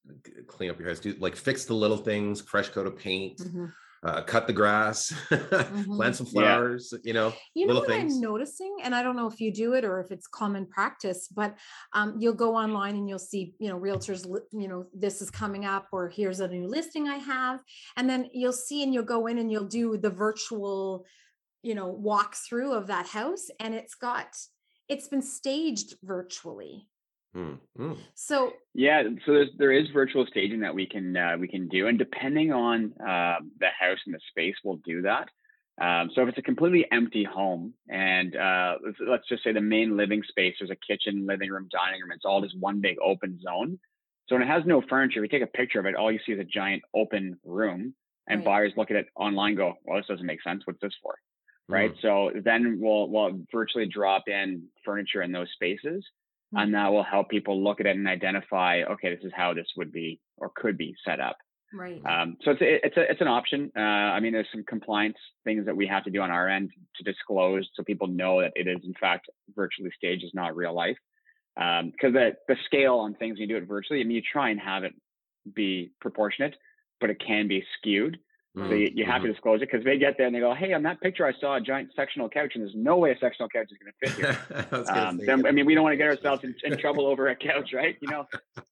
clean 0.47 0.69
up 0.69 0.79
your 0.79 0.89
house 0.89 0.99
do 0.99 1.15
like 1.19 1.35
fix 1.35 1.65
the 1.65 1.73
little 1.73 1.97
things 1.97 2.41
fresh 2.41 2.69
coat 2.69 2.87
of 2.87 2.97
paint 2.97 3.37
mm-hmm. 3.39 3.65
Uh, 4.03 4.21
cut 4.21 4.47
the 4.47 4.53
grass 4.53 5.13
mm-hmm. 5.29 5.95
plant 5.95 6.15
some 6.15 6.25
flowers 6.25 6.91
yeah. 6.91 6.99
you 7.03 7.13
know 7.13 7.33
you 7.53 7.67
know 7.67 7.75
what 7.75 7.87
things. 7.87 8.15
i'm 8.15 8.21
noticing 8.21 8.75
and 8.83 8.93
i 8.93 9.01
don't 9.01 9.15
know 9.15 9.27
if 9.27 9.39
you 9.39 9.51
do 9.51 9.73
it 9.73 9.83
or 9.83 9.99
if 9.99 10.11
it's 10.11 10.27
common 10.27 10.65
practice 10.65 11.27
but 11.27 11.55
um, 11.93 12.15
you'll 12.19 12.33
go 12.33 12.55
online 12.55 12.95
and 12.95 13.09
you'll 13.09 13.19
see 13.19 13.53
you 13.59 13.69
know 13.69 13.79
realtors 13.79 14.25
you 14.51 14.67
know 14.67 14.85
this 14.93 15.21
is 15.21 15.31
coming 15.31 15.65
up 15.65 15.87
or 15.91 16.09
here's 16.09 16.39
a 16.39 16.47
new 16.47 16.67
listing 16.67 17.07
i 17.07 17.17
have 17.17 17.59
and 17.95 18.09
then 18.09 18.29
you'll 18.33 18.53
see 18.53 18.83
and 18.83 18.93
you'll 18.93 19.03
go 19.03 19.27
in 19.27 19.37
and 19.37 19.51
you'll 19.51 19.65
do 19.65 19.97
the 19.97 20.09
virtual 20.09 21.05
you 21.63 21.75
know 21.75 21.99
walkthrough 22.03 22.75
of 22.75 22.87
that 22.87 23.07
house 23.07 23.47
and 23.59 23.73
it's 23.73 23.95
got 23.95 24.27
it's 24.87 25.07
been 25.07 25.21
staged 25.21 25.95
virtually. 26.03 26.87
Mm-hmm. 27.37 27.93
So 28.15 28.53
yeah, 28.73 29.03
so 29.25 29.33
there's 29.33 29.49
there 29.57 29.71
is 29.71 29.89
virtual 29.93 30.25
staging 30.27 30.61
that 30.61 30.73
we 30.73 30.87
can 30.87 31.15
uh, 31.15 31.37
we 31.39 31.47
can 31.47 31.67
do, 31.67 31.87
and 31.87 31.97
depending 31.97 32.51
on 32.51 32.93
uh, 32.99 33.37
the 33.59 33.69
house 33.79 33.99
and 34.05 34.15
the 34.15 34.19
space, 34.29 34.55
we'll 34.63 34.79
do 34.83 35.03
that. 35.03 35.29
Um, 35.79 36.09
so 36.15 36.23
if 36.23 36.29
it's 36.29 36.37
a 36.39 36.41
completely 36.41 36.85
empty 36.91 37.23
home, 37.23 37.75
and 37.87 38.35
uh, 38.35 38.77
let's, 38.83 38.97
let's, 39.07 39.29
just 39.29 39.43
say 39.43 39.51
the 39.53 39.61
main 39.61 39.95
living 39.95 40.23
space, 40.27 40.55
there's 40.59 40.71
a 40.71 40.75
kitchen, 40.91 41.27
living 41.27 41.51
room, 41.51 41.69
dining 41.71 42.01
room, 42.01 42.11
it's 42.11 42.25
all 42.25 42.41
just 42.41 42.57
one 42.59 42.81
big 42.81 42.97
open 42.99 43.39
zone. 43.39 43.77
So 44.27 44.33
when 44.33 44.41
it 44.41 44.47
has 44.47 44.63
no 44.65 44.81
furniture, 44.89 45.21
we 45.21 45.27
take 45.27 45.43
a 45.43 45.47
picture 45.47 45.79
of 45.79 45.85
it, 45.85 45.93
all 45.93 46.11
you 46.11 46.19
see 46.25 46.31
is 46.31 46.39
a 46.39 46.43
giant 46.43 46.81
open 46.95 47.39
room, 47.45 47.93
and 48.27 48.39
right. 48.39 48.45
buyers 48.45 48.73
look 48.75 48.89
at 48.89 48.97
it 48.97 49.05
online, 49.15 49.55
go, 49.55 49.75
"Well, 49.85 49.97
this 49.97 50.07
doesn't 50.07 50.25
make 50.25 50.41
sense. 50.41 50.63
What's 50.65 50.81
this 50.81 50.95
for?" 51.03 51.13
right? 51.69 51.93
Mm. 51.93 52.01
So 52.01 52.31
then 52.43 52.79
we'll 52.79 53.09
we'll 53.09 53.39
virtually 53.51 53.87
drop 53.87 54.23
in 54.27 54.63
furniture 54.83 55.21
in 55.21 55.31
those 55.31 55.49
spaces, 55.53 56.05
mm. 56.53 56.61
and 56.61 56.73
that 56.73 56.91
will 56.91 57.03
help 57.03 57.29
people 57.29 57.63
look 57.63 57.79
at 57.79 57.85
it 57.85 57.95
and 57.95 58.07
identify, 58.07 58.83
okay, 58.83 59.13
this 59.13 59.23
is 59.23 59.31
how 59.35 59.53
this 59.53 59.67
would 59.77 59.91
be 59.91 60.19
or 60.37 60.51
could 60.55 60.77
be 60.77 60.95
set 61.05 61.19
up. 61.19 61.37
Right. 61.73 62.01
Um, 62.05 62.37
so 62.43 62.51
it's 62.51 62.61
a, 62.61 62.85
it's 62.85 62.97
a, 62.97 63.11
it's 63.11 63.21
an 63.21 63.27
option. 63.27 63.71
Uh, 63.75 63.79
I 63.81 64.19
mean, 64.21 64.31
there's 64.31 64.47
some 64.53 64.63
compliance 64.63 65.17
things 65.43 65.65
that 65.65 65.75
we 65.75 65.85
have 65.87 66.03
to 66.05 66.09
do 66.09 66.21
on 66.21 66.31
our 66.31 66.47
end 66.47 66.71
to 66.95 67.03
disclose 67.03 67.69
so 67.75 67.83
people 67.83 68.07
know 68.07 68.41
that 68.41 68.53
it 68.55 68.67
is 68.67 68.79
in 68.85 68.93
fact 68.99 69.29
virtually 69.55 69.91
staged, 69.95 70.23
is 70.23 70.31
not 70.33 70.55
real 70.55 70.73
life. 70.73 70.97
Because 71.55 72.09
um, 72.09 72.13
the 72.13 72.31
the 72.47 72.55
scale 72.65 72.97
on 72.99 73.15
things 73.15 73.33
when 73.33 73.49
you 73.49 73.55
do 73.55 73.57
it 73.57 73.67
virtually, 73.67 73.99
I 73.99 74.03
mean, 74.03 74.15
you 74.15 74.21
try 74.21 74.49
and 74.51 74.59
have 74.59 74.83
it 74.83 74.93
be 75.53 75.91
proportionate, 75.99 76.55
but 77.01 77.09
it 77.09 77.21
can 77.25 77.47
be 77.47 77.63
skewed. 77.77 78.17
Mm-hmm. 78.57 78.69
So 78.69 78.75
you, 78.75 78.91
you 78.95 79.05
have 79.05 79.15
mm-hmm. 79.15 79.27
to 79.27 79.33
disclose 79.33 79.61
it 79.61 79.69
because 79.71 79.85
they 79.85 79.99
get 79.99 80.17
there 80.17 80.25
and 80.25 80.35
they 80.35 80.39
go, 80.39 80.53
"Hey, 80.53 80.73
on 80.73 80.81
that 80.83 80.99
picture, 80.99 81.27
I 81.27 81.33
saw 81.39 81.57
a 81.57 81.61
giant 81.61 81.91
sectional 81.95 82.27
couch, 82.27 82.53
and 82.55 82.63
there's 82.63 82.75
no 82.75 82.97
way 82.97 83.11
a 83.11 83.19
sectional 83.19 83.49
couch 83.49 83.67
is 83.71 83.77
going 83.77 83.93
to 83.93 84.09
fit 84.09 84.15
here." 84.17 84.85
I, 84.89 84.99
um, 84.99 85.19
then, 85.23 85.45
I 85.45 85.51
mean, 85.51 85.67
we 85.67 85.75
don't 85.75 85.83
want 85.83 85.93
to 85.93 85.97
get 85.97 86.07
ourselves 86.07 86.43
in, 86.43 86.55
in, 86.63 86.77
trouble 86.77 87.05
over 87.05 87.27
a 87.27 87.35
couch, 87.35 87.71
right? 87.73 87.95
You 88.01 88.09
know. 88.09 88.25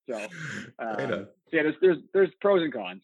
So, 0.10 0.16
um, 0.80 0.98
so 0.98 1.28
yeah, 1.52 1.64
there's, 1.64 1.76
there's 1.82 1.98
there's 2.14 2.30
pros 2.42 2.64
and 2.64 2.74
cons. 2.74 3.04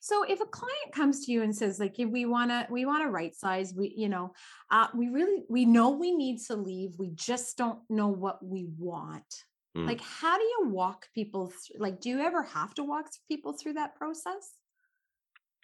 So 0.00 0.22
if 0.22 0.40
a 0.40 0.46
client 0.46 0.92
comes 0.92 1.26
to 1.26 1.32
you 1.32 1.42
and 1.42 1.54
says, 1.54 1.78
like, 1.78 1.96
we 1.98 2.24
want 2.24 2.50
to 2.52 2.66
we 2.70 2.86
want 2.86 3.02
to 3.02 3.10
right 3.10 3.34
size, 3.34 3.74
we 3.76 3.92
you 3.94 4.08
know, 4.08 4.32
uh, 4.70 4.86
we 4.94 5.08
really 5.08 5.42
we 5.50 5.66
know 5.66 5.90
we 5.90 6.16
need 6.16 6.38
to 6.46 6.56
leave, 6.56 6.94
we 6.98 7.10
just 7.10 7.58
don't 7.58 7.80
know 7.90 8.08
what 8.08 8.42
we 8.42 8.66
want. 8.78 9.44
Mm. 9.76 9.86
Like, 9.86 10.00
how 10.00 10.38
do 10.38 10.44
you 10.44 10.68
walk 10.70 11.06
people? 11.14 11.48
Through, 11.48 11.80
like, 11.80 12.00
do 12.00 12.08
you 12.08 12.20
ever 12.20 12.42
have 12.44 12.72
to 12.74 12.84
walk 12.84 13.10
people 13.28 13.52
through 13.52 13.74
that 13.74 13.94
process? 13.96 14.54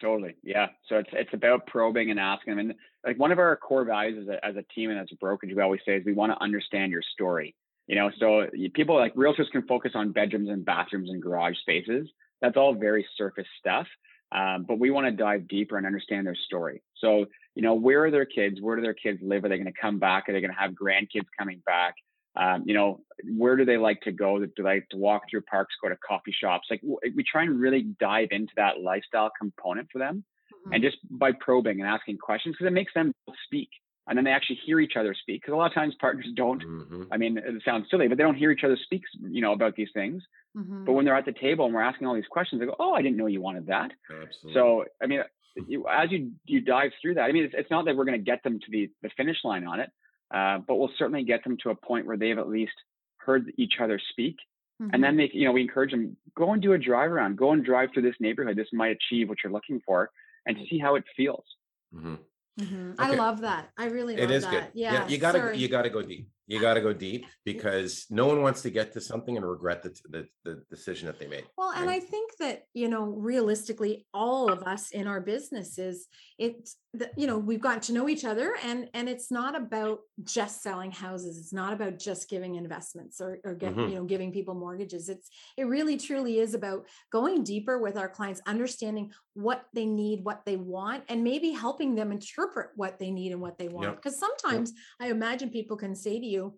Totally. 0.01 0.35
Yeah. 0.43 0.67
So 0.89 0.97
it's 0.97 1.09
it's 1.13 1.33
about 1.33 1.67
probing 1.67 2.11
and 2.11 2.19
asking. 2.19 2.59
And 2.59 2.73
like 3.05 3.17
one 3.17 3.31
of 3.31 3.39
our 3.39 3.55
core 3.55 3.85
values 3.85 4.27
as 4.27 4.27
a 4.27 4.45
as 4.45 4.55
a 4.57 4.63
team 4.73 4.89
and 4.89 4.99
as 4.99 5.07
a 5.11 5.15
brokerage, 5.15 5.55
we 5.55 5.61
always 5.61 5.81
say 5.85 5.95
is 5.95 6.05
we 6.05 6.13
want 6.13 6.33
to 6.33 6.43
understand 6.43 6.91
your 6.91 7.01
story. 7.13 7.55
You 7.87 7.95
know, 7.95 8.11
so 8.19 8.47
people 8.73 8.95
like 8.95 9.13
realtors 9.15 9.49
can 9.51 9.65
focus 9.67 9.91
on 9.95 10.11
bedrooms 10.11 10.49
and 10.49 10.65
bathrooms 10.65 11.09
and 11.09 11.21
garage 11.21 11.55
spaces. 11.59 12.09
That's 12.41 12.57
all 12.57 12.73
very 12.73 13.05
surface 13.15 13.47
stuff. 13.59 13.87
Um, 14.31 14.65
but 14.67 14.79
we 14.79 14.89
want 14.89 15.05
to 15.05 15.11
dive 15.11 15.47
deeper 15.47 15.77
and 15.77 15.85
understand 15.85 16.25
their 16.25 16.35
story. 16.35 16.81
So, 16.97 17.25
you 17.53 17.61
know, 17.61 17.75
where 17.75 18.05
are 18.05 18.11
their 18.11 18.25
kids? 18.25 18.59
Where 18.59 18.75
do 18.75 18.81
their 18.81 18.95
kids 18.95 19.19
live? 19.21 19.45
Are 19.45 19.49
they 19.49 19.57
going 19.57 19.71
to 19.71 19.79
come 19.79 19.99
back? 19.99 20.27
Are 20.27 20.33
they 20.33 20.41
going 20.41 20.53
to 20.53 20.59
have 20.59 20.71
grandkids 20.71 21.27
coming 21.37 21.61
back? 21.65 21.93
Um, 22.37 22.63
you 22.65 22.73
know, 22.73 23.01
where 23.37 23.55
do 23.55 23.65
they 23.65 23.77
like 23.77 24.01
to 24.01 24.11
go? 24.11 24.39
Do 24.39 24.51
they 24.57 24.63
like 24.63 24.89
to 24.89 24.97
walk 24.97 25.23
through 25.29 25.41
parks, 25.41 25.75
go 25.81 25.89
to 25.89 25.97
coffee 25.97 26.35
shops? 26.37 26.67
Like 26.69 26.81
we 26.83 27.23
try 27.23 27.43
and 27.43 27.59
really 27.59 27.83
dive 27.99 28.29
into 28.31 28.53
that 28.57 28.81
lifestyle 28.81 29.31
component 29.39 29.87
for 29.91 29.99
them. 29.99 30.23
Mm-hmm. 30.53 30.73
And 30.73 30.83
just 30.83 30.97
by 31.09 31.31
probing 31.31 31.79
and 31.79 31.89
asking 31.89 32.17
questions, 32.17 32.55
because 32.55 32.67
it 32.67 32.73
makes 32.73 32.93
them 32.93 33.13
speak 33.45 33.69
and 34.07 34.17
then 34.17 34.25
they 34.25 34.31
actually 34.31 34.59
hear 34.65 34.79
each 34.79 34.93
other 34.97 35.13
speak 35.13 35.41
because 35.41 35.53
a 35.53 35.55
lot 35.55 35.67
of 35.67 35.73
times 35.73 35.95
partners 35.99 36.27
don't 36.35 36.63
mm-hmm. 36.63 37.03
i 37.11 37.17
mean 37.17 37.37
it 37.37 37.61
sounds 37.63 37.85
silly 37.89 38.07
but 38.07 38.17
they 38.17 38.23
don't 38.23 38.35
hear 38.35 38.51
each 38.51 38.63
other 38.63 38.77
speak 38.83 39.03
you 39.29 39.41
know 39.41 39.53
about 39.53 39.75
these 39.75 39.89
things 39.93 40.21
mm-hmm. 40.55 40.85
but 40.85 40.93
when 40.93 41.05
they're 41.05 41.15
at 41.15 41.25
the 41.25 41.33
table 41.33 41.65
and 41.65 41.73
we're 41.73 41.81
asking 41.81 42.07
all 42.07 42.15
these 42.15 42.23
questions 42.29 42.59
they 42.59 42.65
go 42.65 42.75
oh 42.79 42.93
i 42.93 43.01
didn't 43.01 43.17
know 43.17 43.27
you 43.27 43.41
wanted 43.41 43.67
that 43.67 43.91
Absolutely. 44.09 44.53
so 44.53 44.85
i 45.01 45.07
mean 45.07 45.21
you, 45.67 45.85
as 45.87 46.11
you 46.11 46.31
you 46.45 46.61
dive 46.61 46.91
through 47.01 47.15
that 47.15 47.23
i 47.23 47.31
mean 47.31 47.45
it's, 47.45 47.55
it's 47.57 47.71
not 47.71 47.85
that 47.85 47.95
we're 47.95 48.05
going 48.05 48.17
to 48.17 48.23
get 48.23 48.43
them 48.43 48.59
to 48.59 48.65
the 48.69 48.89
the 49.01 49.09
finish 49.17 49.37
line 49.43 49.65
on 49.65 49.79
it 49.79 49.89
uh, 50.33 50.59
but 50.59 50.75
we'll 50.75 50.91
certainly 50.97 51.23
get 51.23 51.43
them 51.43 51.57
to 51.63 51.69
a 51.69 51.75
point 51.75 52.05
where 52.05 52.17
they've 52.17 52.37
at 52.37 52.49
least 52.49 52.73
heard 53.17 53.51
each 53.57 53.73
other 53.81 53.99
speak 54.11 54.37
mm-hmm. 54.81 54.93
and 54.93 55.03
then 55.03 55.17
they 55.17 55.29
you 55.33 55.45
know 55.45 55.51
we 55.51 55.61
encourage 55.61 55.91
them 55.91 56.15
go 56.35 56.53
and 56.53 56.61
do 56.61 56.73
a 56.73 56.77
drive 56.77 57.11
around 57.11 57.37
go 57.37 57.51
and 57.51 57.65
drive 57.65 57.89
through 57.93 58.03
this 58.03 58.15
neighborhood 58.19 58.55
this 58.55 58.67
might 58.73 58.95
achieve 58.95 59.29
what 59.29 59.37
you're 59.43 59.53
looking 59.53 59.81
for 59.85 60.09
and 60.45 60.57
see 60.69 60.77
how 60.77 60.95
it 60.95 61.03
feels 61.15 61.45
mm-hmm. 61.93 62.15
Mm-hmm. 62.59 62.91
Okay. 62.91 62.95
I 62.99 63.15
love 63.15 63.41
that. 63.41 63.69
I 63.77 63.87
really 63.87 64.15
it 64.15 64.31
is 64.31 64.43
that. 64.43 64.51
good. 64.51 64.65
Yeah, 64.73 64.93
yeah 64.93 65.07
you 65.07 65.17
gotta 65.17 65.39
Sorry. 65.39 65.57
you 65.57 65.67
gotta 65.67 65.89
go 65.89 66.01
deep 66.01 66.29
you 66.47 66.59
got 66.59 66.75
to 66.75 66.81
go 66.81 66.93
deep 66.93 67.25
because 67.43 68.05
no 68.09 68.27
one 68.27 68.41
wants 68.41 68.61
to 68.61 68.69
get 68.69 68.93
to 68.93 69.01
something 69.01 69.35
and 69.37 69.45
regret 69.45 69.81
the, 69.83 69.89
the, 70.09 70.27
the 70.43 70.63
decision 70.69 71.07
that 71.07 71.19
they 71.19 71.27
made 71.27 71.45
well 71.57 71.71
right? 71.71 71.81
and 71.81 71.89
i 71.89 71.99
think 71.99 72.31
that 72.39 72.63
you 72.73 72.87
know 72.87 73.05
realistically 73.05 74.05
all 74.13 74.51
of 74.51 74.63
us 74.63 74.91
in 74.91 75.07
our 75.07 75.21
businesses 75.21 76.07
it's 76.37 76.77
the, 76.93 77.09
you 77.17 77.27
know 77.27 77.37
we've 77.37 77.61
gotten 77.61 77.81
to 77.81 77.93
know 77.93 78.07
each 78.07 78.25
other 78.25 78.55
and 78.63 78.89
and 78.93 79.09
it's 79.09 79.31
not 79.31 79.55
about 79.55 79.99
just 80.23 80.61
selling 80.61 80.91
houses 80.91 81.37
it's 81.37 81.53
not 81.53 81.73
about 81.73 81.99
just 81.99 82.29
giving 82.29 82.55
investments 82.55 83.19
or, 83.19 83.39
or 83.43 83.53
get, 83.53 83.75
mm-hmm. 83.75 83.89
you 83.89 83.95
know 83.95 84.03
giving 84.05 84.31
people 84.31 84.53
mortgages 84.53 85.09
it's 85.09 85.29
it 85.57 85.65
really 85.65 85.97
truly 85.97 86.39
is 86.39 86.53
about 86.53 86.85
going 87.11 87.43
deeper 87.43 87.79
with 87.79 87.97
our 87.97 88.09
clients 88.09 88.41
understanding 88.47 89.11
what 89.33 89.65
they 89.73 89.85
need 89.85 90.23
what 90.23 90.41
they 90.45 90.55
want 90.55 91.03
and 91.09 91.23
maybe 91.23 91.51
helping 91.51 91.95
them 91.95 92.11
interpret 92.11 92.69
what 92.75 92.97
they 92.99 93.11
need 93.11 93.31
and 93.31 93.41
what 93.41 93.57
they 93.57 93.67
want 93.67 93.95
because 93.95 94.19
yep. 94.21 94.29
sometimes 94.39 94.71
yep. 94.71 95.07
i 95.07 95.11
imagine 95.11 95.49
people 95.49 95.75
can 95.75 95.95
say 95.95 96.19
to 96.19 96.25
you 96.25 96.34
you 96.35 96.53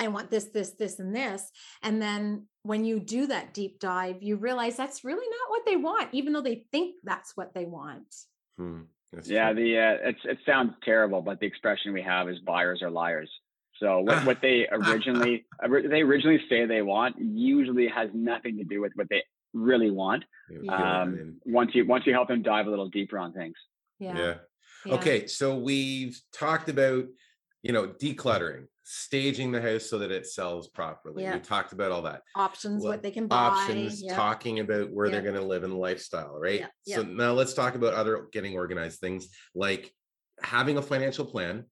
I 0.00 0.08
want 0.08 0.30
this, 0.30 0.44
this, 0.46 0.70
this, 0.70 1.00
and 1.00 1.14
this. 1.14 1.50
And 1.82 2.00
then 2.00 2.46
when 2.62 2.84
you 2.84 3.00
do 3.00 3.26
that 3.26 3.52
deep 3.52 3.80
dive, 3.80 4.22
you 4.22 4.36
realize 4.36 4.76
that's 4.76 5.04
really 5.04 5.26
not 5.26 5.50
what 5.50 5.66
they 5.66 5.76
want, 5.76 6.08
even 6.12 6.32
though 6.32 6.42
they 6.42 6.66
think 6.70 6.96
that's 7.02 7.32
what 7.36 7.52
they 7.54 7.64
want. 7.64 8.14
Hmm. 8.56 8.82
Yeah, 9.24 9.52
true. 9.52 9.62
the 9.62 9.78
uh, 9.78 10.08
it's 10.08 10.20
it 10.24 10.38
sounds 10.44 10.74
terrible, 10.84 11.22
but 11.22 11.40
the 11.40 11.46
expression 11.46 11.94
we 11.94 12.02
have 12.02 12.28
is 12.28 12.38
buyers 12.40 12.82
are 12.82 12.90
liars. 12.90 13.30
So 13.80 14.00
what, 14.00 14.26
what 14.26 14.42
they 14.42 14.68
originally 14.72 15.46
they 15.62 16.02
originally 16.02 16.40
say 16.48 16.66
they 16.66 16.82
want 16.82 17.16
usually 17.18 17.88
has 17.88 18.10
nothing 18.12 18.58
to 18.58 18.64
do 18.64 18.82
with 18.82 18.92
what 18.96 19.08
they 19.08 19.22
really 19.54 19.90
want. 19.90 20.24
Um, 20.68 21.36
once 21.46 21.70
you 21.74 21.86
once 21.86 22.06
you 22.06 22.12
help 22.12 22.28
them 22.28 22.42
dive 22.42 22.66
a 22.66 22.70
little 22.70 22.90
deeper 22.90 23.18
on 23.18 23.32
things. 23.32 23.56
Yeah. 23.98 24.18
yeah. 24.18 24.34
yeah. 24.84 24.94
Okay, 24.94 25.26
so 25.26 25.56
we've 25.56 26.20
talked 26.32 26.68
about 26.68 27.06
you 27.62 27.72
know 27.72 27.86
decluttering 27.86 28.66
staging 28.90 29.52
the 29.52 29.60
house 29.60 29.84
so 29.84 29.98
that 29.98 30.10
it 30.10 30.26
sells 30.26 30.66
properly. 30.68 31.22
Yeah. 31.22 31.34
We 31.34 31.40
talked 31.40 31.74
about 31.74 31.92
all 31.92 32.00
that. 32.02 32.22
Options, 32.34 32.82
well, 32.82 32.92
what 32.92 33.02
they 33.02 33.10
can 33.10 33.26
buy. 33.26 33.36
Options, 33.36 34.02
yep. 34.02 34.16
talking 34.16 34.60
about 34.60 34.90
where 34.90 35.06
yep. 35.06 35.12
they're 35.12 35.30
going 35.30 35.42
to 35.42 35.46
live 35.46 35.62
in 35.62 35.76
lifestyle, 35.76 36.38
right? 36.40 36.64
So 36.86 37.02
now 37.02 37.32
let's 37.32 37.52
talk 37.52 37.74
about 37.74 37.92
other 37.92 38.28
getting 38.32 38.54
organized 38.54 39.00
things 39.00 39.28
like 39.54 39.92
having 40.42 40.78
a 40.78 40.82
financial 40.82 41.26
plan, 41.26 41.66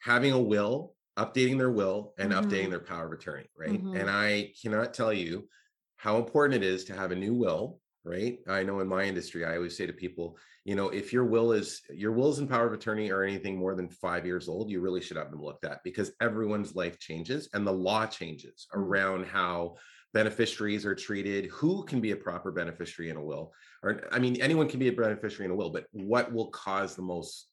having 0.00 0.30
a 0.30 0.38
will, 0.38 0.94
updating 1.18 1.58
their 1.58 1.72
will, 1.72 2.14
and 2.18 2.30
mm-hmm. 2.30 2.46
updating 2.46 2.70
their 2.70 2.78
power 2.78 3.06
of 3.06 3.12
attorney, 3.12 3.50
right? 3.58 3.70
Mm-hmm. 3.70 3.96
And 3.96 4.08
I 4.08 4.52
cannot 4.62 4.94
tell 4.94 5.12
you 5.12 5.48
how 5.96 6.18
important 6.18 6.62
it 6.62 6.66
is 6.66 6.84
to 6.84 6.94
have 6.94 7.10
a 7.10 7.16
new 7.16 7.34
will 7.34 7.80
right 8.04 8.38
i 8.48 8.62
know 8.62 8.80
in 8.80 8.88
my 8.88 9.04
industry 9.04 9.44
i 9.44 9.56
always 9.56 9.76
say 9.76 9.86
to 9.86 9.92
people 9.92 10.36
you 10.64 10.74
know 10.74 10.88
if 10.88 11.12
your 11.12 11.24
will 11.24 11.52
is 11.52 11.82
your 11.90 12.12
wills 12.12 12.38
and 12.38 12.48
power 12.48 12.66
of 12.66 12.72
attorney 12.72 13.10
are 13.10 13.22
anything 13.22 13.56
more 13.56 13.74
than 13.74 13.88
five 13.88 14.24
years 14.24 14.48
old 14.48 14.70
you 14.70 14.80
really 14.80 15.00
should 15.00 15.16
have 15.16 15.30
them 15.30 15.42
looked 15.42 15.64
at 15.64 15.82
because 15.84 16.12
everyone's 16.20 16.74
life 16.74 16.98
changes 16.98 17.48
and 17.54 17.66
the 17.66 17.72
law 17.72 18.06
changes 18.06 18.66
mm. 18.74 18.78
around 18.78 19.26
how 19.26 19.74
beneficiaries 20.14 20.86
are 20.86 20.94
treated 20.94 21.46
who 21.46 21.84
can 21.84 22.00
be 22.00 22.12
a 22.12 22.16
proper 22.16 22.50
beneficiary 22.50 23.10
in 23.10 23.16
a 23.16 23.22
will 23.22 23.52
or 23.82 24.02
i 24.12 24.18
mean 24.18 24.40
anyone 24.40 24.68
can 24.68 24.78
be 24.78 24.88
a 24.88 24.92
beneficiary 24.92 25.46
in 25.46 25.50
a 25.50 25.54
will 25.54 25.70
but 25.70 25.86
what 25.92 26.32
will 26.32 26.48
cause 26.48 26.94
the 26.94 27.02
most 27.02 27.48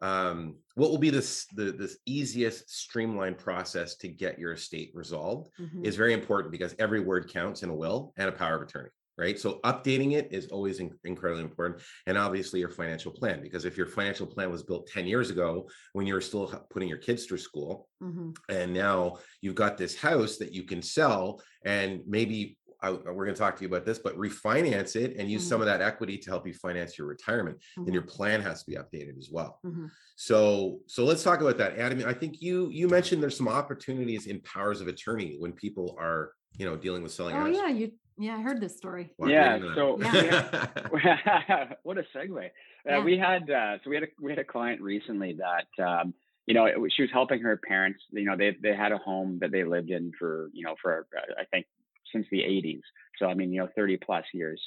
um, 0.00 0.58
what 0.76 0.90
will 0.90 0.98
be 0.98 1.10
this 1.10 1.46
the 1.56 1.72
this 1.72 1.98
easiest 2.06 2.70
streamlined 2.70 3.38
process 3.38 3.96
to 3.96 4.08
get 4.08 4.38
your 4.38 4.52
estate 4.52 4.92
resolved 4.94 5.50
mm-hmm. 5.58 5.84
is 5.84 5.96
very 5.96 6.12
important 6.12 6.52
because 6.52 6.74
every 6.78 7.00
word 7.00 7.28
counts 7.28 7.64
in 7.64 7.70
a 7.70 7.74
will 7.74 8.12
and 8.16 8.28
a 8.28 8.32
power 8.32 8.54
of 8.54 8.62
attorney 8.62 8.90
right? 9.18 9.38
So 9.38 9.60
updating 9.64 10.12
it 10.12 10.28
is 10.30 10.46
always 10.46 10.78
in- 10.78 10.96
incredibly 11.04 11.42
important. 11.42 11.82
And 12.06 12.16
obviously 12.16 12.60
your 12.60 12.70
financial 12.70 13.10
plan, 13.10 13.42
because 13.42 13.64
if 13.64 13.76
your 13.76 13.86
financial 13.86 14.26
plan 14.26 14.50
was 14.50 14.62
built 14.62 14.88
10 14.88 15.06
years 15.06 15.30
ago 15.30 15.68
when 15.92 16.06
you 16.06 16.14
were 16.14 16.20
still 16.20 16.46
putting 16.70 16.88
your 16.88 16.98
kids 16.98 17.26
through 17.26 17.38
school, 17.38 17.88
mm-hmm. 18.02 18.30
and 18.48 18.72
now 18.72 19.18
you've 19.40 19.54
got 19.54 19.76
this 19.76 19.96
house 19.96 20.36
that 20.36 20.52
you 20.52 20.62
can 20.62 20.80
sell 20.80 21.42
and 21.64 22.00
maybe 22.06 22.56
I, 22.80 22.90
we're 22.92 23.24
going 23.24 23.34
to 23.34 23.40
talk 23.40 23.56
to 23.56 23.62
you 23.62 23.68
about 23.68 23.84
this, 23.84 23.98
but 23.98 24.16
refinance 24.16 24.94
it 24.94 25.16
and 25.16 25.28
use 25.28 25.42
mm-hmm. 25.42 25.48
some 25.48 25.60
of 25.60 25.66
that 25.66 25.82
equity 25.82 26.16
to 26.16 26.30
help 26.30 26.46
you 26.46 26.54
finance 26.54 26.96
your 26.96 27.08
retirement. 27.08 27.56
Mm-hmm. 27.56 27.84
Then 27.86 27.94
your 27.94 28.04
plan 28.04 28.40
has 28.42 28.62
to 28.62 28.70
be 28.70 28.76
updated 28.76 29.18
as 29.18 29.30
well. 29.32 29.58
Mm-hmm. 29.66 29.86
So, 30.14 30.78
so 30.86 31.04
let's 31.04 31.24
talk 31.24 31.40
about 31.40 31.58
that. 31.58 31.76
Adam, 31.76 32.04
I 32.06 32.12
think 32.12 32.40
you 32.40 32.68
you 32.70 32.88
mentioned 32.88 33.20
there's 33.20 33.36
some 33.36 33.48
opportunities 33.48 34.26
in 34.26 34.40
powers 34.42 34.80
of 34.80 34.86
attorney 34.86 35.36
when 35.40 35.52
people 35.52 35.96
are 35.98 36.30
you 36.56 36.66
know 36.66 36.76
dealing 36.76 37.02
with 37.02 37.12
selling. 37.12 37.36
Oh 37.36 37.46
yeah, 37.46 37.68
you 37.68 37.92
yeah, 38.18 38.36
I 38.36 38.40
heard 38.40 38.60
this 38.60 38.76
story. 38.76 39.10
yeah. 39.24 39.58
So 39.74 39.98
yeah. 40.00 40.66
what 41.82 41.98
a 41.98 42.04
segue. 42.14 42.36
Uh, 42.36 42.48
yeah. 42.84 43.04
we 43.04 43.16
had 43.16 43.48
uh, 43.48 43.78
so 43.82 43.90
we 43.90 43.96
had 43.96 44.04
a 44.04 44.08
we 44.20 44.32
had 44.32 44.38
a 44.40 44.44
client 44.44 44.80
recently 44.80 45.38
that 45.38 45.82
um, 45.82 46.12
you 46.46 46.54
know 46.54 46.66
it, 46.66 46.76
she 46.94 47.02
was 47.02 47.10
helping 47.12 47.40
her 47.42 47.56
parents. 47.56 48.00
You 48.10 48.24
know 48.24 48.36
they 48.36 48.56
they 48.60 48.74
had 48.74 48.92
a 48.92 48.98
home 48.98 49.38
that 49.40 49.52
they 49.52 49.62
lived 49.64 49.90
in 49.90 50.12
for 50.18 50.50
you 50.52 50.64
know 50.64 50.74
for 50.82 51.06
uh, 51.16 51.40
I 51.40 51.44
think 51.44 51.66
since 52.12 52.26
the 52.30 52.40
80s. 52.40 52.80
So 53.18 53.26
I 53.26 53.34
mean 53.34 53.52
you 53.52 53.60
know 53.60 53.68
30 53.76 53.98
plus 53.98 54.24
years, 54.34 54.60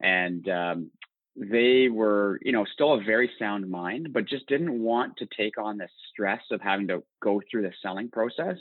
and 0.00 0.46
um, 0.48 0.90
they 1.34 1.88
were 1.88 2.38
you 2.42 2.52
know 2.52 2.66
still 2.74 2.92
a 2.92 3.02
very 3.02 3.30
sound 3.38 3.70
mind, 3.70 4.12
but 4.12 4.26
just 4.26 4.46
didn't 4.48 4.82
want 4.82 5.16
to 5.16 5.28
take 5.34 5.56
on 5.56 5.78
the 5.78 5.88
stress 6.10 6.42
of 6.50 6.60
having 6.60 6.88
to 6.88 7.02
go 7.22 7.40
through 7.50 7.62
the 7.62 7.72
selling 7.82 8.10
process. 8.10 8.58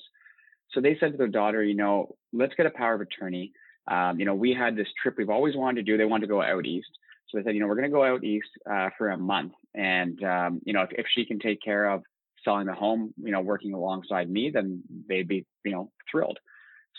So 0.71 0.81
they 0.81 0.97
said 0.99 1.13
to 1.13 1.17
their 1.17 1.27
daughter, 1.29 1.63
you 1.63 1.75
know, 1.75 2.17
let's 2.33 2.53
get 2.55 2.65
a 2.65 2.69
power 2.71 2.93
of 2.93 3.01
attorney 3.01 3.53
um, 3.87 4.19
you 4.19 4.25
know, 4.25 4.35
we 4.35 4.53
had 4.53 4.75
this 4.75 4.87
trip 5.01 5.15
we've 5.17 5.29
always 5.29 5.55
wanted 5.55 5.85
to 5.85 5.91
do. 5.91 5.97
They 5.97 6.05
wanted 6.05 6.27
to 6.27 6.31
go 6.31 6.41
out 6.41 6.65
east. 6.65 6.89
So 7.29 7.37
they 7.37 7.43
said, 7.43 7.55
you 7.55 7.61
know, 7.61 7.67
we're 7.67 7.75
going 7.75 7.89
to 7.89 7.93
go 7.93 8.05
out 8.05 8.23
east 8.23 8.49
uh, 8.69 8.89
for 8.97 9.09
a 9.09 9.17
month. 9.17 9.53
And, 9.75 10.21
um, 10.23 10.61
you 10.65 10.73
know, 10.73 10.83
if, 10.83 10.89
if 10.91 11.05
she 11.13 11.25
can 11.25 11.39
take 11.39 11.61
care 11.61 11.89
of 11.89 12.03
selling 12.43 12.67
the 12.67 12.73
home, 12.73 13.13
you 13.21 13.31
know, 13.31 13.41
working 13.41 13.73
alongside 13.73 14.29
me, 14.29 14.49
then 14.53 14.81
they'd 15.09 15.27
be, 15.27 15.45
you 15.65 15.71
know, 15.71 15.91
thrilled. 16.09 16.39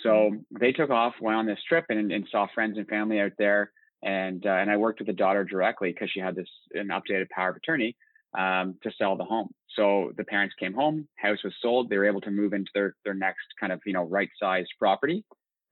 So 0.03 0.11
mm-hmm. 0.11 0.37
they 0.61 0.73
took 0.73 0.91
off, 0.91 1.15
went 1.21 1.37
on 1.37 1.47
this 1.47 1.61
trip 1.67 1.87
and, 1.89 2.13
and 2.13 2.27
saw 2.31 2.47
friends 2.55 2.77
and 2.77 2.87
family 2.87 3.21
out 3.21 3.33
there. 3.39 3.73
And, 4.03 4.45
uh, 4.47 4.51
and 4.51 4.71
I 4.71 4.77
worked 4.77 5.01
with 5.01 5.09
the 5.09 5.13
daughter 5.13 5.45
directly 5.45 5.93
because 5.93 6.11
she 6.11 6.21
had 6.21 6.37
this, 6.37 6.49
an 6.75 6.89
updated 6.89 7.31
power 7.31 7.51
of 7.51 7.57
attorney 7.57 7.97
um, 8.39 8.77
to 8.83 8.93
sell 8.99 9.17
the 9.17 9.25
home. 9.25 9.49
So 9.75 10.13
the 10.17 10.25
parents 10.25 10.55
came 10.59 10.75
home, 10.75 11.09
house 11.17 11.43
was 11.43 11.55
sold. 11.61 11.89
They 11.89 11.99
were 11.99 12.07
able 12.07 12.21
to 12.23 12.31
move 12.31 12.53
into 12.53 12.71
their, 12.75 12.95
their 13.05 13.15
next 13.15 13.47
kind 13.59 13.73
of, 13.73 13.81
you 13.87 13.93
know, 13.93 14.05
right 14.05 14.29
sized 14.41 14.71
property. 14.79 15.25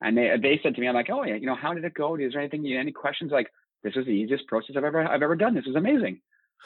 And 0.02 0.16
they 0.16 0.36
they 0.40 0.60
said 0.62 0.74
to 0.74 0.80
me, 0.80 0.88
I'm 0.88 0.94
like, 0.94 1.10
oh 1.10 1.24
yeah, 1.24 1.36
you 1.36 1.46
know, 1.46 1.54
how 1.54 1.72
did 1.74 1.84
it 1.84 1.94
go? 1.94 2.16
Is 2.16 2.32
there 2.32 2.40
anything 2.40 2.64
you 2.64 2.78
any 2.78 2.92
questions? 2.92 3.32
Like, 3.32 3.50
this 3.82 3.94
is 3.96 4.04
the 4.04 4.12
easiest 4.12 4.46
process 4.46 4.76
I've 4.76 4.84
ever 4.84 5.06
I've 5.06 5.22
ever 5.22 5.36
done. 5.36 5.54
This 5.54 5.66
is 5.66 5.76
amazing. 5.76 6.20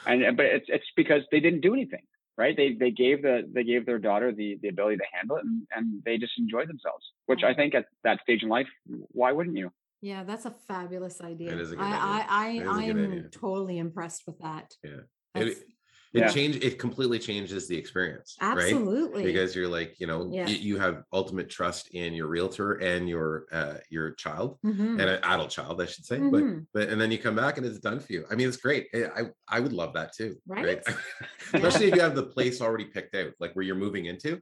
And 0.05 0.35
but 0.35 0.45
it's 0.45 0.65
it's 0.67 0.85
because 0.95 1.21
they 1.31 1.39
didn't 1.39 1.61
do 1.61 1.73
anything, 1.73 2.03
right? 2.37 2.55
They 2.55 2.73
they 2.73 2.91
gave 2.91 3.21
the 3.21 3.49
they 3.53 3.63
gave 3.63 3.85
their 3.85 3.99
daughter 3.99 4.31
the 4.33 4.57
the 4.61 4.69
ability 4.69 4.97
to 4.97 5.03
handle 5.13 5.37
it, 5.37 5.43
and, 5.43 5.67
and 5.75 6.03
they 6.03 6.17
just 6.17 6.33
enjoyed 6.37 6.67
themselves. 6.67 7.05
Which 7.25 7.43
I 7.43 7.53
think 7.53 7.75
at 7.75 7.85
that 8.03 8.19
stage 8.21 8.43
in 8.43 8.49
life, 8.49 8.67
why 8.87 9.31
wouldn't 9.31 9.57
you? 9.57 9.71
Yeah, 10.01 10.23
that's 10.23 10.45
a 10.45 10.51
fabulous 10.67 11.21
idea. 11.21 11.53
It 11.53 11.61
is 11.61 11.71
a 11.71 11.75
good 11.75 11.83
I, 11.83 11.87
idea. 11.87 12.67
I 12.67 12.79
I, 12.79 12.81
I 12.81 12.83
am 12.85 13.29
totally 13.31 13.77
impressed 13.77 14.23
with 14.25 14.39
that. 14.39 14.73
Yeah. 14.83 15.01
It, 15.35 15.57
it 16.13 16.19
yeah. 16.19 16.27
change 16.27 16.57
it 16.57 16.77
completely 16.77 17.17
changes 17.17 17.67
the 17.67 17.77
experience 17.77 18.35
absolutely 18.41 19.21
right? 19.21 19.25
because 19.25 19.55
you're 19.55 19.67
like 19.67 19.99
you 19.99 20.07
know 20.07 20.29
yeah. 20.31 20.47
you, 20.47 20.55
you, 20.55 20.77
have 20.77 21.03
ultimate 21.13 21.49
trust 21.49 21.89
in 21.91 22.13
your 22.13 22.27
realtor 22.27 22.73
and 22.73 23.07
your 23.07 23.45
uh 23.51 23.75
your 23.89 24.11
child 24.11 24.57
mm-hmm. 24.65 24.99
and 24.99 25.09
an 25.09 25.19
adult 25.23 25.49
child 25.49 25.81
i 25.81 25.85
should 25.85 26.05
say 26.05 26.17
mm-hmm. 26.17 26.29
but 26.29 26.65
but 26.73 26.89
and 26.89 26.99
then 26.99 27.11
you 27.11 27.17
come 27.17 27.35
back 27.35 27.57
and 27.57 27.65
it's 27.65 27.79
done 27.79 27.99
for 27.99 28.11
you 28.13 28.25
i 28.31 28.35
mean 28.35 28.47
it's 28.47 28.57
great 28.57 28.87
i 28.93 29.23
i 29.47 29.59
would 29.59 29.73
love 29.73 29.93
that 29.93 30.13
too 30.13 30.35
right, 30.47 30.65
right? 30.65 30.95
especially 31.53 31.87
if 31.87 31.95
you 31.95 32.01
have 32.01 32.15
the 32.15 32.23
place 32.23 32.61
already 32.61 32.85
picked 32.85 33.15
out 33.15 33.31
like 33.39 33.55
where 33.55 33.63
you're 33.63 33.75
moving 33.75 34.05
into 34.05 34.41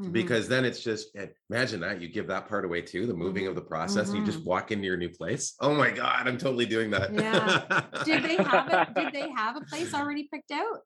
Mhm. 0.00 0.12
because 0.12 0.48
then 0.48 0.64
it's 0.64 0.82
just 0.82 1.14
eh, 1.16 1.26
imagine 1.50 1.80
that 1.80 2.00
you 2.00 2.08
give 2.08 2.26
that 2.28 2.48
part 2.48 2.64
away 2.64 2.80
too 2.80 3.06
the 3.06 3.14
moving 3.14 3.46
of 3.46 3.54
the 3.54 3.60
process 3.60 4.08
and 4.08 4.18
you 4.18 4.24
just 4.24 4.42
walk 4.44 4.72
into 4.72 4.86
your 4.86 4.96
new 4.96 5.10
place 5.10 5.54
oh 5.60 5.74
my 5.74 5.90
god 5.90 6.26
i'm 6.26 6.38
totally 6.38 6.64
doing 6.64 6.90
that 6.90 7.12
Yeah. 7.12 7.82
Did 8.04 8.22
they 8.24 8.36
have 8.36 8.68
it? 8.68 8.94
Did 8.94 9.12
they 9.12 9.30
have 9.30 9.56
a 9.56 9.60
place 9.60 9.92
already 9.92 10.28
picked 10.32 10.50
out? 10.50 10.80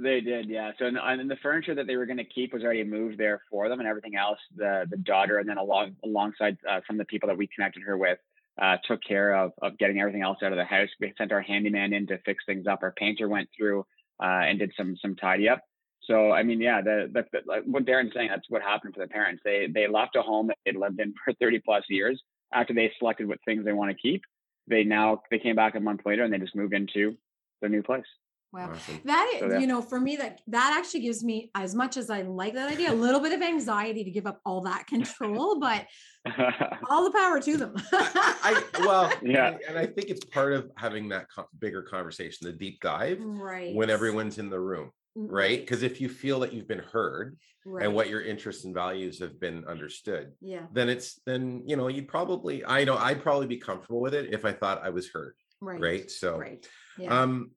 They 0.00 0.20
did, 0.20 0.48
yeah. 0.48 0.70
So 0.78 0.86
and, 0.86 0.96
and 0.96 1.28
the 1.28 1.36
furniture 1.42 1.74
that 1.74 1.88
they 1.88 1.96
were 1.96 2.06
going 2.06 2.18
to 2.18 2.24
keep 2.24 2.52
was 2.52 2.62
already 2.62 2.84
moved 2.84 3.18
there 3.18 3.42
for 3.50 3.68
them, 3.68 3.80
and 3.80 3.88
everything 3.88 4.14
else, 4.14 4.38
the 4.54 4.86
the 4.88 4.96
daughter, 4.96 5.38
and 5.38 5.48
then 5.48 5.58
along 5.58 5.96
alongside 6.04 6.56
uh, 6.68 6.80
some 6.86 6.94
of 6.94 6.98
the 6.98 7.04
people 7.10 7.26
that 7.28 7.36
we 7.36 7.48
connected 7.48 7.82
her 7.82 7.98
with, 7.98 8.18
uh, 8.62 8.76
took 8.86 9.02
care 9.02 9.34
of 9.34 9.52
of 9.60 9.76
getting 9.76 10.00
everything 10.00 10.22
else 10.22 10.38
out 10.42 10.52
of 10.52 10.56
the 10.56 10.64
house. 10.64 10.88
We 11.00 11.12
sent 11.18 11.32
our 11.32 11.42
handyman 11.42 11.92
in 11.92 12.06
to 12.06 12.18
fix 12.18 12.44
things 12.46 12.68
up. 12.68 12.80
Our 12.82 12.92
painter 12.92 13.28
went 13.28 13.48
through 13.56 13.80
uh, 14.22 14.46
and 14.46 14.60
did 14.60 14.72
some 14.76 14.96
some 15.02 15.16
tidy 15.16 15.48
up. 15.48 15.62
So 16.02 16.30
I 16.30 16.44
mean, 16.44 16.60
yeah, 16.60 16.80
the, 16.80 17.10
the, 17.12 17.24
the 17.32 17.40
like 17.44 17.64
what 17.64 17.84
Darren's 17.84 18.14
saying, 18.14 18.28
that's 18.28 18.48
what 18.48 18.62
happened 18.62 18.94
for 18.94 19.00
the 19.00 19.08
parents. 19.08 19.42
They 19.44 19.66
they 19.66 19.88
left 19.88 20.14
a 20.14 20.22
home 20.22 20.46
that 20.46 20.58
they'd 20.64 20.76
lived 20.76 21.00
in 21.00 21.12
for 21.24 21.34
30 21.34 21.58
plus 21.60 21.84
years. 21.88 22.22
After 22.52 22.72
they 22.72 22.92
selected 23.00 23.26
what 23.26 23.38
things 23.44 23.64
they 23.64 23.72
want 23.72 23.90
to 23.90 24.00
keep, 24.00 24.22
they 24.68 24.84
now 24.84 25.22
they 25.30 25.40
came 25.40 25.56
back 25.56 25.74
a 25.74 25.80
month 25.80 26.02
later 26.06 26.22
and 26.22 26.32
they 26.32 26.38
just 26.38 26.54
moved 26.54 26.72
into 26.72 27.16
their 27.60 27.68
new 27.68 27.82
place. 27.82 28.06
Wow. 28.52 28.70
Awesome. 28.72 29.00
That 29.04 29.30
So, 29.40 29.50
yeah. 29.52 29.58
you 29.58 29.66
know, 29.66 29.82
for 29.82 30.00
me, 30.00 30.16
that 30.16 30.40
that 30.46 30.74
actually 30.78 31.00
gives 31.00 31.22
me, 31.22 31.50
as 31.54 31.74
much 31.74 31.96
as 31.98 32.08
I 32.08 32.22
like 32.22 32.54
that 32.54 32.70
idea, 32.70 32.90
a 32.90 32.94
little 32.94 33.20
bit 33.20 33.32
of 33.32 33.42
anxiety 33.42 34.04
to 34.04 34.10
give 34.10 34.26
up 34.26 34.40
all 34.44 34.62
that 34.62 34.86
control, 34.86 35.60
but 35.60 35.86
all 36.88 37.04
the 37.04 37.10
power 37.10 37.40
to 37.40 37.56
them. 37.58 37.74
I 37.92 38.62
well, 38.80 39.12
Yeah. 39.22 39.48
and, 39.48 39.60
and 39.68 39.78
I 39.78 39.84
think 39.86 40.08
it's 40.08 40.24
part 40.24 40.54
of 40.54 40.70
having 40.76 41.10
that 41.10 41.26
co- 41.34 41.48
bigger 41.58 41.82
conversation, 41.82 42.46
the 42.46 42.52
deep 42.54 42.80
dive, 42.80 43.18
right. 43.20 43.74
when 43.74 43.90
everyone's 43.90 44.38
in 44.38 44.48
the 44.48 44.60
room, 44.60 44.92
right? 45.14 45.60
Because 45.60 45.82
if 45.82 46.00
you 46.00 46.08
feel 46.08 46.40
that 46.40 46.54
you've 46.54 46.68
been 46.68 46.78
heard 46.78 47.36
right. 47.66 47.84
and 47.84 47.94
what 47.94 48.08
your 48.08 48.22
interests 48.22 48.64
and 48.64 48.72
values 48.74 49.18
have 49.20 49.38
been 49.38 49.66
understood, 49.66 50.32
yeah, 50.40 50.62
then 50.72 50.88
it's 50.88 51.20
then 51.26 51.64
you 51.66 51.76
know 51.76 51.88
you'd 51.88 52.08
probably 52.08 52.64
I 52.64 52.84
know 52.84 52.96
I'd 52.96 53.22
probably 53.22 53.46
be 53.46 53.58
comfortable 53.58 54.00
with 54.00 54.14
it 54.14 54.32
if 54.32 54.46
I 54.46 54.52
thought 54.52 54.82
I 54.82 54.88
was 54.88 55.10
heard, 55.10 55.34
right. 55.60 55.80
right? 55.80 56.10
So, 56.10 56.38
Right. 56.38 56.66
Yeah. 56.98 57.20
um, 57.22 57.50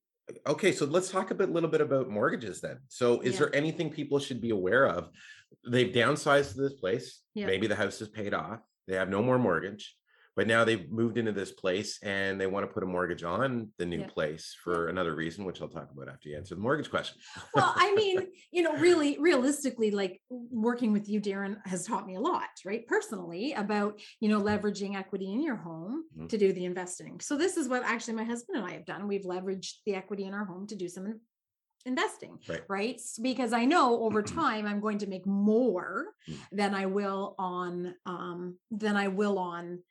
okay, 0.48 0.72
so 0.72 0.86
let's 0.86 1.10
talk 1.10 1.32
a 1.32 1.36
bit, 1.36 1.52
little 1.52 1.70
bit 1.70 1.82
about 1.82 2.10
mortgages 2.10 2.62
then. 2.62 2.80
So, 2.88 3.22
is 3.22 3.34
Yeah. 3.34 3.40
there 3.40 3.56
anything 3.56 3.90
people 3.92 4.20
should 4.20 4.42
be 4.42 4.50
aware 4.52 4.88
of? 4.88 5.10
They've 5.70 5.94
downsized 5.94 6.54
to 6.56 6.62
this 6.62 6.74
place. 6.74 7.22
Yeah. 7.34 7.46
Maybe 7.46 7.68
the 7.68 7.76
house 7.76 8.02
is 8.02 8.10
paid 8.10 8.34
off. 8.34 8.60
They 8.88 8.96
have 8.96 9.10
no 9.10 9.22
more 9.22 9.38
mortgage, 9.38 9.96
but 10.36 10.48
now 10.48 10.64
they've 10.64 10.90
moved 10.90 11.18
into 11.18 11.32
this 11.32 11.52
place 11.52 12.00
and 12.04 12.40
they 12.40 12.48
want 12.48 12.66
to 12.66 12.74
put 12.74 12.84
a 12.84 12.86
mortgage 12.86 13.24
on 13.24 13.70
the 13.78 13.86
new 13.86 14.02
Yeah. 14.02 14.08
place 14.08 14.56
for 14.64 14.88
another 14.88 15.14
reason, 15.14 15.44
which 15.46 15.62
I'll 15.62 15.68
talk 15.68 15.90
about 15.92 16.08
after 16.08 16.30
you 16.30 16.38
answer 16.38 16.56
the 16.56 16.62
mortgage 16.62 16.90
question. 16.90 17.18
well, 17.54 17.74
I 17.76 17.94
mean, 17.94 18.28
you 18.52 18.64
know, 18.64 18.78
really, 18.78 19.18
realistically, 19.20 19.92
like 19.92 20.22
working 20.30 20.94
with 20.94 21.10
you, 21.10 21.20
Darren, 21.20 21.58
has 21.66 21.86
taught 21.86 22.08
me 22.08 22.16
a 22.16 22.20
lot, 22.22 22.50
right? 22.66 22.88
Personally, 22.88 23.54
about, 23.54 24.00
you 24.20 24.30
know, 24.30 24.42
leveraging 24.42 24.96
equity 24.96 25.32
in 25.34 25.44
your 25.44 25.58
home 25.58 26.06
Mhm. 26.18 26.30
to 26.30 26.38
do 26.38 26.54
the 26.54 26.66
investing. 26.66 27.20
So 27.20 27.38
this 27.38 27.58
is 27.58 27.68
what 27.68 27.84
actually 27.84 28.14
my 28.14 28.24
husband 28.24 28.58
and 28.58 28.68
I 28.68 28.72
have 28.74 28.86
done. 28.86 29.08
We've 29.08 29.26
leveraged 29.26 29.80
the 29.86 29.96
equity 29.96 30.24
in 30.26 30.34
our 30.34 30.46
home 30.46 30.68
to 30.68 30.76
do 30.76 30.88
some 30.88 31.20
investing, 31.86 32.38
Right. 32.48 32.62
right? 32.70 33.02
Because 33.22 33.54
I 33.54 33.66
know 33.66 34.04
over 34.04 34.22
time 34.24 34.66
I'm 34.66 34.80
going 34.80 35.00
to 35.00 35.08
make 35.08 35.26
more 35.26 36.14
Mm. 36.30 36.38
than 36.52 36.76
I 36.76 36.86
will 36.86 37.36
on 37.40 37.96
um 38.06 38.58
than 38.70 38.96
I 38.96 39.08
will 39.08 39.40
on 39.40 39.82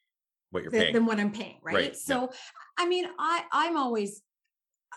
what 0.50 0.62
you're 0.62 0.72
th- 0.72 0.92
paying. 0.92 0.92
than 0.92 1.06
what 1.06 1.20
I'm 1.20 1.32
paying, 1.32 1.60
right? 1.62 1.94
Right, 1.94 1.96
yeah. 2.06 2.18
So, 2.18 2.30
I 2.78 2.88
mean, 2.88 3.06
I 3.18 3.44
I'm 3.52 3.76
always 3.76 4.22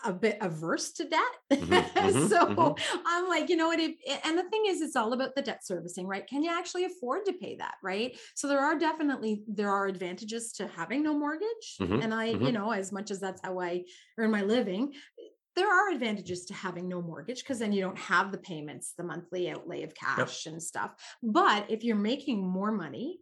a 0.04 0.12
bit 0.12 0.38
averse 0.40 0.92
to 0.92 1.08
debt, 1.08 1.60
Mhm, 1.60 1.90
mhm, 2.00 2.28
so 2.28 2.76
mhm. 2.76 2.84
I'm 3.06 3.28
like, 3.28 3.48
you 3.48 3.56
know 3.56 3.68
what? 3.68 3.80
If, 3.80 3.96
and 4.24 4.38
the 4.38 4.48
thing 4.50 4.64
is, 4.66 4.82
it's 4.82 4.96
all 4.96 5.12
about 5.12 5.34
the 5.36 5.42
debt 5.42 5.64
servicing, 5.66 6.06
right? 6.06 6.26
Can 6.26 6.42
you 6.42 6.50
actually 6.50 6.84
afford 6.84 7.24
to 7.26 7.32
pay 7.34 7.56
that, 7.56 7.76
right? 7.82 8.18
So 8.34 8.48
there 8.48 8.60
are 8.60 8.78
definitely 8.78 9.44
there 9.48 9.70
are 9.70 9.86
advantages 9.86 10.52
to 10.54 10.66
having 10.68 11.02
no 11.02 11.18
mortgage, 11.18 11.80
Mhm, 11.80 12.00
and 12.00 12.12
I, 12.14 12.26
you 12.26 12.52
mhm. 12.52 12.52
know, 12.52 12.72
as 12.72 12.92
much 12.92 13.10
as 13.10 13.20
that's 13.20 13.40
how 13.44 13.60
I 13.60 13.84
earn 14.18 14.30
my 14.32 14.42
living. 14.42 14.94
There 15.56 15.72
are 15.72 15.92
advantages 15.92 16.46
to 16.46 16.54
having 16.54 16.88
no 16.88 17.00
mortgage 17.00 17.42
because 17.44 17.60
then 17.60 17.72
you 17.72 17.80
don't 17.80 17.98
have 17.98 18.32
the 18.32 18.38
payments, 18.38 18.94
the 18.94 19.04
monthly 19.04 19.48
outlay 19.48 19.84
of 19.84 19.94
cash 19.94 20.46
and 20.46 20.60
stuff. 20.60 20.94
But 21.22 21.70
if 21.70 21.84
you're 21.84 21.94
making 21.96 22.44
more 22.44 22.72
money 22.72 23.20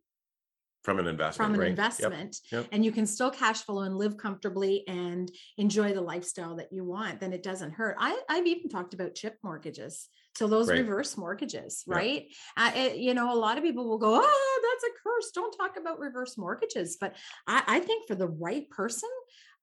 from 0.82 0.98
an 0.98 1.06
investment. 1.06 1.46
from 1.46 1.54
an 1.54 1.60
right? 1.60 1.70
Investment 1.70 2.36
yep. 2.50 2.66
and 2.72 2.84
you 2.84 2.92
can 2.92 3.06
still 3.06 3.30
cash 3.30 3.62
flow 3.62 3.80
and 3.82 3.96
live 3.96 4.16
comfortably 4.16 4.84
and 4.88 5.30
enjoy 5.56 5.92
the 5.92 6.00
lifestyle 6.00 6.56
that 6.56 6.72
you 6.72 6.84
want 6.84 7.20
then 7.20 7.32
it 7.32 7.42
doesn't 7.42 7.72
hurt 7.72 7.96
I, 7.98 8.20
i've 8.28 8.46
even 8.46 8.68
talked 8.68 8.94
about 8.94 9.14
chip 9.14 9.38
mortgages 9.42 10.08
so 10.36 10.46
those 10.48 10.68
Right. 10.68 10.78
reverse 10.80 11.16
mortgages 11.16 11.84
right 11.86 12.26
uh, 12.56 12.72
it- 12.74 12.96
you 12.96 13.14
know 13.14 13.32
a 13.32 13.38
lot 13.38 13.58
of 13.58 13.64
people 13.64 13.88
will 13.88 13.98
go 13.98 14.20
oh 14.22 14.60
that's 14.72 14.84
a 14.84 14.94
curse 15.02 15.30
don't 15.32 15.56
talk 15.56 15.76
about 15.76 15.98
reverse 15.98 16.36
mortgages 16.36 16.96
but 17.00 17.14
i, 17.46 17.62
I 17.66 17.80
think 17.80 18.08
for 18.08 18.14
the 18.14 18.28
right 18.28 18.68
person 18.70 19.08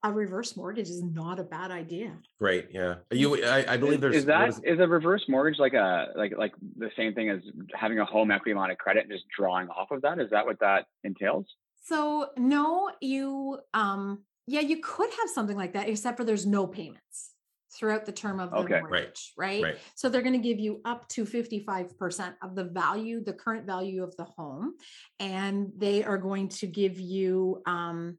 a 0.04 0.12
reverse 0.12 0.56
mortgage 0.56 0.90
is 0.90 1.04
not 1.04 1.40
a 1.40 1.44
bad 1.44 1.72
idea 1.72 2.18
Right. 2.40 2.68
Yeah. 2.72 2.96
You. 3.12 3.44
I, 3.44 3.74
I 3.74 3.78
believe 3.78 4.00
there's. 4.00 4.16
is 4.16 4.26
that 4.26 4.54
what 4.56 4.66
is, 4.66 4.80
a 4.80 4.88
reverse 4.88 5.26
mortgage 5.28 5.60
like 5.60 5.74
a 5.74 6.08
like 6.16 6.34
like 6.38 6.54
the 6.78 6.90
same 6.96 7.14
thing 7.14 7.30
as 7.30 7.42
having 7.76 8.00
a 8.00 8.06
home 8.06 8.32
equity 8.32 8.54
line 8.54 8.72
of 8.72 8.78
credit 8.78 9.04
and 9.04 9.12
just 9.12 9.26
drawing 9.36 9.68
off 9.68 9.92
of 9.92 10.02
that? 10.04 10.20
Is 10.20 10.30
that 10.30 10.46
what 10.46 10.60
that 10.62 10.86
entails? 11.04 11.46
so 11.82 12.30
no 12.38 12.92
you 13.02 13.58
um 13.74 14.24
yeah 14.48 14.60
you 14.60 14.80
could 14.82 15.10
have 15.20 15.30
something 15.30 15.56
like 15.58 15.74
that 15.74 15.88
except 15.90 16.18
for 16.18 16.24
there's 16.26 16.46
no 16.46 16.68
payments 16.68 17.32
throughout 17.78 18.06
the 18.06 18.12
term 18.12 18.40
of 18.40 18.52
the 18.52 18.58
Okay. 18.58 18.74
Right, 18.76 18.82
mortgage 18.82 19.34
right, 19.38 19.64
Right. 19.64 19.78
so 19.96 20.10
they're 20.10 20.22
going 20.22 20.34
to 20.42 20.48
give 20.48 20.60
you 20.60 20.82
up 20.86 21.08
to 21.10 21.24
55% 21.26 22.34
of 22.44 22.56
the 22.56 22.66
value 22.66 23.24
the 23.24 23.34
current 23.34 23.66
value 23.66 24.04
of 24.04 24.16
the 24.18 24.26
home 24.26 24.76
and 25.20 25.72
they 25.78 26.04
are 26.04 26.18
going 26.18 26.50
to 26.50 26.68
give 26.68 27.00
you 27.00 27.62
um 27.66 28.18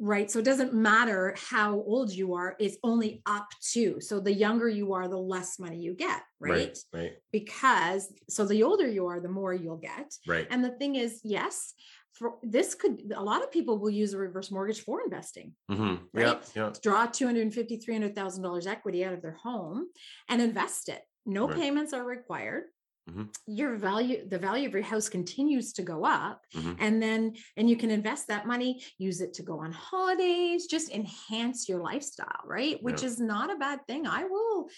right 0.00 0.30
so 0.30 0.38
it 0.38 0.44
doesn't 0.44 0.72
matter 0.74 1.34
how 1.36 1.74
old 1.74 2.10
you 2.12 2.34
are 2.34 2.56
it's 2.58 2.76
only 2.82 3.22
up 3.26 3.48
to 3.72 4.00
so 4.00 4.20
the 4.20 4.32
younger 4.32 4.68
you 4.68 4.92
are 4.92 5.08
the 5.08 5.16
less 5.16 5.58
money 5.58 5.78
you 5.78 5.94
get 5.94 6.22
right, 6.40 6.76
Right. 6.92 7.12
because 7.32 8.12
so 8.28 8.44
the 8.44 8.62
older 8.62 8.88
you 8.88 9.06
are 9.06 9.20
the 9.20 9.28
more 9.28 9.54
you'll 9.54 9.76
get 9.76 10.12
Right. 10.26 10.46
and 10.50 10.64
the 10.64 10.70
thing 10.78 10.96
is, 10.96 11.20
yes, 11.24 11.74
for 12.12 12.34
this 12.42 12.74
could 12.74 13.12
a 13.16 13.22
lot 13.22 13.42
of 13.42 13.50
people 13.50 13.78
will 13.78 13.90
use 13.90 14.12
a 14.12 14.18
reverse 14.18 14.50
mortgage 14.50 14.82
for 14.82 15.02
investing. 15.02 15.54
hmm 15.70 15.94
Yeah. 16.14 16.24
Right? 16.34 16.52
Yeah. 16.54 16.72
Draw 16.82 17.06
250, 17.06 17.76
300,000 17.78 18.42
dollars 18.42 18.66
equity 18.66 19.04
out 19.04 19.14
of 19.14 19.22
their 19.22 19.38
home 19.42 19.88
and 20.28 20.42
invest 20.42 20.88
it. 20.88 21.02
No 21.24 21.46
Right. 21.48 21.56
payments 21.56 21.92
are 21.92 22.04
required. 22.04 22.64
Mhm. 23.12 23.34
Your 23.46 23.76
value, 23.76 24.28
the 24.28 24.38
value 24.38 24.66
of 24.68 24.72
your 24.74 24.82
house 24.82 25.08
continues 25.08 25.72
to 25.74 25.82
go 25.82 26.04
up. 26.04 26.46
Mhm. 26.54 26.76
And 26.78 27.02
then, 27.02 27.34
and 27.56 27.68
you 27.68 27.76
can 27.76 27.90
invest 27.90 28.28
that 28.28 28.46
money, 28.46 28.82
use 28.98 29.20
it 29.20 29.34
to 29.34 29.42
go 29.42 29.60
on 29.60 29.72
holidays, 29.72 30.66
just 30.66 30.90
enhance 30.90 31.68
your 31.68 31.80
lifestyle, 31.80 32.40
right? 32.44 32.82
Which 32.82 33.02
Yeah. 33.02 33.08
is 33.08 33.20
not 33.20 33.50
a 33.52 33.56
bad 33.56 33.86
thing. 33.86 34.06
I 34.06 34.24
will 34.24 34.68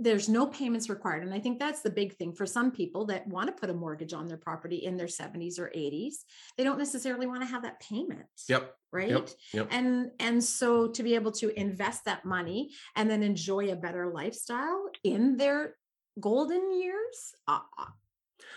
there's 0.00 0.28
no 0.28 0.46
payments 0.46 0.88
required. 0.88 1.24
And 1.24 1.34
I 1.34 1.40
think 1.40 1.58
that's 1.58 1.82
the 1.82 1.90
big 1.90 2.16
thing 2.16 2.32
for 2.32 2.46
some 2.46 2.70
people 2.70 3.06
that 3.06 3.26
want 3.26 3.48
to 3.48 3.52
put 3.52 3.68
a 3.68 3.74
mortgage 3.74 4.12
on 4.12 4.28
their 4.28 4.36
property 4.36 4.76
in 4.84 4.96
their 4.96 5.08
70s 5.08 5.58
or 5.58 5.72
80s. 5.74 6.24
They 6.56 6.62
don't 6.62 6.78
necessarily 6.78 7.26
want 7.26 7.42
to 7.42 7.48
have 7.48 7.62
that 7.62 7.80
payment. 7.80 8.26
Yep. 8.48 8.76
Right. 8.92 9.10
Yep. 9.10 9.28
Yep. 9.52 9.68
And 9.72 10.12
and 10.20 10.42
so 10.42 10.86
to 10.88 11.02
be 11.02 11.16
able 11.16 11.32
to 11.32 11.50
invest 11.58 12.04
that 12.04 12.24
money 12.24 12.70
and 12.94 13.10
then 13.10 13.24
enjoy 13.24 13.72
a 13.72 13.76
better 13.76 14.06
lifestyle 14.12 14.88
in 15.02 15.36
their 15.36 15.76
golden 16.20 16.72
years. 16.80 17.34
Uh, 17.46 17.60
uh, 17.78 17.84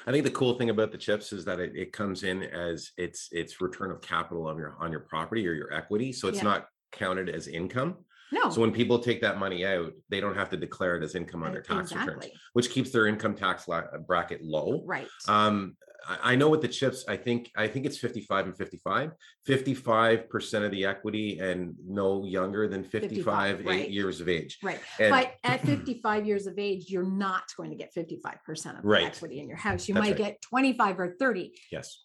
I 0.07 0.11
think 0.11 0.23
the 0.25 0.31
cool 0.31 0.57
thing 0.57 0.69
about 0.69 0.91
the 0.91 0.97
chips 0.97 1.31
is 1.33 1.45
that 1.45 1.59
it, 1.59 1.73
it 1.75 1.91
comes 1.93 2.23
in 2.23 2.43
as 2.43 2.91
it's 2.97 3.29
it's 3.31 3.61
return 3.61 3.91
of 3.91 4.01
capital 4.01 4.47
on 4.47 4.57
your 4.57 4.75
on 4.79 4.91
your 4.91 5.01
property 5.01 5.47
or 5.47 5.53
your 5.53 5.73
equity. 5.73 6.11
So 6.11 6.27
it's 6.27 6.37
Yeah. 6.39 6.43
not 6.45 6.67
counted 6.91 7.29
as 7.29 7.47
income. 7.47 7.97
no. 8.31 8.49
So 8.49 8.61
when 8.61 8.71
people 8.71 8.99
take 8.99 9.21
that 9.21 9.37
money 9.37 9.65
out, 9.65 9.91
they 10.09 10.21
don't 10.21 10.35
have 10.35 10.49
to 10.51 10.57
declare 10.57 10.95
it 10.97 11.03
as 11.03 11.15
income 11.15 11.43
on 11.43 11.51
their 11.51 11.61
tax 11.61 11.93
returns, 11.93 12.25
which 12.53 12.69
keeps 12.69 12.91
their 12.91 13.07
income 13.07 13.35
tax 13.35 13.67
la- 13.67 13.97
bracket 14.07 14.41
low. 14.41 14.83
Right. 14.85 15.07
Um, 15.27 15.75
I, 16.07 16.35
know 16.35 16.49
with 16.49 16.61
the 16.61 16.67
chips, 16.67 17.05
I 17.07 17.15
think 17.17 17.51
I 17.55 17.67
think 17.67 17.85
it's 17.85 17.97
55 17.97 18.45
and 18.47 18.57
55. 18.57 19.11
55% 19.47 20.65
of 20.65 20.71
the 20.71 20.85
equity 20.85 21.39
and 21.39 21.75
no 21.85 22.25
younger 22.25 22.67
than 22.67 22.83
55, 22.83 23.57
55, 23.57 23.65
right. 23.65 23.89
years 23.89 24.21
of 24.21 24.27
age. 24.27 24.57
Right. 24.63 24.79
And- 24.99 25.11
but 25.11 25.33
at 25.43 25.61
55 25.61 26.25
years 26.25 26.47
of 26.47 26.57
age, 26.57 26.85
you're 26.89 27.03
not 27.09 27.43
going 27.55 27.69
to 27.69 27.75
get 27.75 27.93
55% 27.93 28.77
of 28.77 28.81
the 28.81 28.87
Right. 28.87 29.05
equity 29.05 29.39
in 29.39 29.47
your 29.47 29.57
house. 29.57 29.87
You 29.87 29.93
That's 29.93 30.05
might 30.07 30.19
right. 30.19 30.31
get 30.33 30.41
25 30.41 30.99
or 30.99 31.15
30 31.19 31.53
Yes. 31.71 32.03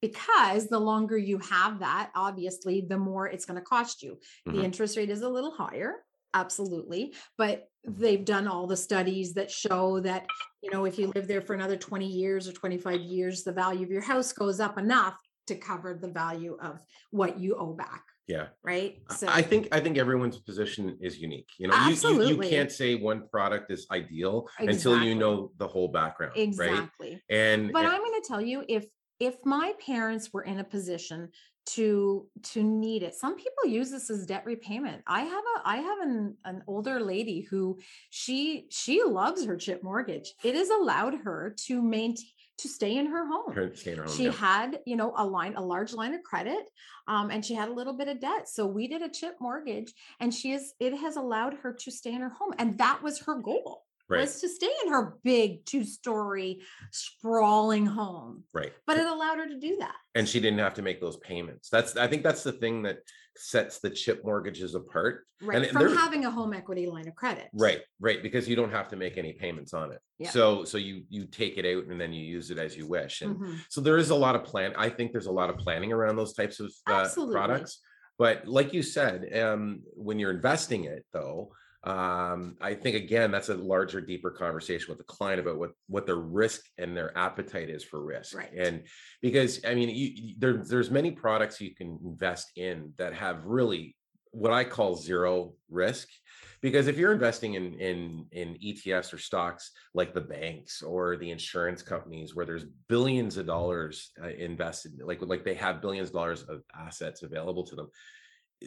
because 0.00 0.68
the 0.68 0.80
longer 0.80 1.16
you 1.16 1.38
have 1.38 1.78
that, 1.80 2.10
obviously, 2.14 2.80
the 2.88 2.98
more 2.98 3.28
it's 3.28 3.44
going 3.44 3.58
to 3.58 3.64
cost 3.64 4.02
you. 4.02 4.18
The 4.46 4.52
Mhm. 4.52 4.64
interest 4.64 4.96
rate 4.96 5.10
is 5.10 5.22
a 5.22 5.28
little 5.28 5.52
higher, 5.52 6.04
absolutely, 6.34 7.14
but 7.38 7.68
mm-hmm. 7.86 8.00
they've 8.00 8.24
done 8.24 8.46
all 8.48 8.66
the 8.66 8.76
studies 8.76 9.34
that 9.34 9.50
show 9.50 10.00
that, 10.00 10.26
you 10.62 10.70
know, 10.70 10.84
if 10.84 10.98
you 10.98 11.12
live 11.14 11.28
there 11.28 11.42
for 11.42 11.54
another 11.54 11.76
20 11.76 12.06
years 12.06 12.48
or 12.48 12.52
25 12.52 13.00
years, 13.00 13.42
the 13.42 13.52
value 13.52 13.84
of 13.84 13.90
your 13.90 14.02
house 14.02 14.32
goes 14.32 14.60
up 14.60 14.78
enough 14.78 15.16
to 15.46 15.54
cover 15.56 15.98
the 16.00 16.08
value 16.08 16.56
of 16.62 16.80
what 17.10 17.38
you 17.38 17.56
owe 17.56 17.72
back. 17.72 18.02
Yeah. 18.28 18.46
right? 18.62 19.02
So 19.10 19.26
I 19.28 19.42
think 19.42 19.68
I 19.72 19.80
think 19.80 19.98
everyone's 19.98 20.38
position 20.38 20.96
is 21.00 21.18
unique. 21.18 21.50
You 21.58 21.68
know, 21.68 21.88
you, 21.88 22.22
you, 22.22 22.28
you 22.28 22.38
can't 22.38 22.70
say 22.70 22.94
one 22.94 23.28
product 23.28 23.70
is 23.70 23.86
ideal 23.90 24.48
until 24.58 25.02
you 25.02 25.14
know 25.14 25.50
the 25.58 25.66
whole 25.66 25.88
background, 25.88 26.32
right? 26.36 26.42
exactly. 26.48 27.20
And 27.28 27.72
But 27.72 27.84
and- 27.84 27.88
I'm 27.92 28.00
going 28.00 28.20
to 28.22 28.26
tell 28.26 28.40
you, 28.40 28.64
if 28.68 28.86
if 29.18 29.36
my 29.44 29.72
parents 29.84 30.30
were 30.32 30.42
in 30.42 30.58
a 30.58 30.64
position 30.64 31.30
to 31.64 32.26
to 32.42 32.62
need 32.62 33.02
it, 33.02 33.14
some 33.14 33.36
people 33.36 33.66
use 33.66 33.90
this 33.90 34.10
as 34.10 34.26
debt 34.26 34.44
repayment. 34.44 35.02
I 35.06 35.22
have 35.22 35.44
a 35.56 35.68
I 35.68 35.76
have 35.76 35.98
an 36.00 36.36
an 36.44 36.62
older 36.66 37.00
lady 37.00 37.42
who 37.42 37.78
she 38.10 38.66
she 38.70 39.02
loves 39.02 39.44
her 39.44 39.56
chip 39.56 39.82
mortgage. 39.82 40.34
It 40.42 40.54
has 40.54 40.70
allowed 40.70 41.14
her 41.24 41.54
to 41.66 41.82
maintain 41.82 42.26
to 42.58 42.68
stay 42.68 42.96
in 42.96 43.06
her 43.06 43.26
home. 43.26 43.52
her- 43.54 43.72
in 43.86 43.96
her 43.96 44.04
home, 44.04 44.16
she 44.16 44.24
yeah. 44.24 44.32
had 44.32 44.80
you 44.86 44.96
know 44.96 45.12
a 45.16 45.26
line 45.26 45.54
a 45.56 45.60
large 45.60 45.92
line 45.92 46.14
of 46.14 46.22
credit 46.22 46.68
um, 47.08 47.30
and 47.30 47.44
she 47.44 47.54
had 47.54 47.68
a 47.68 47.72
little 47.72 47.96
bit 47.96 48.08
of 48.08 48.20
debt 48.20 48.48
so 48.48 48.66
we 48.66 48.86
did 48.86 49.02
a 49.02 49.08
chip 49.08 49.36
mortgage 49.40 49.92
and 50.20 50.32
she 50.32 50.52
is 50.52 50.74
it 50.78 50.94
has 50.96 51.16
allowed 51.16 51.54
her 51.54 51.72
to 51.72 51.90
stay 51.90 52.12
in 52.14 52.20
her 52.20 52.28
home 52.28 52.52
and 52.58 52.78
that 52.78 53.02
was 53.02 53.20
her 53.20 53.40
goal 53.40 53.84
right, 54.12 54.20
was 54.22 54.40
to 54.40 54.48
stay 54.48 54.70
in 54.84 54.92
her 54.92 55.16
big 55.24 55.64
two 55.64 55.84
story 55.84 56.60
sprawling 56.90 57.86
home 57.86 58.44
right. 58.52 58.72
but 58.86 58.96
it 58.98 59.06
allowed 59.06 59.38
her 59.38 59.46
to 59.46 59.58
do 59.58 59.76
that 59.78 59.94
and 60.14 60.28
she 60.28 60.40
didn't 60.40 60.58
have 60.58 60.74
to 60.74 60.82
make 60.82 61.00
those 61.00 61.16
payments. 61.18 61.68
That's 61.70 61.96
I 61.96 62.06
think 62.06 62.22
that's 62.22 62.42
the 62.42 62.52
thing 62.52 62.82
that 62.82 62.98
sets 63.34 63.78
the 63.78 63.88
chip 63.88 64.22
mortgages 64.24 64.74
apart. 64.74 65.24
right 65.40 65.62
it- 65.62 65.70
from 65.70 65.96
having 65.96 66.26
a 66.26 66.30
home 66.30 66.52
equity 66.52 66.86
line 66.86 67.08
of 67.08 67.14
credit 67.14 67.48
Right, 67.54 67.80
right, 67.98 68.22
because 68.22 68.46
you 68.48 68.54
don't 68.56 68.70
have 68.72 68.88
to 68.88 68.96
make 68.96 69.16
any 69.16 69.32
payments 69.32 69.72
on 69.72 69.90
it. 69.92 70.00
Yeah. 70.18 70.30
So 70.30 70.64
so 70.64 70.76
you 70.78 71.04
you 71.08 71.24
take 71.24 71.56
it 71.56 71.64
out 71.64 71.86
and 71.90 71.98
then 72.00 72.12
you 72.12 72.22
use 72.24 72.50
it 72.50 72.58
as 72.58 72.76
you 72.76 72.86
wish. 72.86 73.22
And 73.22 73.36
Mhm. 73.36 73.58
so 73.70 73.80
there 73.80 73.96
is 73.96 74.10
a 74.10 74.14
lot 74.14 74.36
of 74.36 74.44
plan. 74.44 74.74
I 74.76 74.90
think 74.90 75.12
there's 75.12 75.26
a 75.26 75.32
lot 75.32 75.48
of 75.50 75.56
planning 75.56 75.92
around 75.92 76.16
those 76.16 76.34
types 76.34 76.60
of 76.60 76.70
uh, 76.86 77.08
products. 77.30 77.80
But 78.18 78.46
like 78.46 78.74
you 78.74 78.82
said, 78.82 79.16
um, 79.42 79.80
when 79.94 80.18
you're 80.18 80.30
investing 80.32 80.84
it 80.84 81.06
though, 81.12 81.52
um, 81.84 82.56
I 82.60 82.74
think 82.74 82.94
again 82.94 83.32
that's 83.32 83.48
a 83.48 83.54
larger, 83.54 84.00
deeper 84.00 84.30
conversation 84.30 84.86
with 84.88 84.98
the 84.98 85.04
client 85.04 85.40
about 85.40 85.58
what 85.58 85.72
what 85.88 86.06
their 86.06 86.16
risk 86.16 86.62
and 86.78 86.96
their 86.96 87.16
appetite 87.18 87.70
is 87.70 87.82
for 87.82 88.04
risk. 88.04 88.36
Right. 88.36 88.52
And 88.56 88.84
because 89.20 89.60
I 89.66 89.74
mean, 89.74 89.88
you, 89.88 90.34
there 90.38 90.58
there's 90.58 90.90
many 90.90 91.10
products 91.10 91.60
you 91.60 91.74
can 91.74 91.98
invest 92.04 92.52
in 92.56 92.92
that 92.98 93.14
have 93.14 93.44
really 93.46 93.96
what 94.30 94.52
I 94.52 94.64
call 94.64 94.96
zero 94.96 95.54
risk. 95.68 96.08
Because 96.60 96.86
if 96.86 96.96
you're 96.96 97.12
investing 97.12 97.54
in 97.54 97.74
in 97.74 98.26
in 98.30 98.56
ETFs 98.64 99.12
or 99.12 99.18
stocks 99.18 99.72
like 99.92 100.14
the 100.14 100.20
banks 100.20 100.82
or 100.82 101.16
the 101.16 101.32
insurance 101.32 101.82
companies 101.82 102.36
where 102.36 102.46
there's 102.46 102.66
billions 102.88 103.36
of 103.36 103.46
dollars 103.46 104.12
uh, 104.22 104.28
invested, 104.28 104.92
like 105.04 105.20
like 105.20 105.44
they 105.44 105.54
have 105.54 105.82
billions 105.82 106.10
of 106.10 106.14
dollars 106.14 106.42
of 106.44 106.62
assets 106.78 107.24
available 107.24 107.64
to 107.66 107.74
them, 107.74 107.88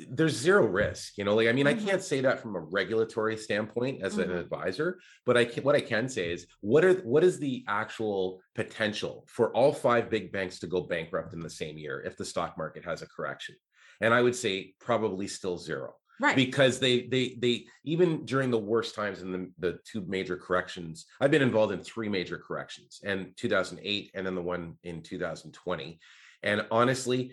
there's 0.10 0.36
zero 0.36 0.66
risk. 0.66 1.18
You 1.18 1.24
know, 1.24 1.36
like 1.36 1.48
I 1.48 1.52
mean. 1.52 1.68
I 1.68 1.74
can't 1.74 2.04
say 2.04 2.22
that 2.22 2.40
from 2.40 2.56
a 2.56 2.60
regulatory 2.60 3.38
standpoint 3.38 4.02
as 4.02 4.18
an 4.18 4.30
Mhm. 4.30 4.40
advisor, 4.40 5.00
but 5.26 5.38
I 5.38 5.46
can, 5.46 5.64
what 5.64 5.76
I 5.76 5.82
can 5.82 6.10
say 6.10 6.32
is 6.32 6.48
what 6.62 6.84
are 6.86 6.94
what 7.02 7.24
is 7.24 7.40
the 7.40 7.64
actual 7.68 8.42
potential 8.56 9.26
for 9.28 9.52
all 9.56 9.74
five 9.74 10.10
big 10.10 10.32
banks 10.32 10.60
to 10.60 10.68
go 10.68 10.82
bankrupt 10.82 11.34
in 11.34 11.40
the 11.40 11.50
same 11.50 11.78
year 11.78 12.02
if 12.02 12.18
the 12.18 12.26
stock 12.26 12.58
market 12.58 12.84
has 12.86 13.02
a 13.02 13.08
correction? 13.08 13.56
And 14.02 14.14
I 14.14 14.22
would 14.22 14.36
say 14.36 14.74
probably 14.80 15.28
still 15.28 15.58
zero 15.58 15.96
right 16.20 16.36
because 16.36 16.80
they 16.80 17.08
they 17.08 17.36
they 17.40 17.66
even 17.84 18.26
during 18.26 18.50
the 18.50 18.58
worst 18.58 18.96
times 18.96 19.22
in 19.22 19.32
the, 19.32 19.52
the 19.60 19.80
two 19.90 20.02
major 20.08 20.38
corrections 20.38 21.06
i've 21.20 21.32
been 21.32 21.42
involved 21.42 21.74
in 21.74 21.82
three 21.82 22.08
major 22.08 22.38
corrections 22.38 23.02
and 23.04 23.36
2008 23.36 24.12
and 24.14 24.26
then 24.26 24.36
the 24.36 24.42
one 24.42 24.76
in 24.84 25.02
2020 25.02 26.00
and 26.44 26.66
honestly 26.72 27.32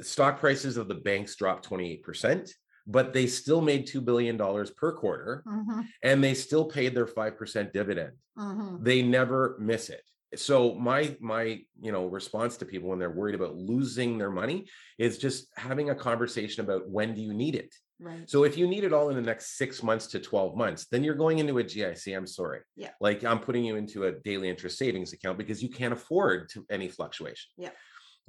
stock 0.00 0.40
prices 0.40 0.76
of 0.76 0.88
the 0.88 0.94
banks 0.94 1.36
dropped 1.36 1.68
28% 1.68 2.50
but 2.90 3.12
they 3.12 3.26
still 3.26 3.60
made 3.60 3.86
$2 3.86 4.02
billion 4.02 4.38
per 4.74 4.92
quarter 4.92 5.42
Mhm. 5.46 5.86
and 6.02 6.24
they 6.24 6.32
still 6.34 6.64
paid 6.64 6.94
their 6.94 7.06
5% 7.06 7.72
dividend 7.72 8.12
Mhm. 8.38 8.82
they 8.84 9.02
never 9.02 9.56
miss 9.60 9.90
it 9.90 10.02
so 10.36 10.74
my 10.74 11.16
my 11.20 11.42
you 11.80 11.90
know 11.92 12.06
response 12.06 12.56
to 12.58 12.66
people 12.66 12.88
when 12.90 12.98
they're 12.98 13.10
worried 13.10 13.34
about 13.34 13.56
losing 13.56 14.18
their 14.18 14.30
money 14.30 14.68
is 14.98 15.16
just 15.18 15.48
having 15.56 15.90
a 15.90 15.94
conversation 15.94 16.62
about 16.64 16.88
when 16.88 17.14
do 17.14 17.20
you 17.22 17.32
need 17.32 17.54
it 17.54 17.74
right 17.98 18.28
so 18.28 18.44
if 18.44 18.56
you 18.58 18.66
need 18.68 18.84
it 18.84 18.92
all 18.92 19.08
in 19.10 19.16
the 19.16 19.22
next 19.22 19.56
six 19.56 19.82
months 19.82 20.06
to 20.06 20.20
12 20.20 20.56
months, 20.56 20.86
then 20.86 21.02
you're 21.02 21.14
going 21.24 21.38
into 21.40 21.58
a 21.58 21.64
GIC. 21.64 22.14
I'm 22.16 22.26
sorry. 22.28 22.60
Yeah. 22.76 22.92
Like 23.00 23.24
I'm 23.24 23.40
putting 23.40 23.64
you 23.64 23.74
into 23.76 24.04
a 24.04 24.12
daily 24.12 24.48
interest 24.48 24.78
savings 24.78 25.12
account 25.12 25.36
because 25.36 25.62
you 25.64 25.68
can't 25.68 25.92
afford 25.92 26.48
to 26.50 26.64
any 26.70 26.88
fluctuation. 26.88 27.50
Yeah. 27.56 27.70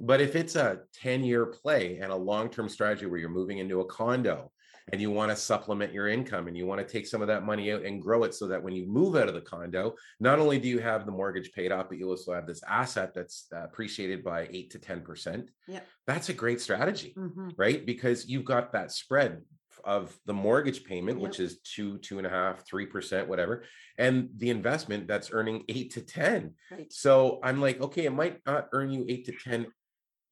But 0.00 0.20
if 0.20 0.34
it's 0.34 0.56
a 0.56 0.80
10 0.94 1.24
year 1.24 1.46
play 1.46 1.98
and 1.98 2.10
a 2.10 2.16
long 2.16 2.48
term 2.50 2.68
strategy 2.68 3.06
where 3.06 3.18
you're 3.20 3.28
moving 3.28 3.58
into 3.58 3.80
a 3.80 3.84
condo 3.84 4.50
and 4.92 5.00
you 5.00 5.10
want 5.10 5.30
to 5.30 5.36
supplement 5.36 5.92
your 5.92 6.08
income 6.08 6.48
and 6.48 6.56
you 6.56 6.66
want 6.66 6.80
to 6.80 6.90
take 6.90 7.06
some 7.06 7.20
of 7.22 7.28
that 7.28 7.44
money 7.44 7.70
out 7.70 7.84
and 7.84 8.02
grow 8.02 8.24
it 8.24 8.34
so 8.34 8.46
that 8.48 8.62
when 8.62 8.74
you 8.74 8.86
move 8.86 9.14
out 9.14 9.28
of 9.28 9.34
the 9.34 9.40
condo, 9.40 9.94
not 10.18 10.38
only 10.38 10.58
do 10.58 10.68
you 10.68 10.78
have 10.80 11.06
the 11.06 11.12
mortgage 11.12 11.52
paid 11.52 11.70
off, 11.70 11.88
but 11.88 11.98
you 11.98 12.08
also 12.08 12.32
have 12.32 12.46
this 12.46 12.62
asset 12.66 13.12
that's 13.14 13.46
uh, 13.54 13.58
appreciated 13.62 14.24
by 14.24 14.48
eight 14.50 14.70
to 14.70 14.78
10%. 14.78 15.48
Yep. 15.68 15.86
That's 16.06 16.28
a 16.30 16.34
great 16.34 16.60
strategy 16.60 17.14
Mhm. 17.16 17.52
right? 17.56 17.84
Because 17.86 18.26
you've 18.26 18.46
got 18.46 18.72
that 18.72 18.90
spread 18.90 19.42
of 19.84 20.18
the 20.26 20.34
mortgage 20.34 20.82
payment, 20.84 21.18
Yep. 21.18 21.28
which 21.28 21.40
is 21.40 21.60
two, 21.60 21.98
two 21.98 22.18
and 22.18 22.26
a 22.26 22.30
half, 22.30 22.66
three 22.66 22.84
percent, 22.86 23.28
whatever, 23.28 23.64
and 23.96 24.28
the 24.36 24.50
investment 24.50 25.06
that's 25.06 25.30
earning 25.32 25.64
eight 25.68 25.92
to 25.92 26.00
10. 26.02 26.54
right 26.70 26.92
So 26.92 27.38
I'm 27.44 27.60
like, 27.60 27.80
okay, 27.80 28.06
it 28.06 28.10
might 28.12 28.40
not 28.46 28.68
earn 28.72 28.90
you 28.90 29.04
eight 29.08 29.26
to 29.26 29.32
10 29.32 29.66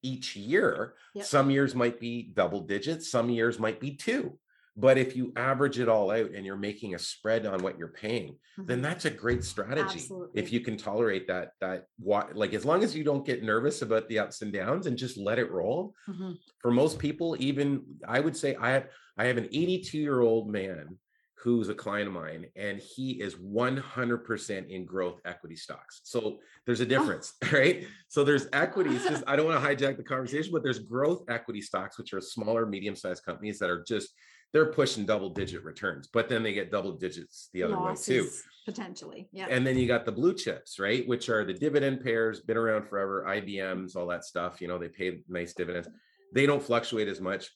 each 0.01 0.35
year. 0.35 0.95
Yep. 1.15 1.25
Some 1.25 1.49
years 1.51 1.75
might 1.75 1.99
be 1.99 2.31
double 2.33 2.61
digits, 2.61 3.09
some 3.11 3.29
years 3.29 3.59
might 3.59 3.79
be 3.79 3.95
two. 3.95 4.37
But 4.77 4.97
if 4.97 5.13
you 5.13 5.33
average 5.35 5.77
it 5.79 5.89
all 5.89 6.09
out 6.09 6.31
and 6.31 6.45
you're 6.45 6.55
making 6.55 6.95
a 6.95 6.99
spread 6.99 7.45
on 7.45 7.61
what 7.63 7.77
you're 7.77 7.89
paying, 7.89 8.37
then 8.57 8.79
Mhm. 8.79 8.83
that's 8.83 9.03
a 9.03 9.09
great 9.09 9.43
strategy. 9.43 9.81
Absolutely. 9.99 10.41
If 10.41 10.53
you 10.53 10.61
can 10.61 10.77
tolerate 10.77 11.27
that, 11.27 11.51
that 11.59 11.87
what 11.97 12.33
like 12.35 12.53
as 12.53 12.63
long 12.65 12.83
as 12.83 12.95
you 12.95 13.03
don't 13.03 13.25
get 13.25 13.43
nervous 13.43 13.81
about 13.81 14.07
the 14.07 14.19
ups 14.19 14.41
and 14.41 14.53
downs 14.53 14.87
and 14.87 14.97
just 14.97 15.17
let 15.17 15.37
it 15.39 15.51
roll, 15.51 15.93
Mhm. 16.07 16.37
for 16.61 16.71
most 16.71 16.97
people 16.97 17.35
even 17.39 17.83
i 18.07 18.19
would 18.21 18.37
say 18.37 18.55
i 18.55 18.69
have 18.71 18.89
i 19.17 19.25
have 19.25 19.37
an 19.37 19.49
82 19.51 19.97
year 19.97 20.21
old 20.21 20.49
man 20.49 20.97
who's 21.41 21.69
a 21.69 21.73
client 21.73 22.07
of 22.07 22.13
mine 22.13 22.45
and 22.55 22.79
he 22.79 23.11
is 23.11 23.35
100% 23.35 24.69
in 24.69 24.85
growth 24.85 25.19
equity 25.25 25.55
stocks 25.55 26.01
so 26.03 26.37
there's 26.65 26.81
a 26.81 26.85
oh. 26.85 26.87
difference 26.87 27.33
right 27.51 27.85
so 28.07 28.23
there's 28.23 28.47
equities 28.53 29.03
just 29.03 29.23
i 29.27 29.35
don't 29.35 29.45
want 29.45 29.61
to 29.61 29.67
hijack 29.87 29.97
the 29.97 30.03
conversation 30.03 30.51
but 30.51 30.63
there's 30.63 30.79
growth 30.79 31.23
equity 31.29 31.61
stocks 31.61 31.97
which 31.97 32.13
are 32.13 32.21
smaller 32.21 32.65
medium 32.65 32.95
sized 32.95 33.23
companies 33.23 33.59
that 33.59 33.69
are 33.69 33.83
just 33.83 34.09
they're 34.51 34.71
pushing 34.71 35.05
double 35.05 35.29
digit 35.29 35.63
returns 35.63 36.09
but 36.11 36.27
then 36.27 36.43
they 36.43 36.53
get 36.53 36.71
double 36.71 36.93
digits 36.93 37.49
the 37.53 37.63
other 37.63 37.79
way 37.79 37.93
too 37.95 38.27
potentially 38.65 39.29
yeah 39.31 39.47
and 39.49 39.65
then 39.65 39.77
you 39.77 39.87
got 39.87 40.05
the 40.05 40.11
blue 40.11 40.33
chips, 40.33 40.79
right? 40.79 41.07
Which 41.07 41.29
are 41.29 41.45
the 41.45 41.53
dividend 41.53 42.03
payers, 42.03 42.41
been 42.41 42.57
around 42.57 42.87
forever, 42.87 43.25
IBMs, 43.27 43.95
all 43.95 44.07
that 44.07 44.25
stuff. 44.25 44.61
You 44.61 44.67
know, 44.67 44.77
they 44.77 44.87
pay 44.87 45.21
nice 45.27 45.53
dividends. 45.53 45.87
They 46.33 46.45
don't 46.45 46.61
fluctuate 46.61 47.07
as 47.07 47.21
much. 47.21 47.49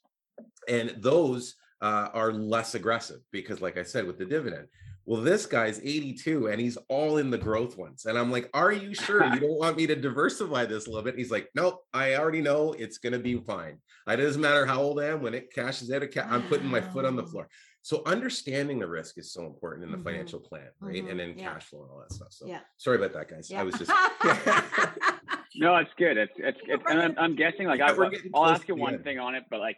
And 0.67 0.95
those 0.99 1.55
uh, 1.81 2.09
are 2.13 2.31
less 2.31 2.75
aggressive 2.75 3.19
because, 3.31 3.61
like 3.61 3.77
I 3.77 3.83
said, 3.83 4.05
with 4.07 4.17
the 4.17 4.25
dividend. 4.25 4.67
Well, 5.05 5.21
this 5.21 5.45
guy's 5.45 5.81
82 5.81 6.47
and 6.47 6.61
he's 6.61 6.77
all 6.87 7.17
in 7.17 7.29
the 7.29 7.37
growth 7.37 7.77
ones. 7.77 8.05
And 8.05 8.17
I'm 8.17 8.31
like, 8.31 8.49
Are 8.53 8.71
you 8.71 8.93
sure 8.95 9.25
you 9.25 9.39
don't 9.41 9.59
want 9.59 9.75
me 9.75 9.85
to 9.87 9.95
diversify 9.97 10.65
this 10.65 10.87
a 10.87 10.89
little 10.89 11.03
bit? 11.03 11.17
He's 11.17 11.29
like, 11.31 11.49
Nope, 11.55 11.83
I 11.93 12.15
already 12.15 12.41
know 12.41 12.71
it's 12.71 12.99
going 12.99 13.11
to 13.11 13.19
be 13.19 13.37
fine. 13.41 13.79
It 14.07 14.15
doesn't 14.17 14.41
matter 14.41 14.65
how 14.65 14.81
old 14.81 15.01
I 15.01 15.07
am. 15.07 15.21
When 15.21 15.33
it 15.33 15.51
cashes 15.53 15.91
out, 15.91 16.03
it 16.03 16.13
ca- 16.13 16.27
I'm 16.29 16.43
putting 16.43 16.67
my 16.67 16.79
foot 16.79 17.03
on 17.03 17.17
the 17.17 17.25
floor. 17.25 17.49
So 17.81 18.01
understanding 18.05 18.79
the 18.79 18.87
risk 18.87 19.17
is 19.17 19.33
so 19.33 19.45
important 19.45 19.83
in 19.83 19.91
the 19.91 19.97
Mhm. 19.97 20.03
financial 20.05 20.39
plan, 20.39 20.69
right? 20.79 21.03
Mhm. 21.03 21.11
And 21.11 21.19
then 21.19 21.37
Yeah. 21.37 21.51
cash 21.53 21.65
flow 21.65 21.81
and 21.81 21.91
all 21.91 21.99
that 21.99 22.13
stuff. 22.13 22.31
So 22.31 22.47
Yeah. 22.47 22.61
sorry 22.77 22.95
about 22.95 23.11
that, 23.11 23.27
guys. 23.27 23.49
yeah 23.51 23.59
I 23.59 23.63
was 23.63 23.75
just 23.75 23.91
No, 25.55 25.75
it's 25.75 25.91
good. 25.97 26.17
It's 26.17 26.31
it's, 26.37 26.59
it's 26.65 26.83
and 26.87 26.99
I'm, 27.01 27.15
I'm 27.17 27.35
guessing 27.35 27.67
like 27.67 27.81
I, 27.81 27.93
I'll 28.33 28.45
ask 28.47 28.67
you 28.69 28.75
one 28.75 29.03
thing 29.03 29.19
on 29.19 29.35
it, 29.35 29.43
but 29.51 29.59
like 29.59 29.77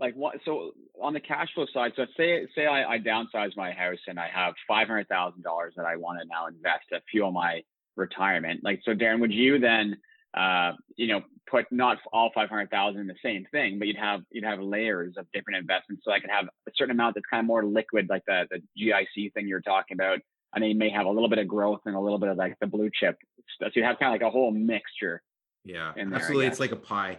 like 0.00 0.14
what? 0.14 0.36
So 0.44 0.72
on 1.00 1.12
the 1.12 1.20
cash 1.20 1.48
flow 1.54 1.66
side, 1.72 1.92
so 1.94 2.06
say 2.16 2.46
say 2.54 2.66
I, 2.66 2.94
I 2.94 2.98
downsize 2.98 3.56
my 3.56 3.70
house 3.72 3.98
and 4.08 4.18
I 4.18 4.28
have 4.34 4.54
five 4.66 4.88
hundred 4.88 5.08
thousand 5.08 5.42
dollars 5.42 5.74
that 5.76 5.86
I 5.86 5.96
want 5.96 6.20
to 6.20 6.26
now 6.26 6.46
invest 6.46 6.84
to 6.92 7.00
fuel 7.10 7.30
my 7.30 7.62
retirement. 7.96 8.60
Like 8.64 8.80
so, 8.84 8.92
Darren, 8.92 9.20
would 9.20 9.32
you 9.32 9.58
then 9.58 9.98
uh 10.36 10.72
you 10.96 11.08
know 11.08 11.22
put 11.48 11.66
not 11.70 11.98
all 12.12 12.30
five 12.34 12.48
hundred 12.48 12.70
thousand 12.70 13.02
in 13.02 13.06
the 13.06 13.14
same 13.22 13.44
thing, 13.52 13.78
but 13.78 13.88
you'd 13.88 13.96
have 13.96 14.22
you'd 14.30 14.44
have 14.44 14.60
layers 14.60 15.14
of 15.16 15.26
different 15.32 15.58
investments, 15.58 16.02
so 16.04 16.12
I 16.12 16.20
could 16.20 16.30
have 16.30 16.46
a 16.46 16.70
certain 16.74 16.92
amount 16.92 17.14
that's 17.14 17.26
kind 17.30 17.40
of 17.40 17.46
more 17.46 17.64
liquid, 17.64 18.08
like 18.08 18.24
the 18.26 18.46
the 18.50 18.62
GIC 18.80 19.32
thing 19.34 19.46
you're 19.46 19.60
talking 19.60 19.96
about. 19.96 20.18
And 20.52 20.62
then 20.64 20.70
you 20.70 20.76
may 20.76 20.90
have 20.90 21.06
a 21.06 21.10
little 21.10 21.28
bit 21.28 21.38
of 21.38 21.46
growth 21.46 21.82
and 21.86 21.94
a 21.94 22.00
little 22.00 22.18
bit 22.18 22.28
of 22.28 22.36
like 22.36 22.56
the 22.60 22.66
blue 22.66 22.90
chip. 22.92 23.16
stuff. 23.54 23.70
So 23.72 23.78
you 23.78 23.84
have 23.84 24.00
kind 24.00 24.12
of 24.12 24.20
like 24.20 24.26
a 24.28 24.32
whole 24.32 24.50
mixture. 24.50 25.22
yeah, 25.64 25.92
there, 25.94 26.12
absolutely. 26.12 26.46
It's 26.46 26.58
like 26.58 26.72
a 26.72 26.76
pie. 26.76 27.18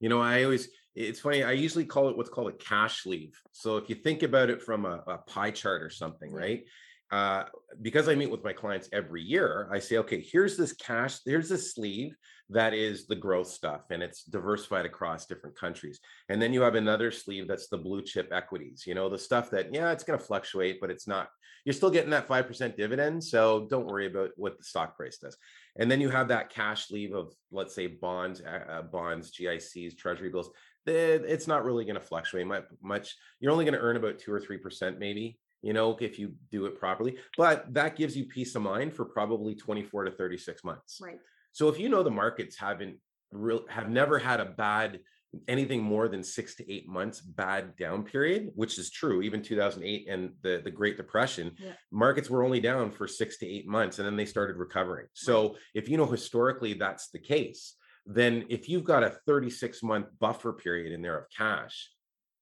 You 0.00 0.08
know, 0.08 0.18
I 0.18 0.44
always 0.44 0.70
it's 0.94 1.20
funny. 1.20 1.42
I 1.44 1.52
usually 1.52 1.84
call 1.84 2.08
it 2.08 2.16
what's 2.16 2.30
called 2.30 2.48
a 2.48 2.56
cash 2.56 3.02
sleeve. 3.02 3.38
So 3.52 3.76
if 3.76 3.88
you 3.88 3.94
think 3.94 4.22
about 4.22 4.50
it 4.50 4.62
from 4.62 4.84
a, 4.84 5.02
a 5.06 5.18
pie 5.18 5.50
chart 5.50 5.82
or 5.82 5.90
something, 5.90 6.32
right? 6.32 6.64
uh, 7.10 7.44
because 7.82 8.08
I 8.08 8.14
meet 8.14 8.30
with 8.30 8.44
my 8.44 8.52
clients 8.52 8.88
every 8.92 9.22
year, 9.22 9.68
I 9.72 9.78
say, 9.78 9.98
okay, 9.98 10.20
here's 10.20 10.56
this 10.56 10.72
cash, 10.72 11.18
here's 11.24 11.48
this 11.48 11.74
sleeve 11.74 12.14
that 12.50 12.74
is 12.74 13.06
the 13.06 13.16
growth 13.16 13.46
stuff, 13.46 13.82
and 13.90 14.02
it's 14.02 14.24
diversified 14.24 14.84
across 14.84 15.26
different 15.26 15.56
countries. 15.56 16.00
And 16.28 16.40
then 16.40 16.52
you 16.52 16.62
have 16.62 16.74
another 16.74 17.10
sleeve 17.10 17.46
that's 17.46 17.68
the 17.68 17.78
blue 17.78 18.02
chip 18.02 18.30
equities, 18.32 18.84
you 18.86 18.94
know, 18.94 19.08
the 19.08 19.18
stuff 19.18 19.50
that, 19.50 19.72
yeah, 19.72 19.90
it's 19.92 20.04
going 20.04 20.18
to 20.18 20.24
fluctuate, 20.24 20.80
but 20.80 20.90
it's 20.90 21.06
not, 21.06 21.28
you're 21.64 21.72
still 21.72 21.90
getting 21.90 22.10
that 22.10 22.28
5% 22.28 22.76
dividend. 22.76 23.22
So 23.22 23.66
don't 23.70 23.86
worry 23.86 24.06
about 24.06 24.30
what 24.36 24.58
the 24.58 24.64
stock 24.64 24.96
price 24.96 25.18
does. 25.18 25.36
And 25.78 25.90
then 25.90 26.00
you 26.00 26.08
have 26.08 26.28
that 26.28 26.50
cash 26.50 26.88
sleeve 26.88 27.14
of, 27.14 27.32
let's 27.52 27.74
say, 27.74 27.86
bonds, 27.86 28.42
uh, 28.42 28.82
bonds, 28.82 29.30
GICs, 29.30 29.96
treasury 29.96 30.30
bills. 30.30 30.50
It's 30.86 31.46
not 31.46 31.64
really 31.64 31.84
going 31.84 31.94
to 31.94 32.00
fluctuate 32.00 32.48
much. 32.82 33.14
You're 33.38 33.52
only 33.52 33.64
going 33.64 33.74
to 33.74 33.80
earn 33.80 33.96
about 33.96 34.18
two 34.18 34.32
or 34.32 34.40
3% 34.40 34.98
maybe 34.98 35.38
you 35.62 35.72
know, 35.72 35.96
if 36.00 36.18
you 36.18 36.32
do 36.50 36.66
it 36.66 36.78
properly. 36.78 37.16
But 37.36 37.72
that 37.74 37.96
gives 37.96 38.16
you 38.16 38.24
peace 38.24 38.54
of 38.54 38.62
mind 38.62 38.94
for 38.94 39.04
probably 39.04 39.54
24 39.54 40.04
to 40.04 40.10
36 40.12 40.64
months. 40.64 40.98
Right. 41.02 41.18
So 41.52 41.68
if 41.68 41.78
you 41.78 41.88
know 41.88 42.02
the 42.02 42.10
markets 42.10 42.56
haven't 42.56 42.96
real 43.32 43.64
have 43.68 43.88
never 43.88 44.18
had 44.18 44.40
a 44.40 44.44
bad 44.44 45.00
anything 45.46 45.82
more 45.82 46.08
than 46.08 46.24
six 46.24 46.56
to 46.56 46.72
eight 46.72 46.88
months 46.88 47.20
bad 47.20 47.76
down 47.76 48.02
period, 48.02 48.50
which 48.54 48.78
is 48.78 48.90
true. 48.90 49.22
Even 49.22 49.42
2008 49.42 50.08
and 50.08 50.32
the, 50.42 50.60
the 50.64 50.70
Great 50.70 50.96
Depression, 50.96 51.52
yeah. 51.58 51.72
markets 51.92 52.28
were 52.28 52.42
only 52.42 52.60
down 52.60 52.90
for 52.90 53.06
six 53.06 53.38
to 53.38 53.46
eight 53.46 53.66
months 53.66 53.98
and 53.98 54.06
then 54.06 54.16
they 54.16 54.24
started 54.24 54.56
recovering. 54.56 55.06
So 55.12 55.56
if 55.74 55.88
you 55.88 55.96
know 55.96 56.06
historically 56.06 56.74
that's 56.74 57.10
the 57.10 57.18
case, 57.18 57.76
then 58.06 58.44
if 58.48 58.68
you've 58.68 58.84
got 58.84 59.04
a 59.04 59.10
36 59.26 59.82
month 59.82 60.06
buffer 60.18 60.52
period 60.52 60.92
in 60.92 61.02
there 61.02 61.18
of 61.18 61.26
cash, 61.36 61.90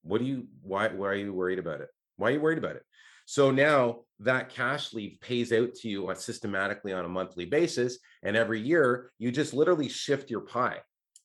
what 0.02 0.18
do 0.20 0.26
you 0.26 0.46
why 0.62 0.88
why 0.88 1.08
are 1.08 1.14
you 1.14 1.34
worried 1.34 1.58
about 1.58 1.80
it? 1.80 1.88
Why 2.16 2.28
are 2.28 2.32
you 2.32 2.40
worried 2.40 2.58
about 2.58 2.76
it? 2.76 2.82
So 3.30 3.50
now 3.50 4.04
that 4.20 4.48
cash 4.48 4.88
sleeve 4.88 5.18
pays 5.20 5.52
out 5.52 5.74
to 5.74 5.88
you 5.90 6.10
systematically 6.16 6.94
on 6.94 7.04
a 7.04 7.10
monthly 7.10 7.44
basis. 7.44 7.98
And 8.22 8.34
every 8.34 8.58
year 8.58 9.10
you 9.18 9.30
just 9.30 9.52
literally 9.52 9.90
shift 9.90 10.30
your 10.30 10.40
pie. 10.40 10.78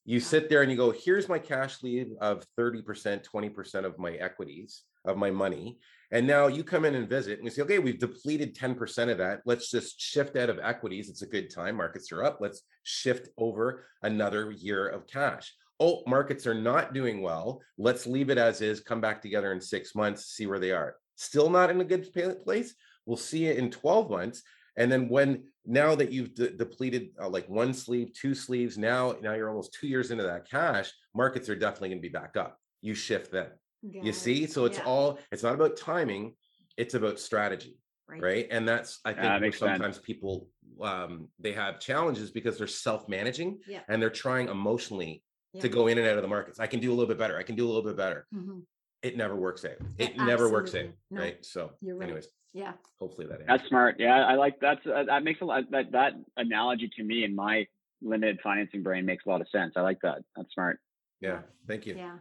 You 0.03 0.19
sit 0.19 0.49
there 0.49 0.63
and 0.63 0.69
you 0.69 0.75
go, 0.75 0.91
here's 0.91 1.29
my 1.29 1.39
cash 1.39 1.79
sleeve 1.79 2.11
of 2.19 2.45
30%, 2.59 3.23
20% 3.23 3.85
of 3.85 3.97
my 3.99 4.11
equities, 4.15 4.81
of 5.05 5.15
my 5.15 5.31
money. 5.31 5.79
And 6.11 6.27
now 6.27 6.47
you 6.47 6.65
come 6.65 6.83
in 6.83 6.95
and 6.95 7.07
visit 7.07 7.39
and 7.39 7.45
we 7.45 7.51
say, 7.51 7.61
okay, 7.61 7.79
we've 7.79 7.99
depleted 7.99 8.53
10% 8.53 9.09
of 9.09 9.17
that. 9.19 9.39
Let's 9.45 9.71
just 9.71 9.97
shift 9.97 10.35
out 10.35 10.49
of 10.49 10.59
equities. 10.61 11.07
It's 11.07 11.21
a 11.21 11.27
good 11.27 11.49
time. 11.49 11.77
Markets 11.77 12.11
are 12.11 12.25
up. 12.25 12.39
Let's 12.41 12.63
shift 12.83 13.29
over 13.37 13.85
another 14.01 14.51
year 14.51 14.89
of 14.89 15.07
cash. 15.07 15.55
Oh, 15.79 16.03
markets 16.05 16.47
are 16.47 16.53
not 16.53 16.93
doing 16.93 17.21
well. 17.21 17.61
Let's 17.77 18.05
leave 18.05 18.29
it 18.29 18.37
as 18.37 18.59
is, 18.59 18.81
come 18.81 18.99
back 18.99 19.21
together 19.21 19.53
in 19.53 19.61
six 19.61 19.95
months, 19.95 20.25
see 20.25 20.47
where 20.47 20.59
they 20.59 20.73
are 20.73 20.97
still 21.23 21.49
not 21.49 21.69
in 21.69 21.81
a 21.81 21.85
good 21.85 22.11
place, 22.43 22.75
we'll 23.05 23.17
see 23.17 23.45
it 23.45 23.57
in 23.57 23.71
12 23.71 24.09
months. 24.09 24.43
And 24.77 24.91
then 24.91 25.07
when 25.07 25.43
now 25.65 25.95
that 25.95 26.11
you've 26.11 26.33
de- 26.33 26.51
depleted 26.51 27.09
uh, 27.21 27.29
like 27.29 27.47
one 27.47 27.73
sleeve, 27.73 28.11
two 28.13 28.33
sleeves, 28.33 28.77
now 28.77 29.15
now 29.21 29.33
you're 29.33 29.49
almost 29.49 29.73
two 29.79 29.87
years 29.87 30.11
into 30.11 30.23
that 30.23 30.49
cash, 30.49 30.91
markets 31.13 31.49
are 31.49 31.55
definitely 31.55 31.89
going 31.89 31.99
to 31.99 32.09
be 32.09 32.09
back 32.09 32.35
up. 32.35 32.57
You 32.81 32.95
shift 32.95 33.31
then. 33.31 33.47
Got 33.93 34.03
you 34.03 34.09
it. 34.09 34.15
see, 34.15 34.47
so 34.47 34.65
it's 34.65 34.77
yeah. 34.77 34.85
all 34.85 35.19
it's 35.31 35.43
not 35.43 35.53
about 35.53 35.77
timing, 35.77 36.33
it's 36.77 36.95
about 36.95 37.19
strategy. 37.19 37.77
Right. 38.07 38.21
right? 38.21 38.47
And 38.51 38.67
that's 38.67 38.99
I 39.05 39.13
think 39.39 39.55
sometimes 39.55 39.95
sense. 39.95 40.05
people 40.05 40.49
um, 40.81 41.29
they 41.39 41.53
have 41.53 41.79
challenges 41.79 42.31
because 42.31 42.57
they're 42.57 42.67
self-managing 42.67 43.59
yeah. 43.67 43.81
and 43.87 44.01
they're 44.01 44.09
trying 44.09 44.49
emotionally 44.49 45.23
yeah. 45.53 45.61
to 45.61 45.69
go 45.69 45.87
in 45.87 45.97
and 45.97 46.07
out 46.07 46.17
of 46.17 46.23
the 46.23 46.27
markets. 46.27 46.59
I 46.59 46.67
can 46.67 46.79
do 46.79 46.89
a 46.89 46.95
little 46.95 47.07
bit 47.07 47.17
better. 47.17 47.37
I 47.37 47.43
can 47.43 47.55
do 47.55 47.65
a 47.65 47.69
little 47.69 47.83
bit 47.83 47.95
better. 47.95 48.25
Mm-hmm 48.35 48.59
it 49.03 49.17
never 49.17 49.35
works 49.35 49.65
out. 49.65 49.77
It 49.97 50.17
never 50.17 50.49
works 50.49 50.73
out. 50.73 50.85
No, 51.11 51.21
right. 51.21 51.45
So, 51.45 51.71
you're 51.81 51.97
right. 51.97 52.05
anyways, 52.05 52.27
yeah. 52.53 52.73
Hopefully 52.99 53.27
that. 53.27 53.45
That's 53.45 53.67
smart. 53.67 53.97
Yeah, 53.99 54.25
I 54.25 54.35
like 54.35 54.59
that's 54.61 54.79
uh, 54.87 55.03
that 55.07 55.23
makes 55.23 55.41
a 55.41 55.45
lot. 55.45 55.69
That 55.71 55.91
that 55.91 56.13
analogy 56.37 56.89
to 56.97 57.03
me 57.03 57.23
in 57.23 57.35
my 57.35 57.67
limited 58.01 58.39
financing 58.43 58.81
brain 58.81 59.05
makes 59.05 59.25
a 59.25 59.29
lot 59.29 59.41
of 59.41 59.47
sense. 59.49 59.73
I 59.75 59.81
like 59.81 59.99
that. 60.03 60.19
That's 60.35 60.53
smart. 60.53 60.79
Yeah. 61.19 61.39
Thank 61.67 61.85
you. 61.85 61.95
Yeah. 61.95 62.17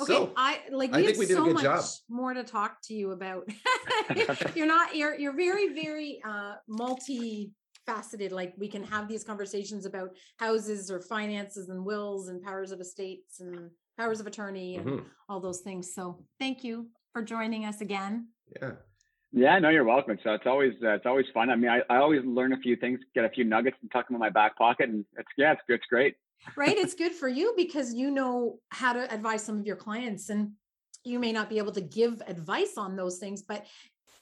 Okay, 0.00 0.14
so, 0.14 0.32
I 0.36 0.60
like 0.70 0.92
we 0.92 1.02
I 1.02 1.06
have 1.08 1.18
we 1.18 1.26
did 1.26 1.36
so 1.36 1.46
much 1.46 1.62
job. 1.62 1.84
more 2.08 2.32
to 2.32 2.42
talk 2.42 2.78
to 2.84 2.94
you 2.94 3.10
about. 3.10 3.48
you're 4.54 4.66
not 4.66 4.96
you're 4.96 5.18
you're 5.18 5.36
very 5.36 5.74
very 5.74 6.22
uh 6.26 6.54
multi 6.68 7.52
faceted 7.86 8.30
like 8.30 8.54
we 8.58 8.68
can 8.68 8.84
have 8.84 9.08
these 9.08 9.24
conversations 9.24 9.84
about 9.84 10.10
houses 10.38 10.90
or 10.90 11.00
finances 11.00 11.68
and 11.70 11.84
wills 11.84 12.28
and 12.28 12.42
powers 12.42 12.72
of 12.72 12.80
estates 12.80 13.40
and 13.40 13.70
powers 14.00 14.20
of 14.20 14.26
attorney 14.26 14.76
and 14.76 14.86
mm-hmm. 14.86 15.06
all 15.28 15.40
those 15.40 15.60
things. 15.60 15.94
So 15.94 16.24
thank 16.38 16.64
you 16.64 16.88
for 17.12 17.22
joining 17.22 17.66
us 17.66 17.80
again. 17.80 18.28
Yeah. 18.60 18.72
Yeah, 19.32 19.58
no, 19.60 19.68
you're 19.68 19.84
welcome. 19.84 20.18
So 20.24 20.32
it's 20.32 20.46
always 20.46 20.72
uh, 20.82 20.94
it's 20.94 21.06
always 21.06 21.26
fun. 21.32 21.50
I 21.50 21.56
mean, 21.56 21.70
I, 21.70 21.82
I 21.88 21.98
always 21.98 22.20
learn 22.24 22.52
a 22.52 22.56
few 22.56 22.74
things, 22.74 22.98
get 23.14 23.24
a 23.24 23.28
few 23.28 23.44
nuggets, 23.44 23.76
and 23.80 23.88
tuck 23.92 24.08
them 24.08 24.16
in 24.16 24.20
my 24.20 24.28
back 24.28 24.58
pocket, 24.58 24.88
and 24.88 25.04
it's 25.16 25.28
yeah, 25.38 25.52
it's 25.52 25.60
it's 25.68 25.86
great. 25.88 26.16
right, 26.56 26.76
it's 26.76 26.94
good 27.02 27.12
for 27.12 27.28
you 27.28 27.54
because 27.56 27.94
you 27.94 28.10
know 28.10 28.58
how 28.70 28.92
to 28.92 29.14
advise 29.14 29.44
some 29.44 29.56
of 29.60 29.64
your 29.64 29.76
clients, 29.76 30.30
and 30.30 30.50
you 31.04 31.20
may 31.20 31.30
not 31.30 31.48
be 31.48 31.58
able 31.58 31.70
to 31.70 31.80
give 31.80 32.20
advice 32.26 32.76
on 32.76 32.96
those 32.96 33.18
things, 33.18 33.42
but 33.42 33.66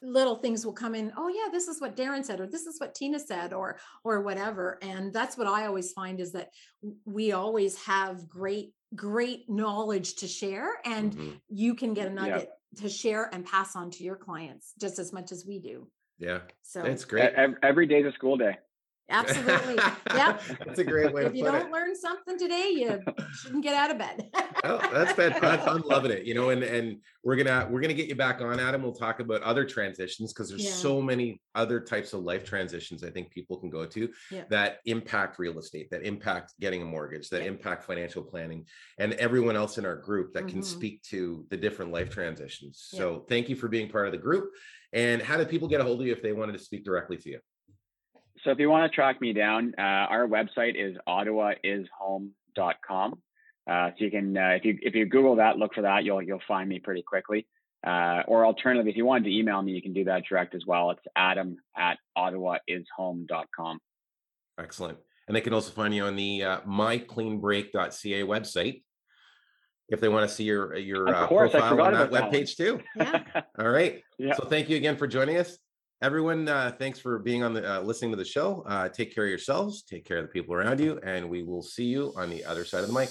little 0.03 0.37
things 0.37 0.64
will 0.64 0.72
come 0.72 0.95
in 0.95 1.12
oh 1.16 1.26
yeah 1.26 1.51
this 1.51 1.66
is 1.66 1.81
what 1.81 1.97
darren 1.97 2.24
said 2.24 2.39
or 2.39 2.47
this 2.47 2.66
is 2.66 2.79
what 2.79 2.95
tina 2.95 3.18
said 3.18 3.53
or 3.53 3.79
or 4.05 4.22
whatever 4.22 4.79
and 4.81 5.12
that's 5.12 5.37
what 5.37 5.49
i 5.49 5.66
always 5.66 5.91
find 5.91 6.20
is 6.20 6.31
that 6.31 6.51
we 7.05 7.33
always 7.33 7.76
have 7.83 8.29
great 8.29 8.72
great 8.95 9.49
knowledge 9.49 10.16
to 10.16 10.26
share 10.26 10.68
and 10.84 11.12
mm-hmm. 11.12 11.30
you 11.49 11.74
can 11.74 11.95
get 11.95 12.07
a 12.07 12.11
nugget 12.11 12.51
yeah. 12.72 12.82
to 12.82 12.89
share 12.89 13.28
and 13.34 13.45
pass 13.45 13.76
on 13.76 13.91
to 13.91 14.03
your 14.03 14.16
clients 14.16 14.72
just 14.80 14.99
as 14.99 15.12
much 15.12 15.30
as 15.30 15.45
we 15.47 15.59
do 15.59 15.86
yeah 16.18 16.39
so 16.62 16.82
it's 16.82 17.05
great 17.05 17.32
every 17.62 17.86
day's 17.86 18.07
a 18.07 18.12
school 18.12 18.36
day 18.36 18.57
Absolutely. 19.11 19.74
yep. 20.14 20.42
That's 20.64 20.78
a 20.78 20.84
great 20.84 21.12
way 21.12 21.24
if 21.24 21.34
you 21.34 21.44
don't 21.44 21.66
it. 21.66 21.70
learn 21.70 21.96
something 21.96 22.38
today, 22.38 22.70
you 22.74 23.00
shouldn't 23.32 23.62
get 23.62 23.74
out 23.74 23.90
of 23.90 23.98
bed. 23.98 24.28
oh, 24.64 24.78
that's 24.92 25.12
fantastic. 25.12 25.68
I'm 25.68 25.82
loving 25.82 26.11
it. 26.11 26.24
You 26.24 26.34
know, 26.34 26.50
and 26.50 26.62
and 26.62 26.98
we're 27.24 27.36
gonna 27.36 27.66
we're 27.70 27.80
gonna 27.80 27.94
get 27.94 28.09
you 28.09 28.14
back 28.14 28.40
on, 28.40 28.61
Adam. 28.61 28.82
We'll 28.82 28.92
talk 28.92 29.20
about 29.20 29.42
other 29.42 29.64
transitions 29.64 30.32
because 30.32 30.50
there's 30.50 30.64
yeah. 30.64 30.70
so 30.70 31.00
many 31.00 31.40
other 31.54 31.80
types 31.80 32.12
of 32.12 32.22
life 32.22 32.44
transitions 32.44 33.02
I 33.02 33.11
think 33.11 33.30
people 33.30 33.56
can 33.56 33.70
go 33.70 33.86
to 33.86 34.09
yeah. 34.30 34.44
that 34.50 34.78
impact 34.84 35.38
real 35.38 35.59
estate, 35.59 35.90
that 35.90 36.02
impact 36.02 36.54
getting 36.61 36.82
a 36.82 36.84
mortgage, 36.84 37.30
that 37.30 37.42
yeah. 37.42 37.48
impact 37.48 37.84
financial 37.84 38.22
planning, 38.22 38.66
and 38.98 39.14
everyone 39.14 39.56
else 39.56 39.78
in 39.78 39.86
our 39.86 39.96
group 39.96 40.34
that 40.34 40.44
mm-hmm. 40.44 40.50
can 40.50 40.62
speak 40.62 41.02
to 41.04 41.46
the 41.50 41.56
different 41.56 41.92
life 41.92 42.11
transitions. 42.11 42.86
So 42.90 43.24
thank 43.28 43.48
you 43.48 43.56
for 43.56 43.68
being 43.68 43.88
part 43.88 44.06
of 44.06 44.12
the 44.12 44.18
group. 44.18 44.50
And 44.92 45.20
how 45.20 45.36
do 45.36 45.44
people 45.44 45.68
get 45.68 45.80
a 45.80 45.84
hold 45.84 46.00
of 46.00 46.06
you 46.06 46.12
if 46.12 46.22
they 46.22 46.32
wanted 46.32 46.52
to 46.52 46.59
speak 46.59 46.84
directly 46.84 47.18
to 47.18 47.30
you? 47.30 47.40
So 48.45 48.51
if 48.51 48.59
you 48.59 48.70
want 48.70 48.91
to 48.91 48.95
track 48.95 49.20
me 49.20 49.32
down, 49.32 49.74
uh, 49.78 49.82
our 49.82 50.26
website 50.26 50.74
is 50.76 50.97
ottawaishome.com. 51.09 53.22
Uh, 53.70 53.91
so 53.91 54.05
you 54.05 54.11
can, 54.11 54.36
uh, 54.36 54.55
if 54.57 54.64
you 54.64 54.78
if 54.80 54.95
you 54.95 55.07
Google 55.07 55.36
that, 55.36 55.59
look 55.59 55.74
for 55.74 55.82
that, 55.82 56.05
you'll 56.05 56.22
you'll 56.22 56.41
find 56.49 56.68
me 56.68 56.78
pretty 56.78 57.03
quickly. 57.03 57.47
Uh, 57.86 58.22
or 58.26 58.47
alternatively, 58.47 58.91
if 58.91 58.97
you 58.97 59.05
wanted 59.05 59.24
to 59.24 59.36
email 59.36 59.61
me, 59.62 59.72
you 59.72 59.82
can 59.82 59.93
do 59.93 60.05
that 60.05 60.24
direct 60.28 60.55
as 60.55 60.64
well. 60.66 60.91
It's 60.91 61.03
adam 61.14 61.59
at 61.76 61.99
ottawaishome.com. 62.16 63.78
Excellent. 64.59 64.99
And 65.26 65.36
they 65.36 65.43
can 65.43 65.53
also 65.53 65.70
find 65.70 65.95
you 65.95 66.05
on 66.05 66.16
the 66.16 66.43
uh, 66.43 66.61
mycleanbreak.ca 66.62 68.22
website 68.22 68.82
if 69.91 70.01
they 70.01 70.09
want 70.09 70.28
to 70.28 70.34
see 70.34 70.45
your 70.45 70.74
your 70.76 71.09
uh, 71.09 71.26
profile 71.26 71.80
on 71.80 71.93
that 71.93 72.11
webpage 72.11 72.57
too. 72.57 72.80
Yeah. 72.97 73.22
All 73.59 73.68
right. 73.68 74.03
Yeah. 74.18 74.34
So 74.34 74.47
thank 74.47 74.70
you 74.70 74.76
again 74.76 74.97
for 74.97 75.07
joining 75.07 75.36
us 75.36 75.59
everyone 76.01 76.49
uh, 76.49 76.72
thanks 76.78 76.99
for 77.01 77.18
being 77.18 77.42
on 77.42 77.53
the 77.53 77.78
uh, 77.78 77.80
listening 77.80 78.11
to 78.11 78.16
the 78.16 78.24
show 78.24 78.64
uh, 78.68 78.88
take 78.88 79.14
care 79.14 79.24
of 79.24 79.30
yourselves 79.30 79.82
take 79.82 80.05
care 80.05 80.18
of 80.18 80.24
the 80.24 80.28
people 80.28 80.55
around 80.55 80.78
you 80.78 80.99
and 81.03 81.28
we 81.28 81.42
will 81.42 81.62
see 81.62 81.86
you 81.86 82.12
on 82.16 82.30
the 82.30 82.44
other 82.44 82.64
side 82.64 82.82
of 82.82 82.86
the 82.86 82.92
mic 82.92 83.11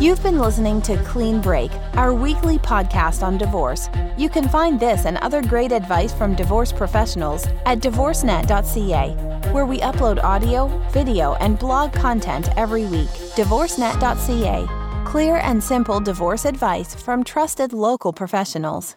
You've 0.00 0.22
been 0.24 0.40
listening 0.40 0.82
to 0.82 0.96
Clean 1.04 1.40
Break, 1.40 1.70
our 1.94 2.12
weekly 2.12 2.58
podcast 2.58 3.22
on 3.22 3.38
divorce. 3.38 3.88
You 4.18 4.28
can 4.28 4.48
find 4.48 4.78
this 4.78 5.06
and 5.06 5.18
other 5.18 5.40
great 5.40 5.70
advice 5.70 6.12
from 6.12 6.34
divorce 6.34 6.72
professionals 6.72 7.46
at 7.64 7.78
divorcenet.ca, 7.78 9.52
where 9.52 9.64
we 9.64 9.78
upload 9.78 10.22
audio, 10.24 10.66
video, 10.90 11.34
and 11.34 11.60
blog 11.60 11.92
content 11.92 12.48
every 12.56 12.86
week. 12.86 13.08
Divorcenet.ca, 13.36 15.04
clear 15.04 15.36
and 15.36 15.62
simple 15.62 16.00
divorce 16.00 16.44
advice 16.44 16.96
from 16.96 17.22
trusted 17.22 17.72
local 17.72 18.12
professionals. 18.12 18.96